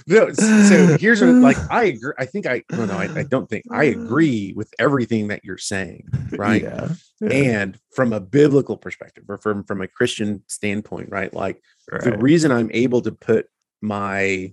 no, 0.08 0.34
so 0.34 0.98
here's 0.98 1.22
what 1.22 1.30
like 1.36 1.58
I 1.70 1.84
agree. 1.84 2.14
I 2.18 2.26
think 2.26 2.48
I 2.48 2.64
no 2.72 2.86
no 2.86 2.98
I, 2.98 3.04
I 3.16 3.24
don't 3.24 3.48
think 3.48 3.66
I 3.72 3.84
agree 3.84 4.54
with 4.56 4.74
everything 4.80 5.28
that 5.28 5.46
you're 5.46 5.60
saying, 5.60 6.08
right? 6.32 6.64
Yeah. 6.64 6.90
yeah, 7.22 7.30
And 7.30 7.80
from 7.94 8.12
a 8.12 8.20
biblical 8.20 8.76
perspective 8.76 9.26
or 9.28 9.38
from 9.38 9.64
from 9.66 9.82
a 9.82 9.88
Christian 9.88 10.44
standpoint, 10.48 11.10
right? 11.12 11.32
Like 11.32 11.62
the 11.88 12.18
reason 12.18 12.52
I'm 12.52 12.72
able 12.74 13.02
to 13.02 13.12
put 13.12 13.46
my 13.82 14.52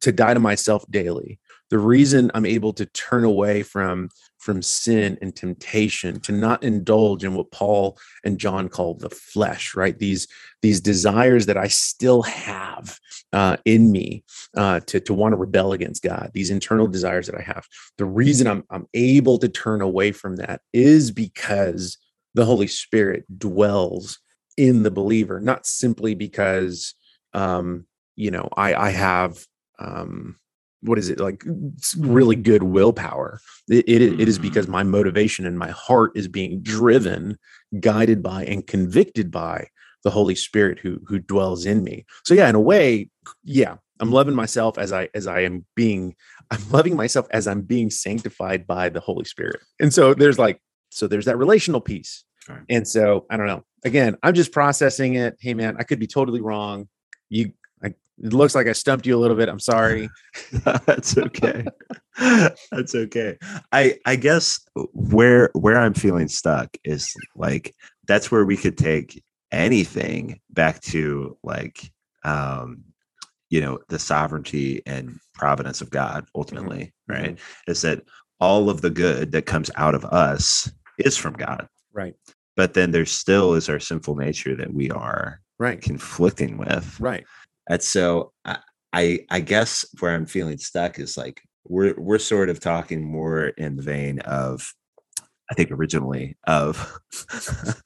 to 0.00 0.12
die 0.12 0.34
to 0.34 0.40
myself 0.40 0.84
daily 0.90 1.40
the 1.70 1.78
reason 1.78 2.30
i'm 2.34 2.44
able 2.44 2.74
to 2.74 2.84
turn 2.84 3.24
away 3.24 3.62
from 3.62 4.10
from 4.44 4.60
sin 4.60 5.16
and 5.22 5.34
temptation 5.34 6.20
to 6.20 6.30
not 6.30 6.62
indulge 6.62 7.24
in 7.24 7.34
what 7.34 7.50
paul 7.50 7.98
and 8.24 8.38
john 8.38 8.68
call 8.68 8.92
the 8.94 9.08
flesh 9.08 9.74
right? 9.74 9.98
These 9.98 10.28
these 10.60 10.82
desires 10.82 11.46
that 11.46 11.56
i 11.56 11.66
still 11.68 12.22
have 12.22 12.98
uh, 13.32 13.56
in 13.64 13.90
me 13.90 14.22
uh, 14.56 14.80
to, 14.80 15.00
to 15.00 15.14
want 15.14 15.32
to 15.32 15.38
rebel 15.38 15.72
against 15.72 16.02
god 16.02 16.30
these 16.34 16.50
internal 16.50 16.86
desires 16.86 17.26
that 17.26 17.38
i 17.38 17.42
have. 17.42 17.66
The 17.96 18.04
reason 18.04 18.46
I'm, 18.46 18.64
I'm 18.70 18.86
able 18.92 19.38
to 19.38 19.48
turn 19.48 19.80
away 19.80 20.12
from 20.12 20.36
that 20.36 20.60
is 20.74 21.10
because 21.10 21.96
the 22.34 22.44
holy 22.44 22.66
spirit 22.66 23.24
dwells 23.38 24.18
in 24.58 24.82
the 24.82 24.90
believer 24.90 25.40
not 25.40 25.66
simply 25.66 26.14
because 26.14 26.94
um, 27.32 27.86
you 28.14 28.30
know 28.30 28.48
i 28.58 28.74
i 28.74 28.90
have 28.90 29.46
um, 29.78 30.36
what 30.84 30.98
is 30.98 31.08
it 31.08 31.18
like 31.18 31.42
really 31.98 32.36
good 32.36 32.62
willpower. 32.62 33.40
It, 33.68 33.88
it, 33.88 34.20
it 34.20 34.28
is 34.28 34.38
because 34.38 34.66
mm. 34.66 34.70
my 34.70 34.82
motivation 34.82 35.46
and 35.46 35.58
my 35.58 35.70
heart 35.70 36.12
is 36.14 36.28
being 36.28 36.60
driven 36.62 37.38
guided 37.80 38.22
by 38.22 38.44
and 38.44 38.66
convicted 38.66 39.30
by 39.30 39.68
the 40.02 40.10
holy 40.10 40.34
spirit 40.34 40.78
who 40.78 41.00
who 41.06 41.18
dwells 41.18 41.64
in 41.64 41.82
me. 41.82 42.04
So 42.24 42.34
yeah 42.34 42.48
in 42.48 42.54
a 42.54 42.60
way 42.60 43.08
yeah 43.42 43.76
i'm 44.00 44.10
loving 44.10 44.34
myself 44.34 44.76
as 44.76 44.92
i 44.92 45.08
as 45.14 45.26
i 45.26 45.40
am 45.40 45.64
being 45.74 46.14
i'm 46.50 46.70
loving 46.70 46.96
myself 46.96 47.26
as 47.30 47.48
i'm 47.48 47.62
being 47.62 47.90
sanctified 47.90 48.66
by 48.66 48.90
the 48.90 49.00
holy 49.00 49.24
spirit. 49.24 49.60
And 49.80 49.92
so 49.92 50.14
there's 50.14 50.38
like 50.38 50.60
so 50.90 51.08
there's 51.08 51.24
that 51.24 51.38
relational 51.38 51.80
piece. 51.80 52.24
Right. 52.46 52.60
and 52.68 52.86
so 52.86 53.24
i 53.30 53.38
don't 53.38 53.46
know. 53.46 53.64
Again 53.84 54.16
i'm 54.22 54.34
just 54.34 54.52
processing 54.52 55.14
it. 55.14 55.36
Hey 55.40 55.54
man 55.54 55.76
i 55.78 55.82
could 55.82 55.98
be 55.98 56.06
totally 56.06 56.42
wrong. 56.42 56.88
You 57.30 57.52
it 58.22 58.32
looks 58.32 58.54
like 58.54 58.66
I 58.66 58.72
stumped 58.72 59.06
you 59.06 59.16
a 59.16 59.20
little 59.20 59.36
bit. 59.36 59.48
I'm 59.48 59.60
sorry. 59.60 60.08
That's 60.86 61.18
okay. 61.18 61.64
That's 62.70 62.94
okay. 62.94 63.36
I 63.72 63.98
I 64.06 64.16
guess 64.16 64.60
where 64.92 65.50
where 65.54 65.78
I'm 65.78 65.94
feeling 65.94 66.28
stuck 66.28 66.76
is 66.84 67.12
like 67.34 67.74
that's 68.06 68.30
where 68.30 68.44
we 68.44 68.56
could 68.56 68.78
take 68.78 69.22
anything 69.50 70.40
back 70.50 70.80
to 70.82 71.36
like 71.42 71.90
um 72.24 72.84
you 73.50 73.60
know 73.60 73.80
the 73.88 73.98
sovereignty 73.98 74.82
and 74.86 75.18
providence 75.34 75.80
of 75.80 75.90
God 75.90 76.26
ultimately, 76.34 76.92
mm-hmm. 77.10 77.12
right? 77.12 77.34
Mm-hmm. 77.36 77.70
Is 77.70 77.82
that 77.82 78.02
all 78.40 78.70
of 78.70 78.80
the 78.80 78.90
good 78.90 79.32
that 79.32 79.46
comes 79.46 79.70
out 79.76 79.94
of 79.94 80.04
us 80.04 80.70
is 80.98 81.16
from 81.16 81.34
God. 81.34 81.66
Right. 81.92 82.14
But 82.56 82.74
then 82.74 82.92
there 82.92 83.06
still 83.06 83.54
is 83.54 83.68
our 83.68 83.80
sinful 83.80 84.16
nature 84.16 84.54
that 84.54 84.72
we 84.72 84.90
are 84.90 85.40
right 85.58 85.80
conflicting 85.80 86.58
with. 86.58 87.00
Right 87.00 87.24
and 87.68 87.82
so 87.82 88.32
I, 88.44 88.58
I, 88.92 89.20
I 89.30 89.40
guess 89.40 89.84
where 90.00 90.14
I'm 90.14 90.26
feeling 90.26 90.58
stuck 90.58 90.98
is 90.98 91.16
like 91.16 91.42
we're 91.66 91.94
we're 91.98 92.18
sort 92.18 92.48
of 92.50 92.60
talking 92.60 93.04
more 93.04 93.46
in 93.48 93.76
the 93.76 93.82
vein 93.82 94.20
of 94.20 94.72
I 95.50 95.54
think 95.54 95.70
originally 95.70 96.36
of 96.46 96.98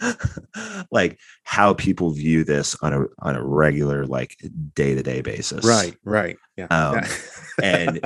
like 0.90 1.18
how 1.42 1.74
people 1.74 2.12
view 2.12 2.44
this 2.44 2.76
on 2.82 2.92
a 2.92 3.04
on 3.20 3.36
a 3.36 3.44
regular 3.44 4.06
like 4.06 4.36
day 4.74 4.94
to 4.94 5.02
day 5.02 5.22
basis. 5.22 5.64
Right, 5.64 5.96
right. 6.04 6.36
Yeah. 6.56 6.66
Um, 6.66 7.00
and 7.62 8.00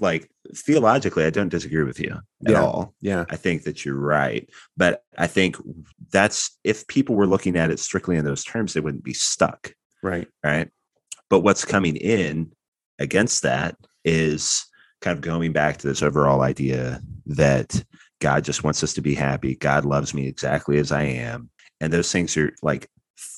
like 0.00 0.30
theologically, 0.54 1.24
I 1.24 1.30
don't 1.30 1.48
disagree 1.48 1.84
with 1.84 1.98
you 1.98 2.18
at 2.46 2.52
yeah, 2.52 2.62
all. 2.62 2.94
Yeah. 3.00 3.24
I 3.30 3.36
think 3.36 3.64
that 3.64 3.84
you're 3.84 3.98
right. 3.98 4.48
But 4.76 5.02
I 5.16 5.26
think 5.26 5.56
that's 6.10 6.58
if 6.64 6.86
people 6.86 7.14
were 7.14 7.26
looking 7.26 7.56
at 7.56 7.70
it 7.70 7.78
strictly 7.78 8.16
in 8.16 8.24
those 8.24 8.44
terms, 8.44 8.74
they 8.74 8.80
wouldn't 8.80 9.04
be 9.04 9.14
stuck. 9.14 9.72
Right. 10.02 10.28
Right. 10.44 10.68
But 11.30 11.40
what's 11.40 11.64
coming 11.64 11.96
in 11.96 12.52
against 12.98 13.42
that 13.42 13.76
is 14.04 14.66
kind 15.00 15.16
of 15.16 15.22
going 15.22 15.52
back 15.52 15.78
to 15.78 15.86
this 15.86 16.02
overall 16.02 16.42
idea 16.42 17.00
that 17.26 17.82
God 18.20 18.44
just 18.44 18.64
wants 18.64 18.84
us 18.84 18.92
to 18.94 19.00
be 19.00 19.14
happy. 19.14 19.54
God 19.54 19.84
loves 19.84 20.12
me 20.12 20.26
exactly 20.26 20.78
as 20.78 20.92
I 20.92 21.04
am. 21.04 21.48
And 21.80 21.92
those 21.92 22.12
things 22.12 22.36
are 22.36 22.52
like 22.62 22.88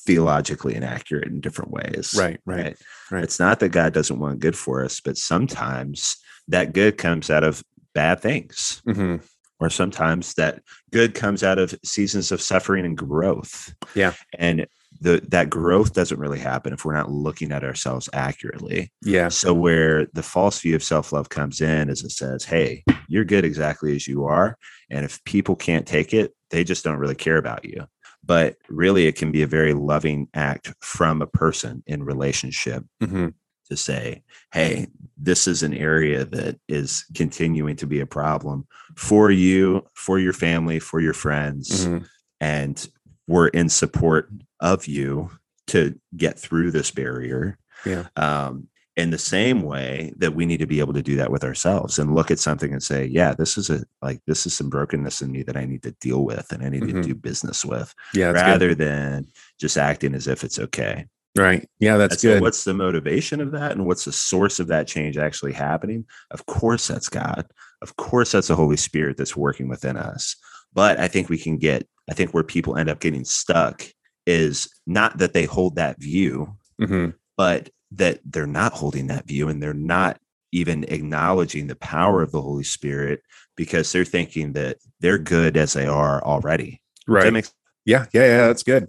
theologically 0.07 0.75
inaccurate 0.75 1.29
in 1.29 1.41
different 1.41 1.71
ways. 1.71 2.15
Right, 2.17 2.41
right, 2.45 2.65
right. 2.65 2.77
right. 3.11 3.25
It's 3.25 3.39
not 3.39 3.61
that 3.61 3.69
God 3.69 3.93
doesn't 3.93 4.19
want 4.19 4.41
good 4.41 4.57
for 4.57 4.85
us, 4.85 5.01
but 5.01 5.17
sometimes 5.17 6.17
that 6.49 6.73
good 6.73 6.99
comes 6.99 7.31
out 7.31 7.45
of 7.45 7.63
bad 7.95 8.21
things. 8.21 8.83
Mm-hmm. 8.87 9.25
Or 9.61 9.71
sometimes 9.71 10.35
that 10.35 10.61
good 10.91 11.15
comes 11.15 11.45
out 11.45 11.61
of 11.61 11.73
seasons 11.85 12.33
of 12.33 12.43
suffering 12.43 12.85
and 12.85 12.99
growth. 12.99 13.73
Yeah. 13.95 14.15
And 14.37 14.67
the 15.03 15.21
that 15.29 15.51
growth 15.51 15.93
doesn't 15.93 16.21
really 16.21 16.39
happen 16.39 16.73
if 16.73 16.85
we're 16.85 16.95
not 16.95 17.11
looking 17.11 17.53
at 17.53 17.65
ourselves 17.65 18.09
accurately. 18.13 18.93
Yeah. 19.03 19.29
So 19.29 19.53
where 19.53 20.07
the 20.13 20.23
false 20.23 20.61
view 20.61 20.77
of 20.77 20.83
self-love 20.83 21.29
comes 21.29 21.61
in 21.61 21.91
is 21.91 22.03
it 22.05 22.13
says, 22.13 22.45
"Hey, 22.45 22.85
you're 23.09 23.25
good 23.25 23.45
exactly 23.45 23.95
as 23.97 24.07
you 24.07 24.25
are, 24.25 24.57
and 24.91 25.05
if 25.05 25.23
people 25.25 25.57
can't 25.57 25.87
take 25.87 26.15
it, 26.15 26.35
they 26.51 26.65
just 26.65 26.85
don't 26.85 26.99
really 26.99 27.15
care 27.15 27.37
about 27.37 27.65
you." 27.65 27.87
But 28.25 28.57
really 28.69 29.07
it 29.07 29.17
can 29.17 29.33
be 29.33 29.43
a 29.43 29.49
very 29.49 29.75
loving 29.75 30.29
act 30.35 30.73
from 30.81 31.21
a 31.21 31.27
person 31.27 31.83
in 31.87 32.05
relationship. 32.05 32.85
Mm-hmm. 33.03 33.29
To 33.69 33.77
say, 33.77 34.23
hey, 34.53 34.89
this 35.17 35.49
is 35.49 35.63
an 35.63 35.73
area 35.73 36.27
that 36.27 36.59
is 36.69 37.07
continuing 37.15 37.77
to 37.77 37.87
be 37.87 38.01
a 38.01 38.07
problem 38.07 38.67
for 38.97 39.31
you, 39.31 39.87
for 39.95 40.19
your 40.19 40.35
family, 40.35 40.79
for 40.79 41.01
your 41.01 41.15
friends. 41.15 41.87
Mm-hmm. 41.87 42.05
And 42.41 42.89
we're 43.27 43.49
in 43.49 43.71
support 43.71 44.29
of 44.63 44.87
you 44.87 45.31
to 45.67 45.99
get 46.17 46.39
through 46.39 46.71
this 46.71 46.91
barrier. 46.91 47.59
Yeah. 47.85 48.07
Um, 48.17 48.69
in 48.95 49.11
the 49.11 49.19
same 49.19 49.63
way 49.63 50.13
that 50.19 50.35
we 50.35 50.45
need 50.45 50.59
to 50.59 50.67
be 50.67 50.79
able 50.79 50.93
to 50.93 51.03
do 51.03 51.17
that 51.17 51.31
with 51.31 51.45
ourselves 51.45 51.99
and 51.99 52.15
look 52.15 52.31
at 52.31 52.39
something 52.39 52.73
and 52.73 52.83
say, 52.83 53.07
yeah, 53.07 53.33
this 53.33 53.57
is 53.57 53.71
a 53.71 53.83
like 54.03 54.21
this 54.27 54.47
is 54.47 54.55
some 54.55 54.69
brokenness 54.69 55.23
in 55.23 55.33
me 55.33 55.43
that 55.45 55.57
I 55.57 55.65
need 55.65 55.83
to 55.85 55.93
deal 55.93 56.25
with 56.25 56.53
and 56.53 56.63
I 56.63 56.69
need 56.69 56.83
mm-hmm. 56.83 57.01
to 57.01 57.09
do 57.09 57.15
business 57.15 57.65
with. 57.65 57.95
Yeah. 58.13 58.33
Rather 58.33 58.69
good. 58.69 58.79
than 58.79 59.27
just 59.59 59.79
acting 59.79 60.15
as 60.15 60.27
if 60.27 60.45
it's 60.45 60.59
okay. 60.59 61.07
Right. 61.35 61.67
Yeah, 61.79 61.97
that's 61.97 62.21
good. 62.21 62.39
So 62.39 62.43
what's 62.43 62.65
the 62.65 62.75
motivation 62.75 63.41
of 63.41 63.53
that 63.53 63.73
and 63.73 63.87
what's 63.87 64.05
the 64.05 64.13
source 64.13 64.61
of 64.61 64.67
that 64.67 64.87
change 64.87 65.17
actually 65.17 65.55
happening? 65.55 66.05
Of 66.31 66.45
course, 66.45 66.87
that's 66.87 67.09
God. 67.09 67.47
Of 67.81 67.97
course, 67.97 68.33
that's 68.33 68.49
the 68.49 68.57
Holy 68.57 68.77
Spirit 68.77 69.17
that's 69.17 69.35
working 69.35 69.69
within 69.69 69.97
us. 69.97 70.37
But 70.75 71.01
I 71.01 71.09
think 71.09 71.31
we 71.31 71.39
can 71.39 71.57
get, 71.57 71.89
I 72.11 72.15
think 72.15 72.35
where 72.35 72.45
people 72.45 72.77
end 72.77 72.91
up 72.91 73.01
getting 73.01 73.25
stuck 73.25 73.87
is 74.27 74.69
not 74.87 75.19
that 75.19 75.33
they 75.33 75.45
hold 75.45 75.77
that 75.77 76.01
view, 76.01 76.57
mm-hmm. 76.81 77.11
but 77.37 77.71
that 77.93 78.21
they're 78.25 78.47
not 78.47 78.73
holding 78.73 79.09
that 79.09 79.27
view 79.27 79.49
and 79.49 79.63
they're 79.63 79.75
not 79.75 80.19
even 80.53 80.85
acknowledging 80.85 81.67
the 81.67 81.77
power 81.77 82.23
of 82.23 82.31
the 82.33 82.41
Holy 82.41 82.65
Spirit 82.65 83.23
because 83.57 83.91
they're 83.91 84.05
thinking 84.05 84.53
that 84.53 84.79
they're 85.01 85.19
good 85.19 85.57
as 85.57 85.73
they 85.73 85.87
are 85.87 86.23
already. 86.25 86.83
Right. 87.07 87.33
Makes- 87.33 87.55
yeah. 87.85 88.07
Yeah. 88.13 88.27
Yeah. 88.27 88.47
That's 88.47 88.63
good. 88.63 88.89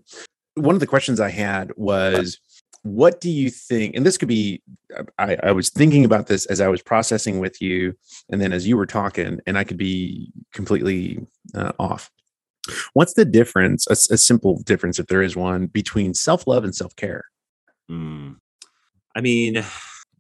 One 0.56 0.76
of 0.76 0.82
the 0.82 0.88
questions 0.88 1.20
I 1.20 1.30
had 1.30 1.72
was, 1.76 2.40
what 2.84 3.22
do 3.22 3.30
you 3.30 3.50
think? 3.50 3.96
And 3.96 4.06
this 4.06 4.18
could 4.18 4.28
be, 4.28 4.62
I, 5.18 5.38
I 5.42 5.52
was 5.54 5.70
thinking 5.70 6.04
about 6.04 6.28
this 6.28 6.46
as 6.48 6.60
I 6.60 6.68
was 6.68 6.82
processing 6.82 7.40
with 7.40 7.62
you, 7.62 7.94
and 8.30 8.42
then 8.42 8.52
as 8.52 8.68
you 8.68 8.76
were 8.76 8.86
talking, 8.86 9.40
and 9.48 9.58
I 9.58 9.64
could 9.64 9.78
be 9.78 10.32
completely 10.54 11.26
uh, 11.56 11.72
off. 11.80 12.12
What's 12.94 13.14
the 13.14 13.26
difference, 13.26 13.88
a, 13.88 14.14
a, 14.14 14.18
simple 14.18 14.62
difference, 14.64 15.00
if 15.00 15.08
there 15.08 15.22
is 15.22 15.36
one, 15.36 15.68
between 15.68 16.14
self 16.14 16.48
love 16.48 16.64
and 16.64 16.74
self 16.74 16.96
care? 16.96 17.26
Mm. 17.92 18.38
I 19.16 19.22
mean, 19.22 19.64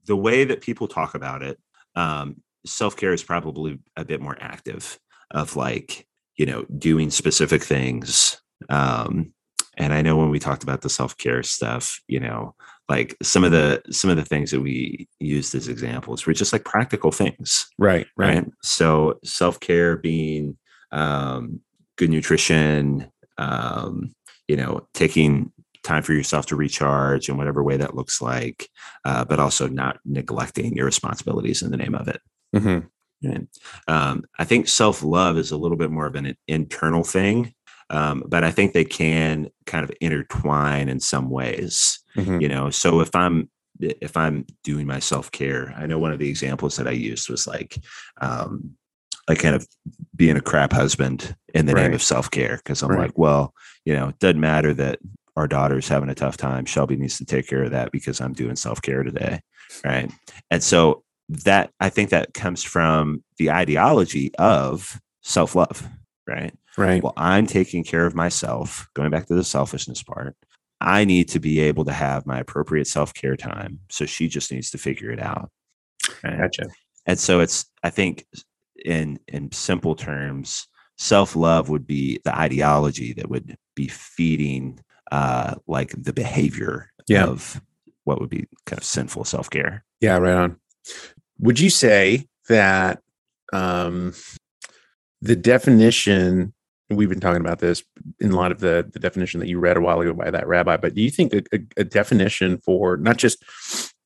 the 0.05 0.15
way 0.15 0.43
that 0.43 0.61
people 0.61 0.87
talk 0.87 1.15
about 1.15 1.41
it, 1.41 1.57
um, 1.95 2.41
self 2.65 2.97
care 2.97 3.13
is 3.13 3.23
probably 3.23 3.79
a 3.95 4.03
bit 4.03 4.21
more 4.21 4.37
active, 4.39 4.99
of 5.31 5.55
like, 5.55 6.05
you 6.35 6.45
know, 6.45 6.65
doing 6.77 7.09
specific 7.09 7.63
things. 7.63 8.41
Um, 8.69 9.33
and 9.77 9.93
I 9.93 10.01
know 10.01 10.17
when 10.17 10.29
we 10.29 10.39
talked 10.39 10.63
about 10.63 10.81
the 10.81 10.89
self 10.89 11.17
care 11.17 11.43
stuff, 11.43 12.01
you 12.07 12.19
know, 12.19 12.55
like 12.89 13.15
some 13.23 13.43
of 13.43 13.51
the 13.51 13.81
some 13.89 14.09
of 14.09 14.17
the 14.17 14.25
things 14.25 14.51
that 14.51 14.61
we 14.61 15.07
used 15.19 15.55
as 15.55 15.67
examples 15.67 16.25
were 16.25 16.33
just 16.33 16.51
like 16.51 16.65
practical 16.65 17.11
things 17.11 17.69
right 17.79 18.07
right, 18.17 18.35
right? 18.35 18.45
so 18.61 19.19
self-care 19.23 19.95
being 19.97 20.57
um, 20.91 21.61
good 21.97 22.09
nutrition, 22.09 23.11
um, 23.37 24.13
you 24.47 24.55
know, 24.55 24.87
taking 24.93 25.51
time 25.83 26.03
for 26.03 26.13
yourself 26.13 26.45
to 26.47 26.55
recharge 26.55 27.27
in 27.27 27.37
whatever 27.37 27.63
way 27.63 27.77
that 27.77 27.95
looks 27.95 28.21
like, 28.21 28.69
uh, 29.05 29.25
but 29.25 29.39
also 29.39 29.67
not 29.67 29.99
neglecting 30.05 30.75
your 30.75 30.85
responsibilities 30.85 31.61
in 31.61 31.71
the 31.71 31.77
name 31.77 31.95
of 31.95 32.07
it. 32.07 32.21
Mm-hmm. 32.55 32.87
And, 33.27 33.47
um, 33.87 34.23
I 34.37 34.43
think 34.43 34.67
self 34.67 35.03
love 35.03 35.37
is 35.37 35.51
a 35.51 35.57
little 35.57 35.77
bit 35.77 35.91
more 35.91 36.05
of 36.05 36.15
an 36.15 36.35
internal 36.47 37.03
thing, 37.03 37.53
um, 37.89 38.23
but 38.27 38.43
I 38.43 38.51
think 38.51 38.73
they 38.73 38.85
can 38.85 39.49
kind 39.65 39.83
of 39.83 39.95
intertwine 40.01 40.89
in 40.89 40.99
some 40.99 41.29
ways. 41.29 41.99
Mm-hmm. 42.15 42.41
You 42.41 42.49
know, 42.49 42.69
so 42.69 42.99
if 42.99 43.15
I'm 43.15 43.49
if 43.79 44.15
I'm 44.15 44.45
doing 44.63 44.87
my 44.87 44.99
self 44.99 45.31
care, 45.31 45.73
I 45.77 45.85
know 45.85 45.99
one 45.99 46.11
of 46.11 46.19
the 46.19 46.29
examples 46.29 46.75
that 46.75 46.87
I 46.87 46.91
used 46.91 47.29
was 47.29 47.47
like 47.47 47.77
um, 48.21 48.75
like 49.27 49.39
kind 49.39 49.55
of 49.55 49.67
being 50.15 50.37
a 50.37 50.41
crap 50.41 50.73
husband 50.73 51.35
in 51.53 51.65
the 51.65 51.73
right. 51.73 51.83
name 51.83 51.93
of 51.93 52.01
self 52.01 52.29
care. 52.29 52.59
Cause 52.65 52.81
I'm 52.81 52.89
right. 52.89 52.99
like, 52.99 53.17
well, 53.17 53.53
you 53.85 53.93
know, 53.93 54.09
it 54.09 54.19
doesn't 54.19 54.39
matter 54.39 54.73
that 54.73 54.99
our 55.35 55.47
daughter's 55.47 55.87
having 55.87 56.09
a 56.09 56.15
tough 56.15 56.37
time. 56.37 56.65
Shelby 56.65 56.95
needs 56.95 57.17
to 57.17 57.25
take 57.25 57.47
care 57.47 57.63
of 57.63 57.71
that 57.71 57.91
because 57.91 58.21
I'm 58.21 58.33
doing 58.33 58.55
self 58.55 58.81
care 58.81 59.03
today. 59.03 59.41
Right. 59.83 60.11
And 60.51 60.61
so 60.61 61.03
that 61.29 61.71
I 61.79 61.89
think 61.89 62.09
that 62.09 62.33
comes 62.33 62.63
from 62.63 63.23
the 63.37 63.51
ideology 63.51 64.33
of 64.35 64.99
self 65.21 65.55
love, 65.55 65.87
right? 66.27 66.53
Right. 66.77 67.03
Well, 67.03 67.13
I'm 67.17 67.47
taking 67.47 67.83
care 67.83 68.05
of 68.05 68.15
myself, 68.15 68.87
going 68.93 69.11
back 69.11 69.27
to 69.27 69.35
the 69.35 69.43
selfishness 69.43 70.03
part. 70.03 70.35
I 70.81 71.05
need 71.05 71.29
to 71.29 71.39
be 71.39 71.59
able 71.61 71.85
to 71.85 71.93
have 71.93 72.25
my 72.25 72.39
appropriate 72.39 72.87
self 72.87 73.13
care 73.13 73.37
time. 73.37 73.79
So 73.89 74.05
she 74.05 74.27
just 74.27 74.51
needs 74.51 74.69
to 74.71 74.77
figure 74.77 75.11
it 75.11 75.19
out. 75.19 75.49
Right? 76.23 76.37
Gotcha. 76.37 76.69
And 77.05 77.19
so 77.19 77.39
it's, 77.39 77.65
I 77.83 77.89
think, 77.89 78.25
in 78.85 79.19
in 79.27 79.51
simple 79.51 79.95
terms, 79.95 80.67
self 80.97 81.35
love 81.35 81.69
would 81.69 81.85
be 81.87 82.19
the 82.23 82.35
ideology 82.37 83.13
that 83.13 83.29
would 83.29 83.55
be 83.75 83.87
feeding 83.87 84.79
uh, 85.11 85.55
like 85.67 85.93
the 86.01 86.13
behavior 86.13 86.89
Yeah. 87.07 87.25
of 87.25 87.61
what 88.03 88.19
would 88.19 88.29
be 88.29 88.47
kind 88.65 88.79
of 88.79 88.83
sinful 88.85 89.25
self 89.25 89.49
care. 89.49 89.83
Yeah, 90.01 90.17
right 90.17 90.35
on. 90.35 90.57
Would 91.39 91.59
you 91.59 91.69
say 91.69 92.27
that 92.49 93.01
um, 93.53 94.13
the 95.21 95.35
definition 95.35 96.53
we've 96.89 97.09
been 97.09 97.19
talking 97.19 97.41
about 97.41 97.59
this 97.59 97.83
in 98.19 98.31
light 98.33 98.51
of 98.51 98.59
the 98.59 98.87
the 98.91 98.99
definition 98.99 99.39
that 99.39 99.47
you 99.49 99.57
read 99.59 99.77
a 99.77 99.81
while 99.81 99.99
ago 100.01 100.13
by 100.13 100.29
that 100.29 100.47
rabbi, 100.47 100.77
but 100.77 100.93
do 100.93 101.01
you 101.01 101.09
think 101.09 101.33
a, 101.33 101.41
a, 101.53 101.59
a 101.77 101.83
definition 101.83 102.57
for 102.59 102.97
not 102.97 103.17
just 103.17 103.43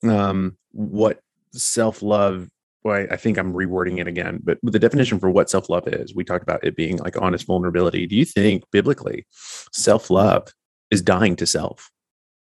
um, 0.03 0.57
what 0.71 1.19
self 1.53 2.01
love? 2.01 2.49
Well, 2.87 2.95
I, 2.95 3.15
I 3.15 3.17
think 3.17 3.37
I'm 3.37 3.51
rewording 3.51 3.99
it 3.99 4.07
again, 4.07 4.39
but 4.41 4.59
the 4.63 4.79
definition 4.79 5.19
for 5.19 5.29
what 5.29 5.49
self 5.49 5.67
love 5.67 5.89
is, 5.89 6.15
we 6.15 6.23
talked 6.23 6.43
about 6.43 6.63
it 6.63 6.77
being 6.77 6.95
like 6.99 7.21
honest 7.21 7.45
vulnerability. 7.45 8.07
Do 8.07 8.15
you 8.15 8.23
think 8.23 8.63
biblically 8.71 9.27
self 9.73 10.09
love 10.09 10.47
is 10.89 11.01
dying 11.01 11.35
to 11.35 11.45
self? 11.45 11.91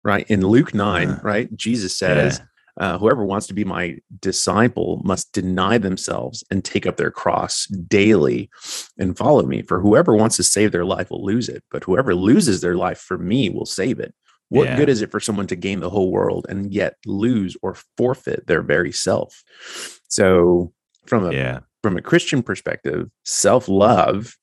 Right 0.04 0.30
in 0.30 0.46
Luke 0.46 0.76
nine, 0.76 1.10
Uh, 1.10 1.20
right? 1.24 1.58
Jesus 1.58 1.98
says, 1.98 2.40
uh, 2.80 3.00
whoever 3.00 3.26
wants 3.26 3.48
to 3.48 3.56
be 3.56 3.64
my 3.64 3.98
disciple 4.20 5.02
must 5.04 5.34
deny 5.34 5.80
themselves 5.80 6.44
and 6.52 6.64
take 6.64 6.86
up 6.86 6.98
their 6.98 7.10
cross 7.10 7.66
daily 7.66 8.52
and 9.00 9.18
follow 9.18 9.42
me. 9.42 9.64
For 9.64 9.80
whoever 9.80 10.16
wants 10.16 10.36
to 10.36 10.44
save 10.44 10.72
their 10.72 10.86
life 10.86 11.10
will 11.10 11.26
lose 11.26 11.50
it, 11.50 11.64
but 11.72 11.84
whoever 11.84 12.14
loses 12.14 12.62
their 12.62 12.76
life 12.76 13.00
for 13.00 13.18
me 13.18 13.50
will 13.50 13.66
save 13.66 14.00
it. 14.00 14.14
What 14.50 14.66
Yeah. 14.66 14.76
good 14.78 14.88
is 14.90 15.02
it 15.02 15.10
for 15.12 15.20
someone 15.20 15.48
to 15.48 15.56
gain 15.56 15.80
the 15.80 15.90
whole 15.90 16.12
world 16.12 16.46
and 16.48 16.72
yet 16.72 16.98
lose 17.08 17.58
or 17.64 17.76
forfeit 17.98 18.46
their 18.46 18.62
very 18.62 18.92
self? 18.92 19.44
So, 20.08 20.74
from 21.06 21.26
a 21.26 21.34
Yeah. 21.34 21.60
from 21.84 21.98
a 21.98 22.02
Christian 22.02 22.44
perspective, 22.44 23.10
self 23.24 23.68
love 23.68 24.36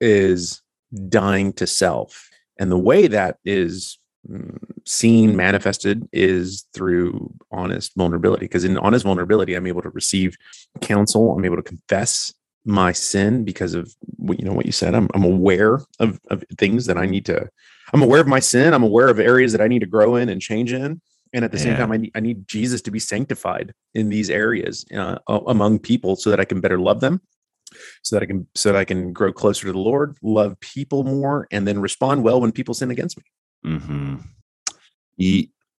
is 0.00 0.62
dying 1.08 1.52
to 1.54 1.66
self. 1.66 2.28
And 2.58 2.70
the 2.70 2.78
way 2.78 3.06
that 3.08 3.38
is 3.44 3.98
mm, 4.28 4.58
seen, 4.86 5.36
manifested 5.36 6.08
is 6.12 6.66
through 6.72 7.32
honest 7.50 7.92
vulnerability. 7.96 8.44
Because 8.46 8.64
in 8.64 8.78
honest 8.78 9.04
vulnerability, 9.04 9.54
I'm 9.54 9.66
able 9.66 9.82
to 9.82 9.90
receive 9.90 10.36
counsel, 10.80 11.32
I'm 11.32 11.44
able 11.44 11.56
to 11.56 11.62
confess 11.62 12.32
my 12.64 12.92
sin 12.92 13.44
because 13.44 13.74
of 13.74 13.94
what 14.16 14.38
you 14.38 14.46
know 14.46 14.52
what 14.52 14.66
you 14.66 14.72
said. 14.72 14.94
I'm, 14.94 15.08
I'm 15.14 15.24
aware 15.24 15.80
of, 15.98 16.20
of 16.30 16.44
things 16.58 16.86
that 16.86 16.96
I 16.96 17.06
need 17.06 17.26
to, 17.26 17.48
I'm 17.92 18.02
aware 18.02 18.20
of 18.20 18.26
my 18.26 18.40
sin, 18.40 18.72
I'm 18.72 18.82
aware 18.82 19.08
of 19.08 19.18
areas 19.18 19.52
that 19.52 19.60
I 19.60 19.68
need 19.68 19.80
to 19.80 19.86
grow 19.86 20.16
in 20.16 20.28
and 20.28 20.40
change 20.40 20.72
in. 20.72 21.00
And 21.34 21.44
at 21.44 21.52
the 21.52 21.58
same 21.58 21.76
time, 21.76 21.92
I 21.92 21.96
need, 21.98 22.12
I 22.14 22.20
need 22.20 22.48
Jesus 22.48 22.80
to 22.82 22.90
be 22.90 23.00
sanctified 23.00 23.74
in 23.92 24.08
these 24.08 24.30
areas 24.30 24.86
uh, 24.96 25.18
among 25.28 25.80
people 25.80 26.16
so 26.16 26.30
that 26.30 26.40
I 26.40 26.44
can 26.44 26.60
better 26.60 26.78
love 26.78 27.00
them 27.00 27.20
so 28.02 28.16
that 28.16 28.22
I 28.22 28.26
can 28.26 28.46
so 28.54 28.72
that 28.72 28.78
I 28.78 28.84
can 28.84 29.12
grow 29.12 29.32
closer 29.32 29.66
to 29.66 29.72
the 29.72 29.78
Lord, 29.78 30.16
love 30.22 30.58
people 30.60 31.02
more, 31.04 31.48
and 31.50 31.66
then 31.66 31.80
respond 31.80 32.22
well 32.22 32.40
when 32.40 32.52
people 32.52 32.74
sin 32.74 32.90
against 32.90 33.18
me. 33.18 33.24
hmm 33.64 34.16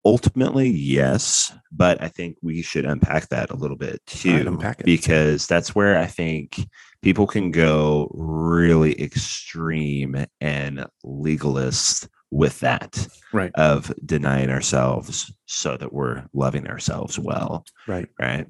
ultimately, 0.05 0.69
yes, 0.69 1.51
but 1.71 2.01
I 2.01 2.09
think 2.09 2.37
we 2.43 2.61
should 2.61 2.85
unpack 2.85 3.29
that 3.29 3.49
a 3.49 3.55
little 3.55 3.75
bit 3.75 4.01
too, 4.05 4.59
because 4.85 5.47
that's 5.47 5.73
where 5.73 5.97
I 5.97 6.05
think 6.05 6.69
people 7.01 7.25
can 7.25 7.49
go 7.49 8.11
really 8.13 9.01
extreme 9.01 10.25
and 10.39 10.85
legalist 11.03 12.07
with 12.35 12.59
that 12.59 13.07
Right. 13.31 13.51
of 13.55 13.93
denying 14.05 14.49
ourselves 14.49 15.31
so 15.45 15.77
that 15.77 15.93
we're 15.93 16.25
loving 16.33 16.67
ourselves 16.67 17.17
well 17.17 17.65
Right. 17.87 18.07
right 18.19 18.47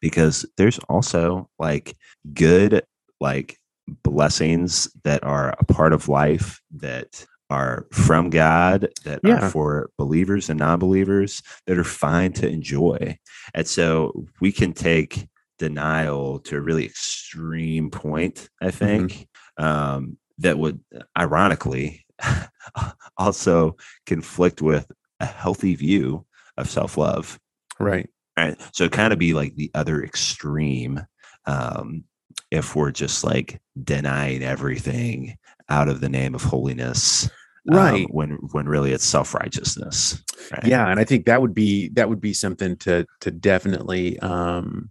because 0.00 0.46
there's 0.56 0.78
also 0.88 1.48
like 1.58 1.96
good 2.32 2.82
like 3.20 3.58
blessings 4.02 4.88
that 5.04 5.22
are 5.24 5.54
a 5.58 5.64
part 5.64 5.92
of 5.92 6.08
life 6.08 6.60
that 6.76 7.26
are 7.50 7.86
from 7.92 8.30
God 8.30 8.88
that 9.04 9.20
Yeah. 9.24 9.46
are 9.46 9.50
for 9.50 9.90
believers 9.98 10.48
and 10.48 10.58
non-believers 10.58 11.42
that 11.66 11.76
are 11.78 11.84
fine 11.84 12.32
to 12.34 12.48
enjoy. 12.48 13.18
And 13.54 13.66
so 13.66 14.26
we 14.40 14.52
can 14.52 14.72
take 14.72 15.26
denial 15.58 16.38
to 16.40 16.56
a 16.56 16.60
really 16.60 16.86
extreme 16.86 17.90
point, 17.90 18.48
I 18.62 18.70
think, 18.70 19.26
um, 19.58 20.16
that 20.38 20.58
would 20.58 20.80
ironically 21.18 22.06
also 23.16 23.76
conflict 24.06 24.62
with 24.62 24.90
a 25.20 25.26
healthy 25.26 25.74
view 25.74 26.24
of 26.56 26.68
self-love. 26.68 27.38
Right. 27.78 28.08
Right. 28.36 28.60
So 28.72 28.88
kind 28.88 29.12
of 29.12 29.18
be 29.18 29.34
like 29.34 29.54
the 29.56 29.70
other 29.74 30.02
extreme. 30.02 31.00
Um, 31.46 32.04
if 32.50 32.74
we're 32.74 32.90
just 32.92 33.24
like 33.24 33.60
denying 33.82 34.42
everything 34.42 35.36
out 35.68 35.88
of 35.88 36.00
the 36.00 36.08
name 36.08 36.34
of 36.34 36.42
holiness, 36.42 37.28
um, 37.70 37.76
Right. 37.76 38.06
when 38.10 38.30
when 38.52 38.66
really 38.66 38.92
it's 38.92 39.04
self 39.04 39.34
righteousness. 39.34 40.22
Right? 40.50 40.64
Yeah, 40.66 40.88
and 40.88 40.98
I 40.98 41.04
think 41.04 41.26
that 41.26 41.40
would 41.42 41.54
be 41.54 41.88
that 41.90 42.08
would 42.08 42.20
be 42.20 42.32
something 42.32 42.76
to 42.78 43.06
to 43.20 43.30
definitely 43.30 44.18
um 44.20 44.90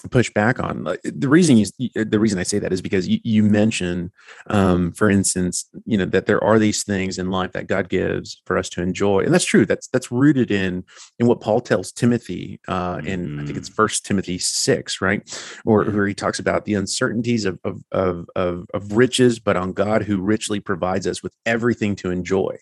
push 0.00 0.30
back 0.30 0.60
on. 0.60 0.84
The 1.04 1.28
reason 1.28 1.56
you 1.56 1.66
the 1.94 2.18
reason 2.18 2.38
I 2.38 2.42
say 2.42 2.58
that 2.58 2.72
is 2.72 2.82
because 2.82 3.08
you, 3.08 3.18
you 3.24 3.42
mentioned 3.42 4.10
um 4.48 4.92
for 4.92 5.10
instance, 5.10 5.68
you 5.84 5.98
know 5.98 6.04
that 6.06 6.26
there 6.26 6.42
are 6.42 6.58
these 6.58 6.82
things 6.84 7.18
in 7.18 7.30
life 7.30 7.52
that 7.52 7.66
God 7.66 7.88
gives 7.88 8.42
for 8.46 8.56
us 8.58 8.68
to 8.70 8.82
enjoy. 8.82 9.20
And 9.20 9.32
that's 9.32 9.44
true. 9.44 9.66
That's 9.66 9.88
that's 9.88 10.12
rooted 10.12 10.50
in 10.50 10.84
in 11.18 11.26
what 11.26 11.40
Paul 11.40 11.60
tells 11.60 11.92
Timothy 11.92 12.60
uh 12.68 13.00
in 13.04 13.40
I 13.40 13.44
think 13.44 13.56
it's 13.58 13.68
first 13.68 14.06
Timothy 14.06 14.38
6, 14.38 15.00
right? 15.00 15.22
Or 15.64 15.84
where 15.84 16.06
he 16.06 16.14
talks 16.14 16.38
about 16.38 16.64
the 16.64 16.74
uncertainties 16.74 17.44
of 17.44 17.58
of 17.64 17.82
of 17.92 18.26
of, 18.36 18.66
of 18.74 18.92
riches 18.92 19.38
but 19.38 19.56
on 19.56 19.72
God 19.72 20.02
who 20.02 20.20
richly 20.20 20.60
provides 20.60 21.06
us 21.06 21.22
with 21.22 21.34
everything 21.46 21.96
to 21.96 22.10
enjoy. 22.10 22.56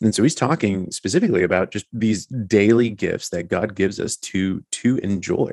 And 0.00 0.14
so 0.14 0.22
he's 0.22 0.34
talking 0.34 0.90
specifically 0.90 1.42
about 1.42 1.70
just 1.70 1.86
these 1.92 2.26
daily 2.26 2.90
gifts 2.90 3.28
that 3.30 3.48
God 3.48 3.74
gives 3.74 4.00
us 4.00 4.16
to 4.16 4.64
to 4.72 4.98
enjoy. 4.98 5.52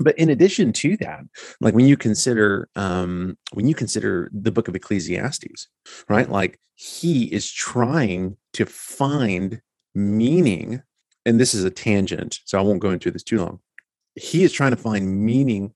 But 0.00 0.18
in 0.18 0.28
addition 0.28 0.72
to 0.74 0.96
that, 0.98 1.20
like 1.60 1.74
when 1.74 1.86
you 1.86 1.96
consider 1.96 2.68
um, 2.74 3.38
when 3.52 3.66
you 3.68 3.74
consider 3.74 4.28
the 4.32 4.50
book 4.50 4.66
of 4.68 4.74
Ecclesiastes, 4.74 5.68
right? 6.08 6.28
Like 6.28 6.58
he 6.74 7.32
is 7.32 7.50
trying 7.50 8.36
to 8.54 8.66
find 8.66 9.60
meaning, 9.94 10.82
and 11.24 11.38
this 11.38 11.54
is 11.54 11.62
a 11.64 11.70
tangent, 11.70 12.40
so 12.44 12.58
I 12.58 12.62
won't 12.62 12.80
go 12.80 12.90
into 12.90 13.10
this 13.12 13.22
too 13.22 13.38
long. 13.38 13.60
He 14.16 14.42
is 14.42 14.52
trying 14.52 14.72
to 14.72 14.76
find 14.76 15.20
meaning 15.24 15.72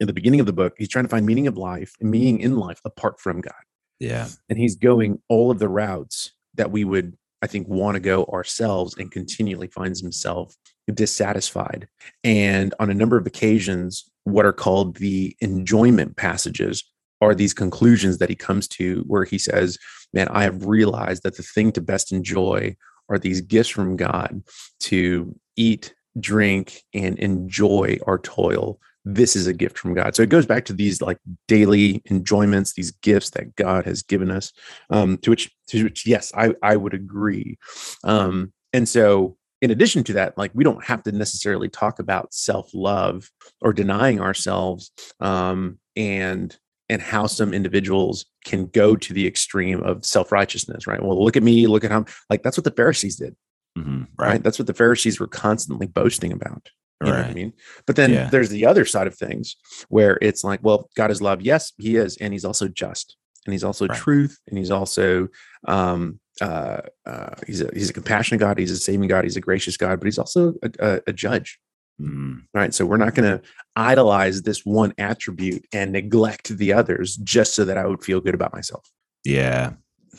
in 0.00 0.06
the 0.06 0.12
beginning 0.12 0.40
of 0.40 0.46
the 0.46 0.52
book. 0.52 0.74
He's 0.76 0.88
trying 0.88 1.06
to 1.06 1.10
find 1.10 1.24
meaning 1.24 1.46
of 1.46 1.56
life, 1.56 1.94
and 2.00 2.10
meaning 2.10 2.40
in 2.40 2.56
life 2.58 2.80
apart 2.84 3.18
from 3.18 3.40
God 3.40 3.54
Yeah. 3.98 4.28
and 4.50 4.58
he's 4.58 4.76
going 4.76 5.20
all 5.28 5.50
of 5.50 5.58
the 5.58 5.68
routes 5.68 6.32
that 6.54 6.70
we 6.70 6.84
would 6.84 7.16
i 7.42 7.46
think 7.46 7.66
want 7.68 7.94
to 7.94 8.00
go 8.00 8.24
ourselves 8.26 8.96
and 8.96 9.10
continually 9.10 9.68
finds 9.68 10.00
himself 10.00 10.54
dissatisfied. 10.94 11.86
And 12.24 12.74
on 12.80 12.90
a 12.90 12.94
number 12.94 13.16
of 13.16 13.26
occasions 13.26 14.10
what 14.24 14.44
are 14.44 14.52
called 14.52 14.96
the 14.96 15.36
enjoyment 15.40 16.16
passages 16.16 16.84
are 17.20 17.34
these 17.34 17.54
conclusions 17.54 18.18
that 18.18 18.28
he 18.28 18.34
comes 18.34 18.68
to 18.68 19.04
where 19.06 19.24
he 19.24 19.38
says 19.38 19.78
man 20.12 20.28
i 20.28 20.42
have 20.42 20.66
realized 20.66 21.22
that 21.22 21.36
the 21.36 21.42
thing 21.42 21.72
to 21.72 21.80
best 21.80 22.12
enjoy 22.12 22.76
are 23.08 23.18
these 23.18 23.40
gifts 23.40 23.70
from 23.70 23.96
god 23.96 24.42
to 24.80 25.34
eat 25.56 25.94
drink 26.20 26.82
and 26.92 27.18
enjoy 27.18 27.96
our 28.06 28.18
toil 28.18 28.78
this 29.14 29.34
is 29.34 29.46
a 29.46 29.52
gift 29.54 29.78
from 29.78 29.94
god. 29.94 30.14
So 30.14 30.22
it 30.22 30.28
goes 30.28 30.44
back 30.46 30.64
to 30.66 30.72
these 30.74 31.00
like 31.00 31.18
daily 31.46 32.02
enjoyments 32.10 32.74
these 32.74 32.90
gifts 32.90 33.30
that 33.30 33.56
god 33.56 33.86
has 33.86 34.02
given 34.02 34.30
us 34.30 34.52
um 34.90 35.16
to 35.18 35.30
which 35.30 35.50
to 35.68 35.84
which 35.84 36.06
yes 36.06 36.30
i 36.36 36.54
i 36.62 36.76
would 36.76 36.94
agree. 36.94 37.58
Um 38.04 38.52
and 38.72 38.86
so 38.88 39.36
in 39.62 39.70
addition 39.70 40.04
to 40.04 40.12
that 40.12 40.36
like 40.36 40.50
we 40.54 40.62
don't 40.62 40.84
have 40.84 41.02
to 41.04 41.12
necessarily 41.12 41.68
talk 41.68 41.98
about 41.98 42.32
self-love 42.34 43.30
or 43.62 43.72
denying 43.72 44.20
ourselves 44.20 44.90
um 45.20 45.78
and 45.96 46.56
and 46.90 47.02
how 47.02 47.26
some 47.26 47.52
individuals 47.52 48.26
can 48.44 48.66
go 48.66 48.94
to 48.96 49.12
the 49.12 49.26
extreme 49.26 49.82
of 49.82 50.04
self-righteousness 50.04 50.86
right? 50.86 51.02
Well 51.02 51.22
look 51.24 51.36
at 51.36 51.42
me 51.42 51.66
look 51.66 51.84
at 51.84 51.90
how 51.90 52.04
like 52.30 52.42
that's 52.42 52.58
what 52.58 52.64
the 52.64 52.70
pharisees 52.82 53.16
did 53.16 53.34
Mhm. 53.76 54.06
right, 54.18 54.28
Right. 54.28 54.42
that's 54.42 54.58
what 54.58 54.66
the 54.66 54.74
pharisees 54.74 55.20
were 55.20 55.28
constantly 55.28 55.86
boasting 55.86 56.32
about 56.32 56.68
you 57.04 57.12
know 57.12 57.16
what 57.18 57.30
I 57.30 57.34
mean? 57.34 57.52
But 57.86 57.96
then 57.96 58.10
Yeah. 58.10 58.28
there's 58.30 58.48
the 58.50 58.66
other 58.66 58.84
side 58.84 59.06
of 59.06 59.14
things 59.14 59.56
where 59.88 60.18
it's 60.20 60.42
like, 60.42 60.60
well, 60.62 60.90
God 60.96 61.10
is 61.10 61.22
love. 61.22 61.40
Yes, 61.42 61.72
he 61.78 61.96
is. 61.96 62.16
And 62.16 62.32
he's 62.32 62.44
also 62.44 62.66
just. 62.68 63.16
And 63.46 63.52
he's 63.52 63.64
also 63.64 63.86
Right. 63.86 63.96
truth. 63.98 64.38
And 64.48 64.58
he's 64.58 64.70
also 64.70 65.28
um 65.66 66.18
uh, 66.40 66.80
uh 67.06 67.34
he's 67.46 67.60
a 67.60 67.70
he's 67.74 67.90
a 67.90 67.92
compassionate 67.92 68.40
God, 68.40 68.58
he's 68.58 68.70
a 68.70 68.76
saving 68.76 69.08
God, 69.08 69.24
he's 69.24 69.36
a 69.36 69.40
gracious 69.40 69.76
God, 69.76 69.98
but 70.00 70.06
he's 70.06 70.18
also 70.18 70.54
a, 70.62 70.70
a, 70.80 71.00
a 71.08 71.12
judge. 71.12 71.58
Mm, 72.00 72.42
Right. 72.54 72.72
So 72.74 72.86
we're 72.86 72.96
not 72.96 73.14
going 73.16 73.38
to 73.38 73.44
idolize 73.74 74.42
this 74.42 74.64
one 74.64 74.92
attribute 74.98 75.66
and 75.72 75.92
neglect 75.92 76.56
the 76.56 76.72
others 76.72 77.16
just 77.16 77.54
so 77.54 77.64
that 77.64 77.76
I 77.76 77.86
would 77.86 78.04
feel 78.04 78.20
good 78.20 78.34
about 78.34 78.52
myself. 78.52 78.88
yeah. 79.24 79.72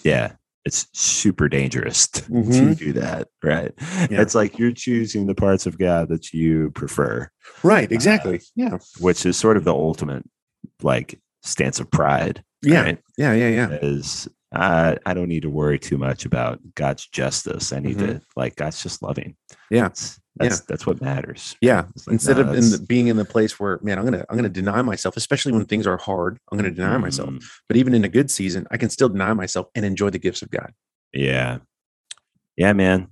Yeah. 0.03 0.33
It's 0.69 0.85
super 0.93 1.49
dangerous 1.49 2.07
to, 2.09 2.21
to 2.21 2.31
Mhm. 2.31 2.77
do 2.77 2.93
that. 2.93 3.27
Right. 3.43 3.73
Yeah. 4.11 4.21
It's 4.21 4.35
like 4.35 4.59
you're 4.59 4.71
choosing 4.71 5.25
the 5.25 5.33
parts 5.33 5.65
of 5.65 5.79
God 5.79 6.09
that 6.09 6.31
you 6.31 6.69
prefer, 6.71 7.27
Right. 7.63 7.91
Exactly. 7.91 8.39
Yeah. 8.55 8.77
which 8.99 9.25
is 9.25 9.35
sort 9.35 9.57
of 9.57 9.63
the 9.63 9.73
ultimate 9.73 10.23
like 10.83 11.19
stance 11.41 11.79
of 11.79 11.89
pride. 11.89 12.43
Yeah. 12.61 12.81
right? 12.83 12.99
Yeah. 13.17 13.33
Yeah. 13.33 13.49
Yeah. 13.49 13.69
is 13.81 14.27
I, 14.53 14.97
I 15.05 15.13
don't 15.13 15.27
need 15.27 15.43
to 15.43 15.49
worry 15.49 15.77
too 15.77 15.97
much 15.97 16.25
about 16.25 16.59
God's 16.75 17.05
justice. 17.07 17.71
I 17.71 17.79
need 17.79 17.99
to 17.99 18.21
like 18.35 18.55
God's 18.55 18.81
just 18.81 19.03
loving. 19.03 19.35
Mm-hmm. 19.51 19.75
Yeah. 19.75 19.89
That's 19.89 20.19
that's, 20.35 20.61
that's 20.61 20.87
what 20.87 21.01
matters. 21.01 21.55
Yeah. 21.61 21.85
Like, 22.07 22.13
Instead 22.13 22.37
no, 22.37 22.43
of 22.43 22.53
in 22.53 22.71
the, 22.71 22.79
being 22.79 23.07
in 23.07 23.17
the 23.17 23.25
place 23.25 23.59
where, 23.59 23.79
man, 23.83 23.99
I'm 23.99 24.05
gonna 24.05 24.25
I'm 24.29 24.37
gonna 24.37 24.49
deny 24.49 24.81
myself, 24.81 25.17
especially 25.17 25.51
when 25.51 25.65
things 25.65 25.85
are 25.85 25.97
hard. 25.97 26.39
I'm 26.51 26.57
gonna 26.57 26.71
deny 26.71 26.97
myself. 26.97 27.29
Mm, 27.29 27.43
But 27.67 27.77
even 27.77 27.93
in 27.93 28.05
a 28.05 28.09
good 28.09 28.31
season, 28.31 28.65
I 28.71 28.77
can 28.77 28.89
still 28.89 29.09
deny 29.09 29.33
myself 29.33 29.67
and 29.75 29.85
enjoy 29.85 30.09
the 30.09 30.19
gifts 30.19 30.41
of 30.41 30.49
God. 30.49 30.73
Yeah. 31.13 31.59
Yeah, 32.57 32.73
man. 32.73 33.09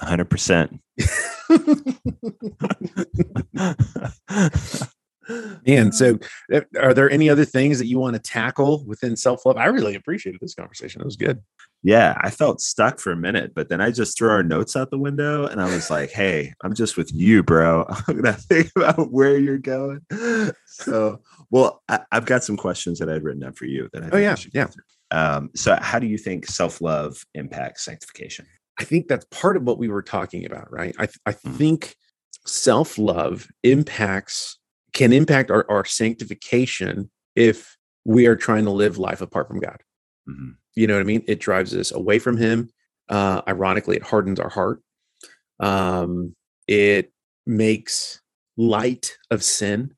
hundred 0.00 0.30
percent. 0.30 0.80
Man, 5.66 5.92
so 5.92 6.18
uh, 6.52 6.60
are 6.80 6.94
there 6.94 7.10
any 7.10 7.28
other 7.30 7.44
things 7.44 7.78
that 7.78 7.86
you 7.86 7.98
want 7.98 8.14
to 8.14 8.20
tackle 8.20 8.84
within 8.86 9.16
self 9.16 9.44
love? 9.46 9.56
I 9.56 9.66
really 9.66 9.94
appreciated 9.94 10.40
this 10.40 10.54
conversation. 10.54 11.00
It 11.00 11.04
was 11.04 11.16
good. 11.16 11.40
Yeah, 11.82 12.18
I 12.20 12.30
felt 12.30 12.60
stuck 12.60 12.98
for 12.98 13.10
a 13.10 13.16
minute, 13.16 13.52
but 13.54 13.68
then 13.70 13.80
I 13.80 13.90
just 13.90 14.18
threw 14.18 14.28
our 14.28 14.42
notes 14.42 14.76
out 14.76 14.90
the 14.90 14.98
window 14.98 15.46
and 15.46 15.62
I 15.62 15.72
was 15.74 15.90
like, 15.90 16.10
hey, 16.10 16.52
I'm 16.62 16.74
just 16.74 16.96
with 16.98 17.10
you, 17.14 17.42
bro. 17.42 17.86
I'm 18.08 18.16
gonna 18.16 18.34
think 18.34 18.70
about 18.76 19.10
where 19.10 19.38
you're 19.38 19.58
going. 19.58 20.00
So 20.66 21.20
well, 21.50 21.82
I, 21.88 22.00
I've 22.12 22.26
got 22.26 22.44
some 22.44 22.56
questions 22.56 22.98
that 22.98 23.08
I'd 23.08 23.22
written 23.24 23.44
up 23.44 23.56
for 23.56 23.64
you 23.64 23.88
that 23.92 24.02
I 24.02 24.06
Oh, 24.06 24.10
think 24.10 24.14
we 24.14 24.22
yeah, 24.22 24.34
should 24.34 24.54
yeah. 24.54 24.66
Um, 25.10 25.50
so 25.56 25.76
how 25.80 25.98
do 25.98 26.06
you 26.06 26.18
think 26.18 26.46
self-love 26.46 27.24
impacts 27.34 27.84
sanctification? 27.84 28.46
I 28.78 28.84
think 28.84 29.08
that's 29.08 29.26
part 29.30 29.56
of 29.56 29.64
what 29.64 29.78
we 29.78 29.88
were 29.88 30.02
talking 30.02 30.46
about, 30.46 30.70
right? 30.72 30.94
I, 30.98 31.08
I 31.26 31.32
Mm. 31.32 31.56
think 31.56 31.96
self 32.46 32.96
love 32.98 33.48
impacts, 33.62 34.58
can 34.92 35.12
impact 35.12 35.50
our, 35.50 35.66
our 35.70 35.84
sanctification 35.84 37.10
if 37.36 37.76
we 38.04 38.26
are 38.26 38.36
trying 38.36 38.64
to 38.64 38.70
live 38.70 38.98
life 38.98 39.20
apart 39.20 39.48
from 39.48 39.60
God. 39.60 39.82
Mhm. 40.28 40.56
You 40.74 40.86
know 40.86 40.94
what 40.94 41.00
I 41.00 41.04
mean? 41.04 41.24
It 41.26 41.40
drives 41.40 41.74
us 41.74 41.92
away 41.92 42.18
from 42.18 42.36
Him. 42.36 42.70
Uh, 43.08 43.42
ironically, 43.48 43.96
it 43.96 44.02
hardens 44.02 44.38
our 44.40 44.48
heart. 44.48 44.82
Um, 45.58 46.34
it 46.66 47.12
makes 47.46 48.20
light 48.56 49.16
of 49.30 49.42
sin 49.42 49.94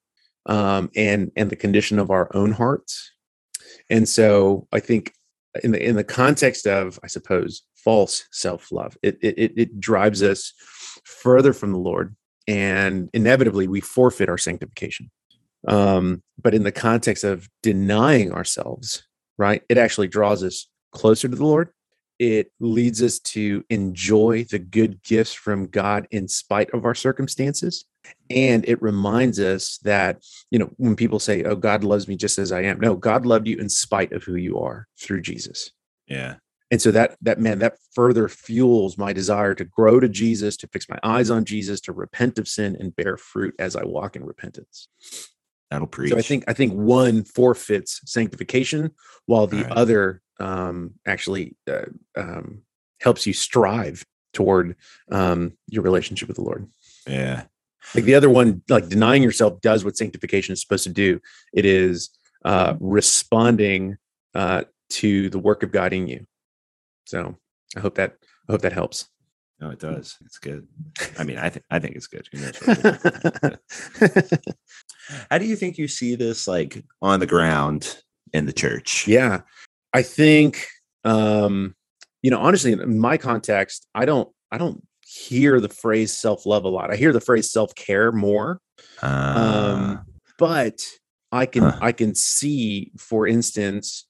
um, 0.47 0.91
and 0.97 1.31
and 1.37 1.51
the 1.51 1.57
condition 1.57 1.99
of 1.99 2.11
our 2.11 2.35
own 2.35 2.53
hearts. 2.53 3.13
And 3.91 4.09
so, 4.09 4.67
I 4.73 4.81
think 4.81 5.13
in 5.63 5.73
the 5.73 5.83
in 5.87 5.97
the 5.97 6.05
context 6.05 6.67
of, 6.67 6.99
I 7.03 7.07
suppose, 7.07 7.63
false 7.77 8.27
self 8.33 8.73
love, 8.73 8.97
it, 9.03 9.19
it 9.23 9.39
it 9.39 9.53
it 9.57 9.81
drives 9.81 10.23
us 10.23 10.53
further 11.05 11.53
from 11.53 11.73
the 11.73 11.79
Lord, 11.79 12.17
and 12.47 13.09
inevitably 13.13 13.69
we 13.69 13.81
forfeit 13.81 14.29
our 14.29 14.39
sanctification. 14.39 15.11
Um, 15.69 16.23
but 16.41 16.55
in 16.55 16.65
the 16.65 16.73
context 16.73 17.25
of 17.25 17.49
denying 17.63 18.33
ourselves, 18.33 19.07
right, 19.39 19.63
it 19.69 19.79
actually 19.79 20.09
draws 20.09 20.43
us 20.43 20.69
closer 20.93 21.29
to 21.29 21.37
the 21.37 21.45
Lord. 21.45 21.71
It 22.19 22.53
leads 22.61 23.03
us 23.03 23.19
to 23.21 23.65
enjoy 23.71 24.45
the 24.45 24.59
good 24.59 25.03
gifts 25.03 25.33
from 25.33 25.67
God 25.67 26.07
in 26.11 26.29
spite 26.29 26.71
of 26.71 26.85
our 26.85 26.95
circumstances. 26.95 27.85
And 28.31 28.65
it 28.69 28.83
reminds 28.83 29.39
us 29.39 29.79
that, 29.79 30.23
you 30.51 30.59
know, 30.59 30.71
when 30.77 30.97
people 30.97 31.19
say, 31.19 31.45
oh, 31.45 31.57
God 31.57 31.85
loves 31.85 32.09
me 32.09 32.17
just 32.17 32.39
as 32.39 32.53
I 32.53 32.63
am, 32.63 32.81
no, 32.81 32.97
God 32.97 33.25
loved 33.27 33.47
you 33.47 33.57
in 33.59 33.69
spite 33.69 34.13
of 34.13 34.25
who 34.25 34.35
you 34.35 34.59
are 34.59 34.89
through 34.99 35.23
Jesus 35.23 35.71
Yeah. 36.07 36.35
And 36.73 36.81
so 36.81 36.91
that 36.91 37.17
that 37.21 37.39
man 37.39 37.61
that 37.61 37.77
further 37.95 38.29
fuels 38.29 38.97
my 38.99 39.13
desire 39.13 39.55
to 39.55 39.65
grow 39.65 40.01
to 40.01 40.09
jesus 40.09 40.57
to 40.57 40.67
fix 40.69 40.89
my 40.89 40.99
eyes 41.05 41.31
on 41.31 41.45
jesus 41.45 41.81
to 41.81 41.93
repent 41.93 42.39
of 42.39 42.49
sin 42.49 42.77
and 42.81 42.97
bear 42.97 43.17
fruit 43.17 43.55
as 43.61 43.77
i 43.77 43.85
walk 43.85 44.17
in 44.17 44.25
repentance 44.25 44.89
That'll 45.71 45.87
preach. 45.87 46.11
so 46.11 46.19
i 46.19 46.23
think 46.23 46.45
i 46.49 46.53
think 46.53 46.73
one 46.73 47.23
forfeits 47.23 48.01
sanctification 48.07 48.91
while 49.27 49.47
the 49.47 49.63
Right. 49.63 49.73
other 49.73 50.23
um 50.41 50.95
actually 51.07 51.55
uh, 51.71 51.85
um 52.17 52.63
helps 53.01 53.27
you 53.27 53.33
strive 53.35 54.05
toward 54.33 54.75
um 55.13 55.53
your 55.69 55.83
relationship 55.83 56.27
with 56.27 56.39
the 56.39 56.43
lord 56.43 56.67
Yeah. 57.07 57.45
like 57.95 58.05
the 58.05 58.15
other 58.15 58.31
one 58.31 58.63
like 58.69 58.89
denying 58.89 59.23
yourself 59.23 59.61
does 59.61 59.85
what 59.85 59.97
sanctification 59.97 60.55
is 60.55 60.61
supposed 60.63 60.85
to 60.85 60.91
do 60.91 61.21
it 61.53 61.65
is 61.67 62.11
uh 62.47 62.75
responding 62.81 63.99
uh 64.35 64.63
to 64.89 65.29
the 65.31 65.39
work 65.39 65.63
of 65.63 65.71
god 65.71 65.93
in 65.93 66.07
you 66.09 66.27
so 67.05 67.37
i 67.77 67.81
hope 67.81 67.95
that 67.97 68.17
i 68.49 68.53
hope 68.53 68.63
that 68.63 68.73
helps 68.73 69.09
No, 69.61 69.71
it 69.71 69.79
does. 69.79 70.17
It's 70.27 70.39
good. 70.39 70.67
I 71.21 71.23
mean, 71.25 71.39
I 71.39 71.49
think 71.51 71.65
I 71.71 71.79
think 71.79 71.95
it's 71.95 72.09
good. 72.09 72.27
Who 72.33 72.39
knows 72.43 72.57
what 72.59 72.79
it 72.83 73.61
is. 74.03 74.39
How 75.31 75.39
do 75.39 75.47
you 75.47 75.55
think 75.57 75.79
you 75.79 75.87
see 75.89 76.17
this 76.17 76.49
like 76.49 76.83
on 77.01 77.21
the 77.21 77.27
ground 77.27 78.03
in 78.33 78.47
the 78.47 78.53
church? 78.53 79.07
yeah 79.07 79.43
i 79.95 80.03
think 80.03 80.67
um 81.05 81.75
you 82.23 82.31
know 82.31 82.41
honestly 82.41 82.73
in 82.73 82.99
my 82.99 83.17
context 83.19 83.87
i 83.95 84.05
don't 84.05 84.29
i 84.51 84.57
don't 84.59 84.81
hear 85.07 85.61
the 85.61 85.69
phrase 85.69 86.13
self-love 86.17 86.65
a 86.65 86.69
lot 86.69 86.91
i 86.91 86.97
hear 86.97 87.13
the 87.13 87.21
phrase 87.21 87.51
self-care 87.53 88.11
more 88.13 88.59
Uh, 89.03 89.35
um 89.37 90.07
but 90.39 90.81
i 91.31 91.45
can 91.47 91.63
Huh. 91.65 91.79
i 91.89 91.93
can 91.93 92.15
see 92.15 92.91
for 92.99 93.27
instance 93.29 94.09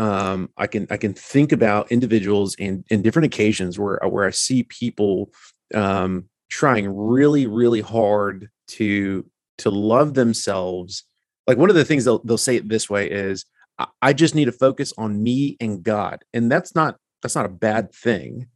um 0.00 0.48
i 0.56 0.66
can 0.66 0.86
i 0.90 0.96
can 0.96 1.12
think 1.12 1.52
about 1.52 1.92
individuals 1.92 2.54
in 2.56 2.82
in 2.88 3.02
different 3.02 3.26
occasions 3.26 3.78
where 3.78 4.00
where 4.08 4.26
i 4.26 4.30
see 4.30 4.62
people 4.64 5.30
um 5.74 6.24
trying 6.48 6.88
really 6.96 7.46
really 7.46 7.82
hard 7.82 8.48
to 8.66 9.24
to 9.58 9.70
love 9.70 10.14
themselves 10.14 11.04
like 11.46 11.58
one 11.58 11.68
of 11.68 11.76
the 11.76 11.84
things 11.84 12.04
they'll 12.04 12.22
they'll 12.24 12.38
say 12.38 12.56
it 12.56 12.68
this 12.68 12.88
way 12.88 13.08
is 13.08 13.44
I, 13.78 13.86
I 14.00 14.12
just 14.14 14.34
need 14.34 14.46
to 14.46 14.52
focus 14.52 14.92
on 14.96 15.22
me 15.22 15.56
and 15.60 15.82
god 15.82 16.24
and 16.32 16.50
that's 16.50 16.74
not 16.74 16.96
that's 17.22 17.36
not 17.36 17.46
a 17.46 17.50
bad 17.50 17.92
thing 17.94 18.46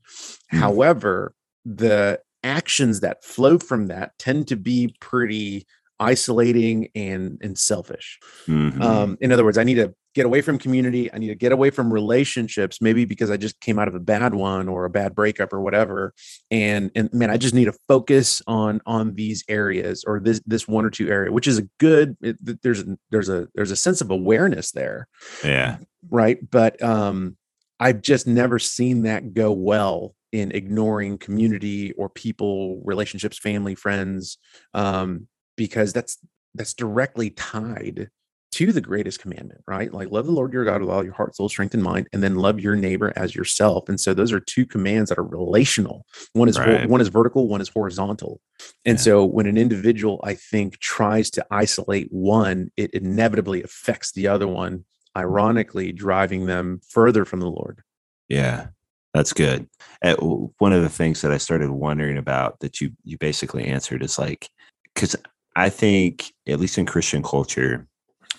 Hmm. 0.51 0.59
however 0.59 1.35
the 1.65 2.21
actions 2.43 3.01
that 3.01 3.25
flow 3.25 3.59
from 3.59 3.87
that 3.89 4.13
tend 4.19 4.49
to 4.49 4.57
be 4.57 4.95
pretty 5.01 5.67
isolating 5.99 6.89
and 6.95 7.39
and 7.43 7.59
selfish 7.59 8.19
mhm. 8.47 8.81
um 8.83 9.19
in 9.21 9.33
other 9.33 9.45
words 9.45 9.59
i 9.59 9.65
need 9.65 9.77
to 9.77 9.95
get 10.15 10.27
away 10.27 10.41
from 10.41 10.59
community 10.59 11.13
i 11.13 11.19
need 11.19 11.29
to 11.29 11.35
get 11.35 11.53
away 11.53 11.71
from 11.71 11.93
relationships 11.93 12.81
maybe 12.81 13.05
because 13.05 13.31
i 13.31 13.37
just 13.37 13.61
came 13.61 13.79
out 13.79 13.89
of 13.89 13.95
a 13.95 14.01
bad 14.01 14.35
one 14.35 14.69
or 14.69 14.85
a 14.85 14.91
bad 14.91 15.15
breakup 15.15 15.53
or 15.53 15.61
whatever. 15.61 16.15
And 16.51 16.91
and 16.95 17.13
man 17.13 17.31
i 17.31 17.37
just 17.37 17.55
need 17.55 17.67
to 17.67 17.75
focus 17.89 18.43
on 18.47 18.81
on 18.87 19.15
these 19.15 19.45
areas 19.49 20.05
or 20.07 20.21
this 20.21 20.41
this 20.47 20.67
one 20.69 20.85
or 20.85 20.91
two 20.91 21.09
area 21.09 21.33
which 21.33 21.49
is 21.49 21.59
a 21.59 21.69
good 21.79 22.17
it, 22.21 22.63
there's 22.63 22.81
a 22.81 22.97
there's 23.11 23.29
a 23.29 23.49
there's 23.55 23.71
a 23.71 23.77
sense 23.77 24.01
of 24.01 24.11
awareness 24.11 24.73
there. 24.73 25.09
Yeah. 25.43 25.79
right? 26.11 26.39
But 26.51 26.83
um 26.83 27.37
i've 27.81 28.01
just 28.01 28.27
never 28.27 28.59
seen 28.59 29.03
that 29.03 29.35
go 29.35 29.53
well 29.53 30.15
in 30.33 30.53
ignoring 30.53 31.19
community 31.19 31.93
or 31.93 32.09
people 32.09 32.81
relationships 32.85 33.39
family 33.39 33.75
friends 33.75 34.39
um 34.75 35.27
because 35.57 35.93
that's 35.93 36.19
that's 36.55 36.75
directly 36.75 37.31
tied 37.31 38.11
to 38.55 38.73
the 38.73 38.81
greatest 38.81 39.21
commandment 39.21 39.61
right 39.67 39.93
like 39.93 40.11
love 40.11 40.27
the 40.27 40.33
lord 40.33 40.53
your 40.53 40.65
god 40.65 40.81
with 40.81 40.91
all 40.91 41.05
your 41.05 41.13
heart 41.13 41.35
soul 41.37 41.49
strength 41.49 41.75
and 41.75 41.83
mind 41.83 42.09
and 42.13 42.23
then 42.23 42.37
love 42.37 42.59
your 42.61 42.77
neighbor 42.77 43.13
as 43.17 43.35
yourself 43.35 43.89
and 43.89 44.01
so 44.01 44.15
those 44.15 44.33
are 44.33 44.41
two 44.41 44.65
commands 44.65 45.09
that 45.11 45.19
are 45.19 45.25
relational 45.25 46.05
one 46.33 46.49
is 46.49 46.59
Right. 46.59 46.89
one 46.89 47.01
is 47.01 47.09
vertical 47.09 47.49
one 47.49 47.61
is 47.61 47.69
horizontal 47.69 48.41
and 48.85 48.99
Yeah. 48.99 49.03
so 49.03 49.25
when 49.25 49.47
an 49.47 49.57
individual 49.59 50.21
i 50.25 50.35
think 50.35 50.79
tries 50.79 51.31
to 51.31 51.47
isolate 51.51 52.09
one 52.11 52.71
it 52.77 52.91
inevitably 52.93 53.63
affects 53.63 54.13
the 54.13 54.29
other 54.29 54.49
one 54.49 54.85
ironically 55.17 55.93
driving 55.93 56.47
them 56.47 56.81
further 56.89 57.25
from 57.25 57.39
the 57.39 57.47
Lord. 57.47 57.83
Yeah, 58.29 58.67
that's 59.13 59.33
good. 59.33 59.69
Uh, 60.03 60.15
w- 60.17 60.51
one 60.59 60.73
of 60.73 60.83
the 60.83 60.89
things 60.89 61.21
that 61.21 61.31
I 61.31 61.39
started 61.39 61.71
wondering 61.71 62.19
about 62.19 62.59
that 62.61 62.81
you 62.81 62.91
you 63.05 63.17
basically 63.19 63.65
answered 63.65 64.03
is 64.03 64.19
like 64.19 64.49
because 64.93 65.15
I 65.55 65.69
think 65.69 66.33
at 66.49 66.59
least 66.59 66.79
in 66.79 66.87
Christian 66.87 67.23
culture, 67.23 67.87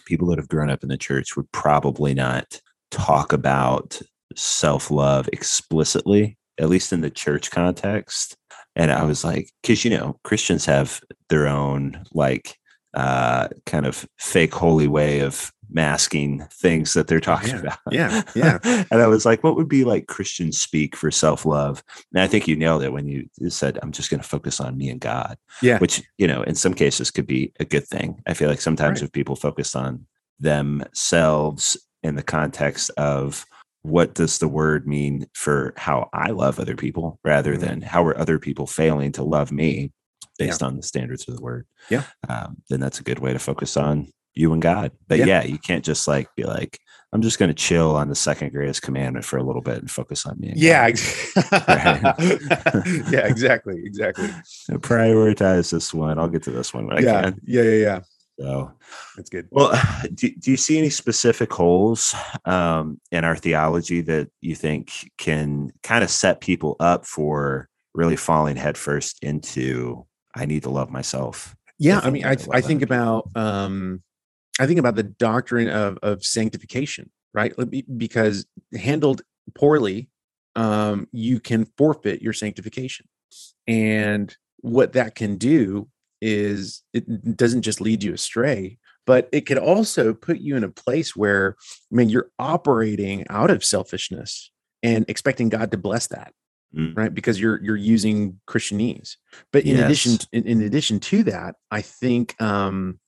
people 0.06 0.28
that 0.28 0.38
have 0.38 0.48
grown 0.48 0.70
up 0.70 0.84
in 0.84 0.90
the 0.90 0.98
church 0.98 1.36
would 1.36 1.52
probably 1.52 2.14
not 2.14 2.60
talk 2.92 3.34
about 3.34 4.02
self 4.36 4.92
love 4.92 5.28
explicitly, 5.34 6.38
at 6.60 6.70
least 6.70 6.94
in 6.94 7.02
the 7.02 7.10
church 7.10 7.52
context. 7.52 8.36
And 8.76 8.92
I 8.92 9.04
was 9.04 9.24
like, 9.24 9.50
because 9.62 9.86
you 9.86 9.92
know 9.92 10.20
Christians 10.24 10.66
have 10.66 11.02
their 11.30 11.48
own 11.48 12.04
like 12.14 12.58
uh, 12.96 13.50
kind 13.66 13.86
of 13.86 14.08
fake 14.18 14.54
holy 14.54 14.88
way 14.88 15.20
of 15.20 15.52
masking 15.70 16.46
things 16.54 16.94
that 16.94 17.08
they're 17.08 17.20
talking 17.20 17.50
Yeah. 17.50 17.60
about. 17.60 17.78
Yeah, 17.92 18.22
yeah. 18.36 18.86
and 18.92 19.02
I 19.02 19.08
was 19.08 19.26
like, 19.26 19.44
what 19.44 19.56
would 19.56 19.68
be 19.68 19.84
like 19.84 20.08
Christian 20.08 20.52
speak 20.52 20.96
for 20.96 21.10
self 21.12 21.46
love? 21.46 21.84
And 22.14 22.22
I 22.22 22.28
think 22.28 22.48
you 22.48 22.56
nailed 22.56 22.84
it 22.84 22.94
when 22.94 23.08
you 23.08 23.28
said, 23.50 23.80
I'm 23.82 23.92
just 23.92 24.10
going 24.10 24.22
to 24.22 24.28
focus 24.28 24.60
on 24.60 24.78
me 24.78 24.90
and 24.90 25.02
God, 25.02 25.38
Yeah. 25.62 25.80
which, 25.80 26.04
you 26.18 26.28
know, 26.28 26.44
in 26.44 26.56
some 26.56 26.74
cases 26.74 27.12
could 27.12 27.28
be 27.28 27.52
a 27.60 27.66
good 27.66 27.86
thing. 27.88 28.22
I 28.28 28.34
feel 28.34 28.48
like 28.50 28.62
sometimes 28.62 29.02
Right. 29.02 29.08
if 29.08 29.12
people 29.12 29.36
focus 29.36 29.76
on 29.76 30.06
themselves 30.40 31.78
in 32.04 32.16
the 32.16 32.24
context 32.24 32.92
of 32.98 33.46
what 33.82 34.14
does 34.16 34.40
the 34.40 34.48
word 34.48 34.88
mean 34.88 35.28
for 35.34 35.74
how 35.78 36.10
I 36.14 36.32
love 36.32 36.60
other 36.60 36.76
people 36.76 37.20
rather 37.24 37.56
Mhm. 37.56 37.60
than 37.60 37.82
how 37.82 38.04
are 38.06 38.18
other 38.18 38.40
people 38.40 38.68
failing 38.68 39.12
to 39.14 39.24
love 39.24 39.52
me 39.52 39.92
based 40.38 40.62
on 40.64 40.76
the 40.78 40.84
standards 40.84 41.28
of 41.28 41.36
the 41.36 41.42
word. 41.42 41.66
Yeah. 41.90 42.04
Um, 42.28 42.58
then 42.70 42.80
that's 42.80 43.00
a 43.00 43.04
good 43.04 43.20
way 43.20 43.34
to 43.34 43.40
focus 43.40 43.78
on 43.78 44.08
you 44.34 44.52
and 44.54 44.62
God. 44.62 44.92
But 45.08 45.20
Yeah. 45.20 45.26
yeah, 45.26 45.44
you 45.44 45.58
can't 45.58 45.84
just 45.86 46.08
like 46.08 46.28
be 46.36 46.44
like, 46.44 46.80
I'm 47.14 47.22
just 47.22 47.40
going 47.40 47.50
to 47.50 47.54
chill 47.56 47.96
on 47.96 48.10
the 48.10 48.16
second 48.16 48.52
greatest 48.52 48.82
commandment 48.82 49.24
for 49.24 49.38
a 49.38 49.44
little 49.44 49.62
bit 49.62 49.78
and 49.78 49.90
focus 49.90 50.26
on 50.26 50.38
me. 50.40 50.50
and 50.50 50.60
Yeah. 50.60 50.92
God. 50.92 52.16
yeah, 53.12 53.26
exactly. 53.28 53.82
Exactly. 53.86 54.30
So 54.46 54.74
prioritize 54.78 55.72
this 55.72 55.94
one. 55.94 56.20
I'll 56.20 56.28
get 56.28 56.44
to 56.44 56.52
this 56.52 56.74
one 56.74 56.88
when 56.88 56.98
I 56.98 57.02
yeah. 57.02 57.22
can. 57.22 57.42
Yeah. 57.46 57.62
Yeah. 57.62 57.70
Yeah. 57.70 57.78
Yeah. 57.86 58.00
So, 58.38 58.72
That's 59.16 59.30
good. 59.30 59.48
well, 59.50 59.72
do, 60.14 60.30
do 60.30 60.52
you 60.52 60.58
see 60.58 60.78
any 60.78 60.90
specific 60.90 61.54
holes 61.54 62.14
um, 62.44 63.00
in 63.12 63.24
our 63.24 63.38
theology 63.38 64.02
that 64.02 64.30
you 64.42 64.56
think 64.56 64.92
can 65.18 65.72
kind 65.84 66.04
of 66.04 66.10
set 66.10 66.42
people 66.42 66.76
up 66.82 67.06
for 67.06 67.70
really 67.94 68.18
falling 68.18 68.58
headfirst 68.58 69.24
into 69.24 70.06
I 70.36 70.46
need 70.46 70.64
to 70.64 70.70
love 70.70 70.92
myself? 70.92 71.56
Yeah. 71.80 72.00
I 72.04 72.10
mean, 72.10 72.26
I 72.26 72.30
I, 72.30 72.34
love 72.34 72.50
I 72.52 72.62
that. 72.62 72.68
think 72.68 72.82
about, 72.82 73.30
um, 73.36 74.04
I 74.60 74.68
think 74.68 74.80
about 74.80 74.96
the 74.96 75.04
doctrine 75.04 75.70
of, 75.70 75.98
of 76.04 76.24
sanctification, 76.26 77.12
right? 77.34 77.54
Because 77.98 78.46
handled 78.78 79.22
poorly, 79.54 80.10
um, 80.56 81.08
you 81.12 81.40
can 81.40 81.66
forfeit 81.78 82.22
your 82.22 82.34
sanctification. 82.34 83.08
And 83.68 84.36
what 84.58 84.94
that 84.94 85.16
can 85.16 85.38
do 85.38 85.90
is 86.22 86.84
it 86.94 87.36
doesn't 87.36 87.64
just 87.64 87.82
lead 87.82 88.04
you 88.04 88.14
astray, 88.14 88.78
but 89.06 89.28
it 89.32 89.42
could 89.42 89.58
also 89.58 90.14
put 90.14 90.40
you 90.40 90.56
in 90.56 90.64
a 90.64 90.70
place 90.70 91.16
where, 91.16 91.56
I 91.92 91.96
mean, 91.96 92.10
you're 92.10 92.32
operating 92.40 93.26
out 93.30 93.52
of 93.52 93.64
selfishness 93.64 94.52
and 94.82 95.06
expecting 95.08 95.50
God 95.50 95.72
to 95.72 95.78
bless 95.78 96.08
that 96.08 96.34
Mm, 96.74 96.96
right? 96.96 97.14
Because 97.14 97.40
you're 97.40 97.62
you're 97.64 97.76
using 97.76 98.40
christianese. 98.48 99.18
But 99.52 99.66
in 99.66 99.78
addition 99.78 100.14
Yes. 100.14 100.28
in, 100.32 100.48
in 100.48 100.62
addition 100.62 101.00
to 101.02 101.24
that 101.24 101.56
i 101.72 101.82
think 101.82 102.40
um 102.42 103.00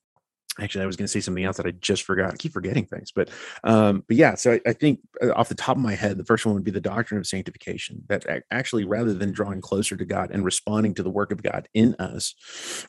actually 0.59 0.83
i 0.83 0.87
was 0.87 0.95
going 0.95 1.05
to 1.05 1.11
say 1.11 1.19
something 1.19 1.43
else 1.43 1.57
that 1.57 1.65
i 1.65 1.71
just 1.71 2.03
forgot. 2.03 2.33
I 2.33 2.35
keep 2.35 2.51
forgetting 2.53 2.85
things 2.85 3.11
but 3.11 3.29
um 3.63 4.03
but 4.07 4.17
yeah 4.17 4.35
so 4.35 4.53
I, 4.53 4.61
I 4.65 4.73
think 4.73 4.99
uh, 5.21 5.31
off 5.33 5.49
the 5.49 5.55
top 5.55 5.77
of 5.77 5.83
my 5.83 5.95
head 5.95 6.17
the 6.17 6.25
first 6.25 6.45
one 6.45 6.55
would 6.55 6.63
be 6.63 6.71
the 6.71 6.81
doctrine 6.81 7.19
of 7.19 7.27
sanctification 7.27 8.03
that 8.09 8.25
actually 8.51 8.85
rather 8.85 9.13
than 9.13 9.31
drawing 9.31 9.61
closer 9.61 9.95
to 9.95 10.05
god 10.05 10.31
and 10.31 10.43
responding 10.43 10.93
to 10.95 11.03
the 11.03 11.09
work 11.09 11.31
of 11.31 11.43
god 11.43 11.67
in 11.73 11.95
us 11.99 12.33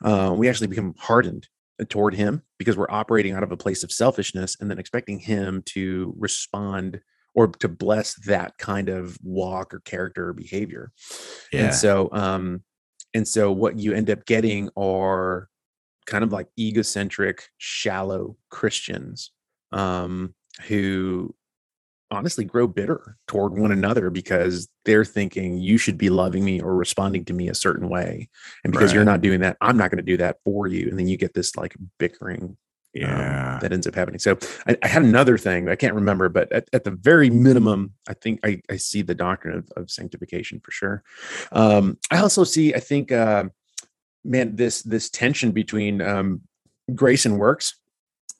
uh, 0.02 0.32
we 0.36 0.48
actually 0.48 0.66
become 0.68 0.94
hardened 0.98 1.48
toward 1.88 2.14
him 2.14 2.42
because 2.58 2.76
we're 2.76 2.90
operating 2.90 3.34
out 3.34 3.42
of 3.42 3.52
a 3.52 3.56
place 3.56 3.84
of 3.84 3.92
selfishness 3.92 4.56
and 4.60 4.70
then 4.70 4.78
expecting 4.78 5.18
him 5.18 5.62
to 5.66 6.14
respond 6.18 7.00
or 7.39 7.47
to 7.47 7.68
bless 7.68 8.14
that 8.26 8.59
kind 8.59 8.89
of 8.89 9.16
walk 9.22 9.72
or 9.72 9.78
character 9.78 10.30
or 10.30 10.32
behavior. 10.32 10.91
Yeah. 11.53 11.66
and 11.66 11.74
so 11.74 12.09
um 12.11 12.64
and 13.14 13.26
so 13.26 13.53
what 13.53 13.78
you 13.78 13.93
end 13.93 14.11
up 14.11 14.26
getting 14.26 14.70
are 14.76 15.49
kind 16.07 16.24
of 16.24 16.32
like 16.32 16.49
egocentric 16.59 17.49
shallow 17.57 18.36
christians 18.51 19.30
um 19.70 20.34
who 20.66 21.32
honestly 22.11 22.45
grow 22.45 22.66
bitter 22.66 23.16
toward 23.28 23.57
one 23.57 23.70
another 23.70 24.11
because 24.11 24.68
they're 24.84 25.05
thinking 25.05 25.59
you 25.59 25.78
should 25.78 25.97
be 25.97 26.11
loving 26.11 26.45
me 26.45 26.61
or 26.61 26.74
responding 26.74 27.24
to 27.24 27.34
me 27.34 27.49
a 27.49 27.55
certain 27.55 27.89
way. 27.89 28.28
And 28.64 28.72
because 28.72 28.95
you're 28.95 29.05
not 29.05 29.20
doing 29.20 29.41
that 29.41 29.59
i'm 29.61 29.76
not 29.76 29.91
going 29.91 29.99
to 29.99 30.12
do 30.12 30.16
that 30.16 30.39
for 30.45 30.66
you. 30.66 30.89
And 30.89 30.99
then 30.99 31.07
you 31.07 31.16
get 31.16 31.34
this 31.34 31.55
like 31.55 31.76
bickering 31.99 32.57
um, 32.97 33.03
yeah. 33.03 33.59
that 33.61 33.72
ends 33.72 33.86
up 33.86 33.95
happening. 33.95 34.18
So 34.18 34.39
I, 34.66 34.76
I 34.82 34.89
had 34.89 35.03
another 35.03 35.39
thing 35.39 35.68
I 35.68 35.76
can't 35.76 35.95
remember, 35.95 36.28
but 36.28 36.51
at, 36.53 36.68
at 36.72 36.84
the 36.84 36.91
very 36.91 37.30
minimum, 37.30 37.93
I 38.09 38.14
think 38.14 38.41
I, 38.45 38.61
I 38.70 38.76
see 38.76 39.03
the 39.03 39.14
doctrine 39.14 39.59
of, 39.59 39.70
of 39.76 39.91
sanctification 39.91 40.61
for 40.61 40.70
sure. 40.70 41.03
Um, 41.53 41.99
I 42.11 42.18
also 42.18 42.45
see, 42.45 42.74
I 42.74 42.80
think, 42.80 43.12
uh, 43.12 43.45
man, 44.24 44.57
this 44.57 44.82
this 44.82 45.11
tension 45.11 45.53
between 45.53 46.01
um, 46.03 46.43
grace 46.95 47.26
and 47.26 47.39
works, 47.39 47.74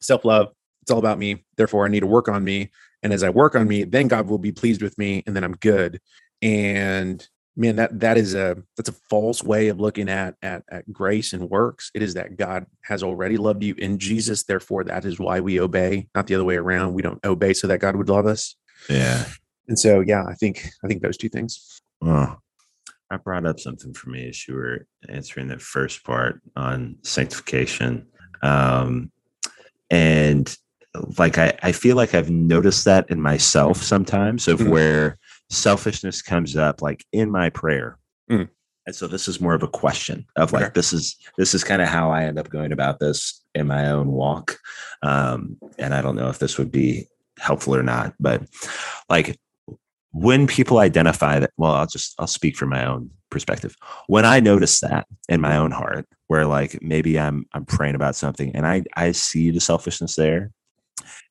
self 0.01 0.24
love. 0.24 0.49
It's 0.82 0.90
all 0.90 0.99
about 0.99 1.18
me. 1.18 1.44
Therefore, 1.57 1.84
I 1.84 1.88
need 1.88 2.01
to 2.01 2.07
work 2.07 2.28
on 2.28 2.42
me, 2.44 2.70
and 3.03 3.12
as 3.12 3.22
I 3.22 3.28
work 3.30 3.55
on 3.55 3.68
me, 3.68 3.84
then 3.84 4.09
God 4.09 4.26
will 4.28 4.38
be 4.38 4.53
pleased 4.53 4.82
with 4.82 4.96
me, 4.99 5.22
and 5.26 5.36
then 5.36 5.44
I'm 5.44 5.57
good. 5.57 6.01
And 6.40 7.26
man 7.59 7.76
that 7.76 7.98
that 8.00 8.16
is 8.16 8.34
a 8.34 8.56
that's 8.76 8.88
a 8.88 8.94
false 9.11 9.42
way 9.42 9.68
of 9.68 9.80
looking 9.80 10.09
at 10.09 10.36
at 10.42 10.62
at 10.70 10.90
grace 10.92 11.32
and 11.32 11.50
works 11.50 11.90
it 11.92 12.02
is 12.02 12.14
that 12.14 12.36
god 12.36 12.64
has 12.84 13.02
already 13.02 13.36
loved 13.36 13.62
you 13.64 13.74
in 13.78 13.98
jesus 13.98 14.44
therefore 14.44 14.84
that 14.84 15.04
is 15.04 15.18
why 15.18 15.40
we 15.40 15.61
obey 15.61 16.06
not 16.14 16.26
the 16.28 16.34
other 16.36 16.44
way 16.44 16.56
around 16.56 16.94
we 16.94 17.02
don't 17.02 17.22
obey 17.26 17.52
so 17.52 17.66
that 17.66 17.80
god 17.80 17.96
would 17.96 18.09
love 18.09 18.26
us 18.26 18.54
Yeah. 18.88 19.24
and 19.66 19.76
so 19.78 20.00
yeah 20.00 20.24
i 20.24 20.34
think 20.34 20.68
i 20.84 20.86
think 20.88 21.02
those 21.02 21.18
two 21.18 21.28
things 21.28 21.80
Oh, 22.00 22.36
I 23.11 23.16
brought 23.16 23.44
up 23.44 23.59
something 23.59 23.92
for 23.92 24.09
me 24.11 24.28
as 24.28 24.46
you 24.46 24.54
were 24.54 24.86
answering 25.09 25.48
that 25.48 25.61
first 25.61 26.04
part 26.04 26.40
on 26.54 26.94
sanctification. 27.02 28.06
Um, 28.40 29.11
and 29.90 30.56
like, 31.18 31.38
I, 31.38 31.59
I 31.62 31.72
feel 31.72 31.96
like 31.96 32.14
I've 32.14 32.30
noticed 32.30 32.84
that 32.84 33.11
in 33.11 33.20
myself 33.20 33.82
sometimes 33.82 34.46
of 34.46 34.61
Mhm. 34.61 34.68
where 34.70 35.18
selfishness 35.51 36.22
comes 36.22 36.57
up, 36.57 36.82
like 36.82 37.05
in 37.12 37.30
my 37.30 37.51
prayer. 37.51 37.99
Mm. 38.30 38.49
And 38.86 38.94
so 38.94 39.07
this 39.07 39.28
is 39.28 39.40
more 39.40 39.55
of 39.55 39.62
a 39.62 39.68
question 39.68 40.26
of 40.36 40.53
like, 40.53 40.64
Okay. 40.64 40.72
this 40.74 40.92
is, 40.92 41.16
this 41.36 41.55
is 41.55 41.62
kind 41.62 41.82
of 41.82 41.88
how 41.88 42.11
I 42.11 42.24
end 42.24 42.38
up 42.38 42.49
going 42.49 42.72
about 42.72 43.01
this 43.01 43.44
in 43.55 43.66
my 43.66 43.90
own 43.90 44.09
walk. 44.12 44.59
Um, 45.03 45.59
and 45.78 45.94
I 45.94 46.01
don't 46.01 46.16
know 46.16 46.28
if 46.28 46.38
this 46.38 46.57
would 46.57 46.72
be 46.72 47.07
helpful 47.38 47.74
or 47.74 47.82
not, 47.82 48.14
but 48.18 48.42
like 49.11 49.38
when 50.12 50.46
people 50.46 50.78
identify 50.78 51.38
that 51.38 51.51
well 51.57 51.72
i'll 51.72 51.86
just 51.86 52.14
i'll 52.18 52.26
speak 52.26 52.57
from 52.57 52.70
my 52.70 52.84
own 52.86 53.11
perspective 53.30 53.76
when 54.07 54.24
i 54.24 54.40
notice 54.40 54.80
that 54.80 55.07
in 55.28 55.40
my 55.40 55.57
own 55.57 55.70
heart 55.70 56.07
where 56.28 56.46
like 56.46 56.80
maybe 56.82 57.18
i'm 57.18 57.44
i'm 57.53 57.64
praying 57.64 57.94
about 57.94 58.16
something 58.16 58.51
and 58.57 58.66
i 58.66 58.82
i 58.96 59.12
see 59.12 59.51
the 59.51 59.61
selfishness 59.61 60.16
there 60.16 60.51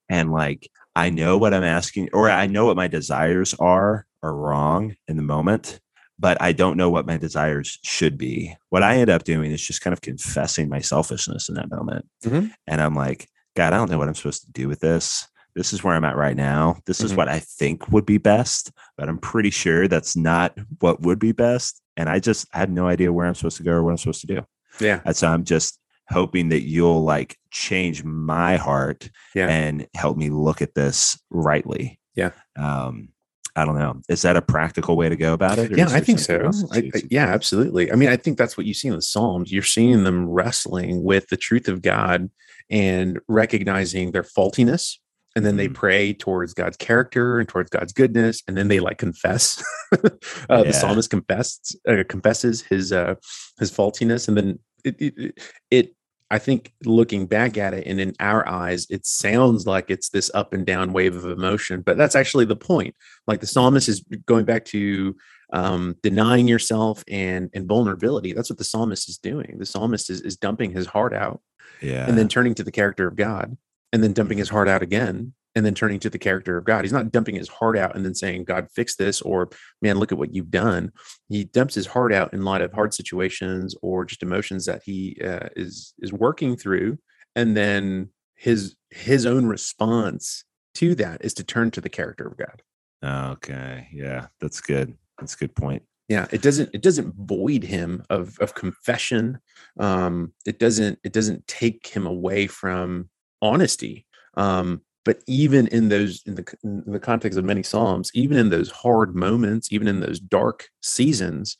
and 0.10 0.32
like 0.32 0.70
i 0.98 1.10
know 1.10 1.38
what 1.38 1.54
i'm 1.54 1.64
asking 1.64 2.10
or 2.14 2.30
i 2.30 2.46
know 2.48 2.66
what 2.66 2.76
my 2.76 2.88
desires 2.88 3.54
are 3.60 4.06
are 4.24 4.36
wrong 4.36 4.96
in 5.08 5.16
the 5.18 5.24
moment 5.24 5.80
but 6.20 6.36
i 6.42 6.52
don't 6.52 6.78
know 6.78 6.90
what 6.90 7.06
my 7.06 7.18
desires 7.18 7.78
should 7.84 8.18
be 8.18 8.56
what 8.70 8.84
i 8.84 8.98
end 8.98 9.10
up 9.10 9.24
doing 9.24 9.52
is 9.52 9.66
just 9.66 9.82
kind 9.82 9.94
of 9.94 10.02
confessing 10.02 10.68
my 10.70 10.80
selfishness 10.80 11.50
in 11.50 11.56
that 11.56 11.70
moment 11.70 12.06
Mhm. 12.26 12.52
and 12.68 12.82
i'm 12.82 12.96
like 12.96 13.28
god 13.56 13.74
i 13.74 13.78
don't 13.78 13.92
know 13.92 13.98
what 14.00 14.08
i'm 14.08 14.16
supposed 14.16 14.44
to 14.46 14.52
do 14.52 14.68
with 14.68 14.80
this 14.80 15.28
this 15.56 15.74
is 15.74 15.84
where 15.84 15.96
I'm 15.96 16.06
at 16.06 16.16
right 16.16 16.38
now. 16.38 16.78
This 16.86 17.02
is 17.02 17.14
Mhm. 17.14 17.18
what 17.18 17.30
I 17.30 17.40
think 17.40 17.92
would 17.92 18.06
be 18.06 18.20
best, 18.20 18.72
but 18.96 19.10
I'm 19.10 19.18
pretty 19.18 19.50
sure 19.50 19.88
that's 19.88 20.16
not 20.16 20.56
what 20.82 21.02
would 21.02 21.18
be 21.18 21.32
best. 21.32 21.82
And 21.98 22.08
I 22.10 22.20
just 22.20 22.46
I 22.54 22.60
have 22.60 22.70
no 22.70 22.86
idea 22.88 23.12
where 23.12 23.26
I'm 23.26 23.34
supposed 23.34 23.58
to 23.58 23.64
go 23.64 23.72
or 23.72 23.82
what 23.84 23.90
I'm 23.90 23.98
supposed 23.98 24.22
to 24.22 24.28
do. 24.28 24.46
yeah 24.80 25.00
And 25.04 25.16
so 25.16 25.28
I'm 25.28 25.44
just 25.44 25.80
hoping 26.10 26.50
that 26.50 26.62
you'll 26.62 27.04
like 27.04 27.38
change 27.52 28.04
my 28.04 28.56
heart 28.58 29.10
Yeah. 29.36 29.48
and 29.50 29.88
help 29.96 30.18
me 30.18 30.30
look 30.30 30.62
at 30.62 30.74
this 30.76 31.20
rightly. 31.30 32.00
Yeah. 32.16 32.32
Um, 32.58 33.10
I 33.56 33.66
don't 33.66 33.78
know. 33.80 34.02
Is 34.08 34.22
that 34.22 34.38
a 34.38 34.42
practical 34.42 34.96
way 34.96 35.10
to 35.10 35.16
go 35.16 35.34
about 35.34 35.58
it? 35.58 35.76
yeah 35.76 35.88
i 35.90 36.00
think 36.00 36.20
so 36.20 36.52
I, 36.72 36.92
I- 36.94 37.02
yeah 37.10 37.26
absolutely 37.26 37.92
i 37.92 37.96
mean 37.96 38.10
i 38.10 38.16
think 38.16 38.38
that's 38.38 38.56
what 38.56 38.68
you 38.68 38.74
see 38.76 38.88
in 38.88 38.94
the 38.96 39.02
psalms 39.02 39.52
you're 39.52 39.64
seeing 39.64 40.04
them 40.04 40.30
wrestling 40.30 41.04
with 41.04 41.28
the 41.30 41.38
truth 41.38 41.68
of 41.68 41.82
god 41.82 42.30
and 42.70 43.20
recognizing 43.28 44.12
their 44.12 44.22
faultiness 44.24 45.00
and 45.36 45.44
then 45.46 45.56
they 45.58 45.70
Mhm. 45.70 45.74
pray 45.74 46.14
towards 46.14 46.54
god's 46.54 46.78
character 46.78 47.40
and 47.40 47.50
towards 47.50 47.72
god's 47.72 47.94
goodness 47.94 48.44
and 48.48 48.56
then 48.56 48.68
they 48.68 48.80
like 48.80 49.00
confess 49.00 49.64
uh, 49.92 50.08
Yeah. 50.50 50.64
the 50.64 50.74
psalmist 50.74 51.10
confesses 51.10 51.76
uh, 51.88 52.04
confesses 52.08 52.62
his 52.62 52.92
uh 52.92 53.16
his 53.60 53.72
faultiness 53.72 54.28
and 54.28 54.38
then 54.38 54.60
it, 54.84 54.96
it- 55.00 55.40
it 55.72 55.96
i 56.30 56.38
think 56.38 56.74
looking 56.86 57.26
back 57.26 57.58
at 57.58 57.74
it 57.74 57.88
and 57.88 58.00
in 58.00 58.14
our 58.20 58.48
eyes 58.48 58.86
it 58.90 59.06
sounds 59.06 59.66
like 59.66 59.90
it's 59.90 60.10
this 60.10 60.30
up 60.34 60.54
and 60.54 60.66
down 60.66 60.94
wave 60.94 61.16
of 61.16 61.26
emotion 61.26 61.82
but 61.82 61.98
that's 61.98 62.16
actually 62.16 62.46
the 62.46 62.56
point. 62.56 62.96
Like 63.26 63.40
the 63.40 63.48
psalmist 63.48 63.88
is 63.88 64.04
going 64.26 64.46
back 64.46 64.66
to 64.66 65.16
um, 65.54 65.96
denying 66.04 66.48
yourself 66.48 67.04
and 67.08 67.50
and 67.54 67.68
vulnerability. 67.68 68.34
That's 68.34 68.50
what 68.50 68.58
the 68.60 68.66
psalmist 68.66 69.08
is 69.08 69.18
doing. 69.18 69.56
The 69.58 69.66
psalmist 69.66 70.10
is, 70.10 70.22
is 70.22 70.36
dumping 70.36 70.72
his 70.72 70.86
heart 70.86 71.14
out 71.14 71.42
yeah. 71.82 72.06
and 72.08 72.18
then 72.18 72.28
turning 72.28 72.54
to 72.56 72.64
the 72.64 72.72
character 72.72 73.08
of 73.08 73.16
god 73.16 73.58
and 73.94 74.04
then 74.04 74.14
dumping 74.14 74.38
his 74.38 74.50
heart 74.50 74.68
out 74.68 74.82
again 74.82 75.34
and 75.58 75.66
then 75.66 75.74
turning 75.74 76.00
to 76.00 76.10
the 76.10 76.20
character 76.20 76.58
of 76.58 76.66
god 76.66 76.84
he's 76.84 76.94
not 76.94 77.12
dumping 77.12 77.36
his 77.36 77.50
heart 77.50 77.78
out 77.78 77.96
and 77.96 78.06
then 78.06 78.14
saying 78.14 78.44
god 78.44 78.68
fix 78.74 78.96
this 78.96 79.22
or 79.22 79.50
man 79.82 79.98
look 79.98 80.12
at 80.12 80.18
what 80.18 80.34
you've 80.34 80.52
done 80.52 80.92
he 81.30 81.44
dumps 81.44 81.76
his 81.76 81.88
heart 81.88 82.14
out 82.14 82.34
in 82.34 82.44
light 82.44 82.62
of 82.62 82.72
hard 82.74 82.94
situations 82.94 83.76
or 83.82 84.06
just 84.06 84.24
emotions 84.24 84.66
that 84.66 84.82
he 84.86 85.18
uh, 85.24 85.50
is 85.56 85.94
is 86.00 86.14
working 86.14 86.56
through 86.56 86.98
and 87.36 87.56
then 87.56 88.10
his 88.36 88.76
his 88.90 89.26
own 89.26 89.46
response 89.46 90.46
to 90.76 90.96
that 90.96 91.26
is 91.26 91.34
to 91.34 91.44
turn 91.44 91.72
to 91.72 91.82
the 91.82 91.90
character 91.90 92.28
of 92.28 92.38
God. 92.38 92.62
Okay. 93.04 93.88
Yeah, 93.92 94.28
that's 94.40 94.62
good. 94.62 94.96
That's 95.20 95.34
a 95.34 95.38
good 95.38 95.56
point. 95.56 95.84
Yeah, 96.08 96.28
it 96.32 96.42
doesn't 96.42 96.70
it 96.74 96.82
doesn't 96.82 97.16
void 97.16 97.64
him 97.64 98.04
of 98.10 98.38
of 98.40 98.54
confession. 98.54 99.40
Um, 99.80 100.34
it 100.46 100.60
doesn't 100.60 101.00
it 101.04 101.12
doesn't 101.12 101.48
take 101.48 101.88
him 101.88 102.06
away 102.06 102.48
from 102.48 103.10
honesty. 103.42 104.06
Um, 104.36 104.82
but 105.08 105.24
even 105.28 105.68
in 105.68 105.90
those 105.90 106.22
in 106.28 106.36
the 106.36 106.46
in 106.64 106.84
the 106.92 107.00
context 107.00 107.40
of 107.40 107.46
many 107.46 107.64
psalms, 107.64 108.12
even 108.14 108.38
in 108.38 108.50
those 108.50 108.70
hard 108.70 109.16
moments, 109.16 109.72
even 109.72 109.88
in 109.88 110.02
those 110.02 110.20
dark 110.20 110.68
seasons, 110.82 111.58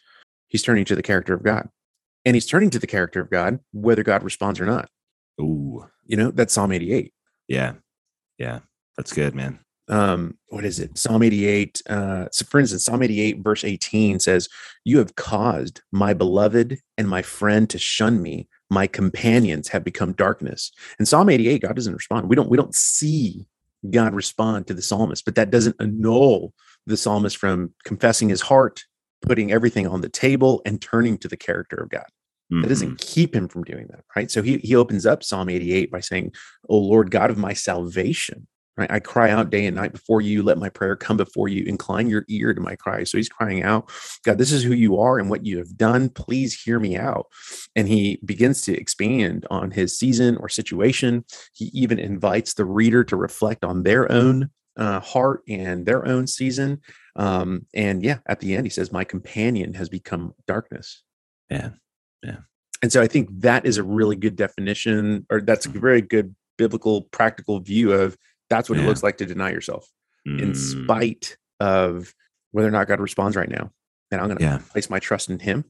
he's 0.48 0.64
turning 0.64 0.86
to 0.86 0.96
the 0.96 1.02
character 1.12 1.34
of 1.34 1.44
God, 1.44 1.70
and 2.26 2.36
he's 2.36 2.46
turning 2.46 2.70
to 2.72 2.80
the 2.80 2.88
character 2.96 3.22
of 3.22 3.30
God 3.32 3.60
whether 3.72 4.04
God 4.04 4.24
responds 4.24 4.60
or 4.60 4.66
not. 4.66 4.90
Ooh. 5.42 5.86
You 6.06 6.18
know 6.18 6.32
that's 6.32 6.54
Psalm 6.54 6.72
eighty 6.74 6.92
eight. 6.94 7.14
Yeah. 7.48 7.74
Yeah. 8.38 8.60
That's 8.98 9.14
good, 9.14 9.34
man. 9.34 9.60
um 9.90 10.38
what 10.50 10.66
is 10.66 10.80
it 10.80 10.98
psalm 10.98 11.24
88 11.24 11.82
uh 11.90 12.26
so 12.32 12.44
for 12.46 12.60
instance 12.60 12.84
psalm 12.84 13.02
88 13.04 13.40
verse 13.40 13.64
18 13.64 14.20
says 14.20 14.50
you 14.84 14.98
have 14.98 15.16
caused 15.16 15.82
my 15.94 16.14
beloved 16.14 16.70
and 16.98 17.08
my 17.08 17.22
friend 17.22 17.70
to 17.70 17.80
shun 17.80 18.22
me 18.22 18.50
my 18.70 18.88
companions 18.88 19.70
have 19.70 19.84
become 19.84 20.14
darkness. 20.14 20.72
In 21.00 21.06
psalm 21.06 21.30
88 21.30 21.62
god 21.62 21.76
doesn't 21.76 21.94
respond. 21.94 22.30
We 22.30 22.36
don't 22.36 22.50
we 22.50 22.58
don't 22.58 22.76
see 22.76 23.48
god 23.92 24.14
respond 24.14 24.68
to 24.68 24.74
the 24.74 24.82
psalmist 24.82 25.24
but 25.24 25.36
that 25.36 25.52
doesn't 25.52 25.76
annul 25.80 26.52
the 26.88 26.98
psalmist 26.98 27.38
from 27.38 27.72
confessing 27.86 28.28
his 28.30 28.42
heart 28.42 28.84
putting 29.22 29.52
everything 29.52 29.88
on 29.88 30.02
the 30.02 30.10
table 30.10 30.62
and 30.66 30.82
turning 30.82 31.18
to 31.20 31.28
the 31.28 31.38
character 31.38 31.76
of 31.78 31.90
god. 31.90 32.06
That 32.50 32.56
Mhm. 32.66 32.70
doesn't 32.70 33.00
keep 33.00 33.36
him 33.36 33.48
from 33.48 33.64
doing 33.64 33.88
that 33.90 34.04
right? 34.16 34.30
So 34.32 34.42
he 34.42 34.58
he 34.58 34.76
opens 34.76 35.06
up 35.06 35.24
psalm 35.24 35.50
88 35.50 35.92
by 35.92 36.00
saying 36.00 36.34
oh 36.70 36.78
lord 36.78 37.12
god 37.12 37.30
of 37.30 37.38
my 37.38 37.54
salvation 37.54 38.48
right? 38.78 38.92
I 38.92 39.00
cry 39.00 39.30
out 39.30 39.50
day 39.50 39.66
and 39.66 39.76
night 39.76 39.92
before 39.92 40.22
you 40.22 40.44
let 40.44 40.58
my 40.58 40.70
prayer 40.70 40.96
come 40.96 41.18
before 41.18 41.48
you 41.48 41.66
incline 41.66 42.08
your 42.08 42.26
ear 42.30 42.54
to 42.54 42.62
my 42.62 42.76
cry. 42.76 43.04
So 43.04 43.18
he's 43.18 43.30
crying 43.30 43.64
out 43.64 43.90
god 44.24 44.38
this 44.38 44.52
is 44.52 44.64
who 44.64 44.74
you 44.74 45.00
are 45.00 45.20
and 45.20 45.30
what 45.30 45.46
you 45.46 45.58
have 45.58 45.78
done. 45.78 46.10
Please 46.10 46.60
hear 46.62 46.80
me 46.80 46.96
out. 46.96 47.28
And 47.76 47.88
he 47.88 48.20
begins 48.24 48.62
to 48.64 48.78
expand 48.78 49.46
on 49.50 49.72
his 49.72 49.98
season 49.98 50.38
or 50.38 50.50
situation. 50.50 51.26
He 51.54 51.66
even 51.74 52.00
invites 52.00 52.54
the 52.54 52.66
reader 52.66 53.04
to 53.06 53.16
reflect 53.16 53.64
on 53.64 53.84
their 53.84 54.12
own 54.12 54.50
uh, 54.78 55.00
heart 55.00 55.42
and 55.48 55.86
their 55.86 56.06
own 56.08 56.28
season. 56.28 56.82
Um, 57.16 57.66
and 57.74 58.04
yeah 58.04 58.20
at 58.28 58.40
the 58.40 58.56
end 58.56 58.68
he 58.68 58.70
says 58.70 58.92
my 58.92 59.04
companion 59.04 59.74
has 59.74 59.90
become 59.90 60.34
darkness. 60.46 61.04
Yeah. 61.50 61.72
Yeah. 62.24 62.38
And 62.82 62.92
so 62.92 63.02
I 63.02 63.08
think 63.08 63.30
that 63.42 63.66
is 63.66 63.78
a 63.78 63.84
really 63.84 64.16
good 64.16 64.36
definition, 64.36 65.26
or 65.32 65.42
that's 65.42 65.66
a 65.66 65.70
very 65.70 66.02
good 66.02 66.36
biblical, 66.58 67.04
practical 67.04 67.60
view 67.60 67.92
of 67.92 68.18
that's 68.50 68.70
what 68.70 68.80
it 68.80 68.86
looks 68.86 69.04
like 69.04 69.18
to 69.18 69.26
deny 69.26 69.52
yourself 69.52 69.90
in 70.26 70.52
Mm, 70.52 70.56
spite 70.84 71.38
of 71.60 72.14
whether 72.52 72.68
or 72.68 72.72
not 72.72 72.88
God 72.88 73.00
responds 73.00 73.36
right 73.38 73.50
now. 73.50 73.72
And 74.12 74.20
I'm 74.22 74.28
going 74.28 74.38
to 74.38 74.44
Yeah. 74.44 74.60
place 74.72 74.90
my 74.90 75.00
trust 75.00 75.30
in 75.30 75.40
Him 75.40 75.66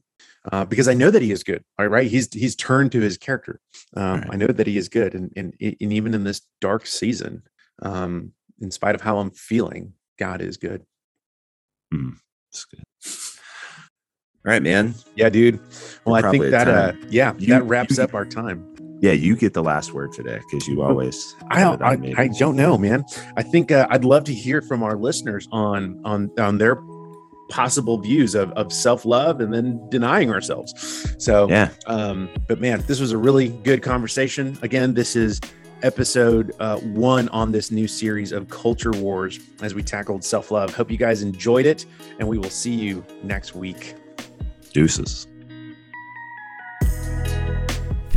uh, 0.52 0.64
because 0.64 0.88
I 0.88 0.94
know 0.94 1.10
that 1.10 1.22
He 1.22 1.30
is 1.32 1.42
good. 1.44 1.62
All 1.78 1.86
right, 1.88 2.06
He's 2.08 2.32
He's 2.32 2.54
turned 2.56 2.92
to 2.92 3.00
His 3.00 3.16
character. 3.18 3.60
Um, 3.96 4.20
Right. 4.20 4.28
I 4.32 4.36
know 4.36 4.46
that 4.48 4.66
He 4.66 4.76
is 4.76 4.88
good, 4.88 5.14
and, 5.14 5.32
and 5.36 5.54
and 5.60 5.92
even 5.92 6.14
in 6.14 6.24
this 6.24 6.42
dark 6.60 6.86
season, 6.86 7.42
um, 7.82 8.32
in 8.60 8.70
spite 8.70 8.94
of 8.94 9.00
how 9.00 9.18
I'm 9.18 9.30
feeling, 9.30 9.94
God 10.18 10.40
is 10.40 10.56
good. 10.56 10.84
That's 11.90 12.64
good. 12.64 12.82
All 14.46 14.52
right, 14.52 14.62
man. 14.62 14.94
Yeah, 15.14 15.28
dude. 15.28 15.60
Well, 16.04 16.14
I 16.14 16.30
think 16.30 16.44
at 16.44 16.50
that 16.52 16.68
uh, 16.68 16.92
yeah, 17.10 17.34
You- 17.38 17.48
that 17.48 17.64
wraps 17.64 17.98
you- 17.98 18.04
up 18.04 18.14
our 18.14 18.24
time. 18.24 18.67
Yeah, 19.00 19.12
you 19.12 19.36
get 19.36 19.54
the 19.54 19.62
last 19.62 19.92
word 19.94 20.12
today 20.12 20.40
because 20.50 20.66
you 20.66 20.82
always. 20.82 21.36
I 21.50 21.60
don't, 21.60 21.80
I. 21.82 21.98
I 22.16 22.28
don't 22.28 22.56
know, 22.56 22.76
man. 22.76 23.04
I 23.36 23.42
think 23.42 23.70
uh, 23.70 23.86
I'd 23.90 24.04
love 24.04 24.24
to 24.24 24.34
hear 24.34 24.60
from 24.60 24.82
our 24.82 24.96
listeners 24.96 25.46
on 25.52 26.00
on 26.04 26.30
on 26.38 26.58
their 26.58 26.82
possible 27.48 27.96
views 27.98 28.34
of, 28.34 28.50
of 28.52 28.72
self 28.72 29.04
love 29.04 29.40
and 29.40 29.54
then 29.54 29.80
denying 29.88 30.30
ourselves. 30.30 31.14
So, 31.18 31.48
Yeah. 31.48 31.70
um, 31.86 32.28
but 32.46 32.60
man, 32.60 32.82
this 32.86 33.00
was 33.00 33.12
a 33.12 33.18
really 33.18 33.48
good 33.48 33.82
conversation. 33.82 34.58
Again, 34.62 34.94
this 34.94 35.16
is 35.16 35.40
episode 35.82 36.52
uh, 36.58 36.76
one 36.78 37.28
on 37.28 37.52
this 37.52 37.70
new 37.70 37.86
series 37.86 38.32
of 38.32 38.48
Culture 38.50 38.90
Wars 38.90 39.38
as 39.62 39.74
we 39.74 39.82
tackled 39.82 40.24
self 40.24 40.50
love. 40.50 40.74
Hope 40.74 40.90
you 40.90 40.98
guys 40.98 41.22
enjoyed 41.22 41.66
it, 41.66 41.86
and 42.18 42.28
we 42.28 42.36
will 42.36 42.50
see 42.50 42.74
you 42.74 43.04
next 43.22 43.54
week. 43.54 43.94
Deuces. 44.72 45.26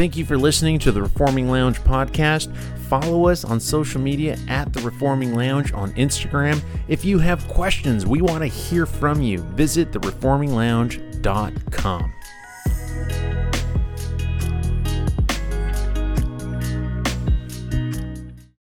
Thank 0.01 0.17
you 0.17 0.25
for 0.25 0.35
listening 0.35 0.79
to 0.79 0.91
the 0.91 1.03
Reforming 1.03 1.51
Lounge 1.51 1.79
podcast. 1.81 2.51
Follow 2.89 3.27
us 3.27 3.45
on 3.45 3.59
social 3.59 4.01
media 4.01 4.35
at 4.47 4.73
the 4.73 4.81
Reforming 4.81 5.35
Lounge 5.35 5.71
on 5.73 5.93
Instagram. 5.93 6.59
If 6.87 7.05
you 7.05 7.19
have 7.19 7.47
questions, 7.47 8.07
we 8.07 8.19
want 8.19 8.41
to 8.41 8.47
hear 8.47 8.87
from 8.87 9.21
you. 9.21 9.43
Visit 9.53 9.91
thereforminglounge.com. 9.91 12.13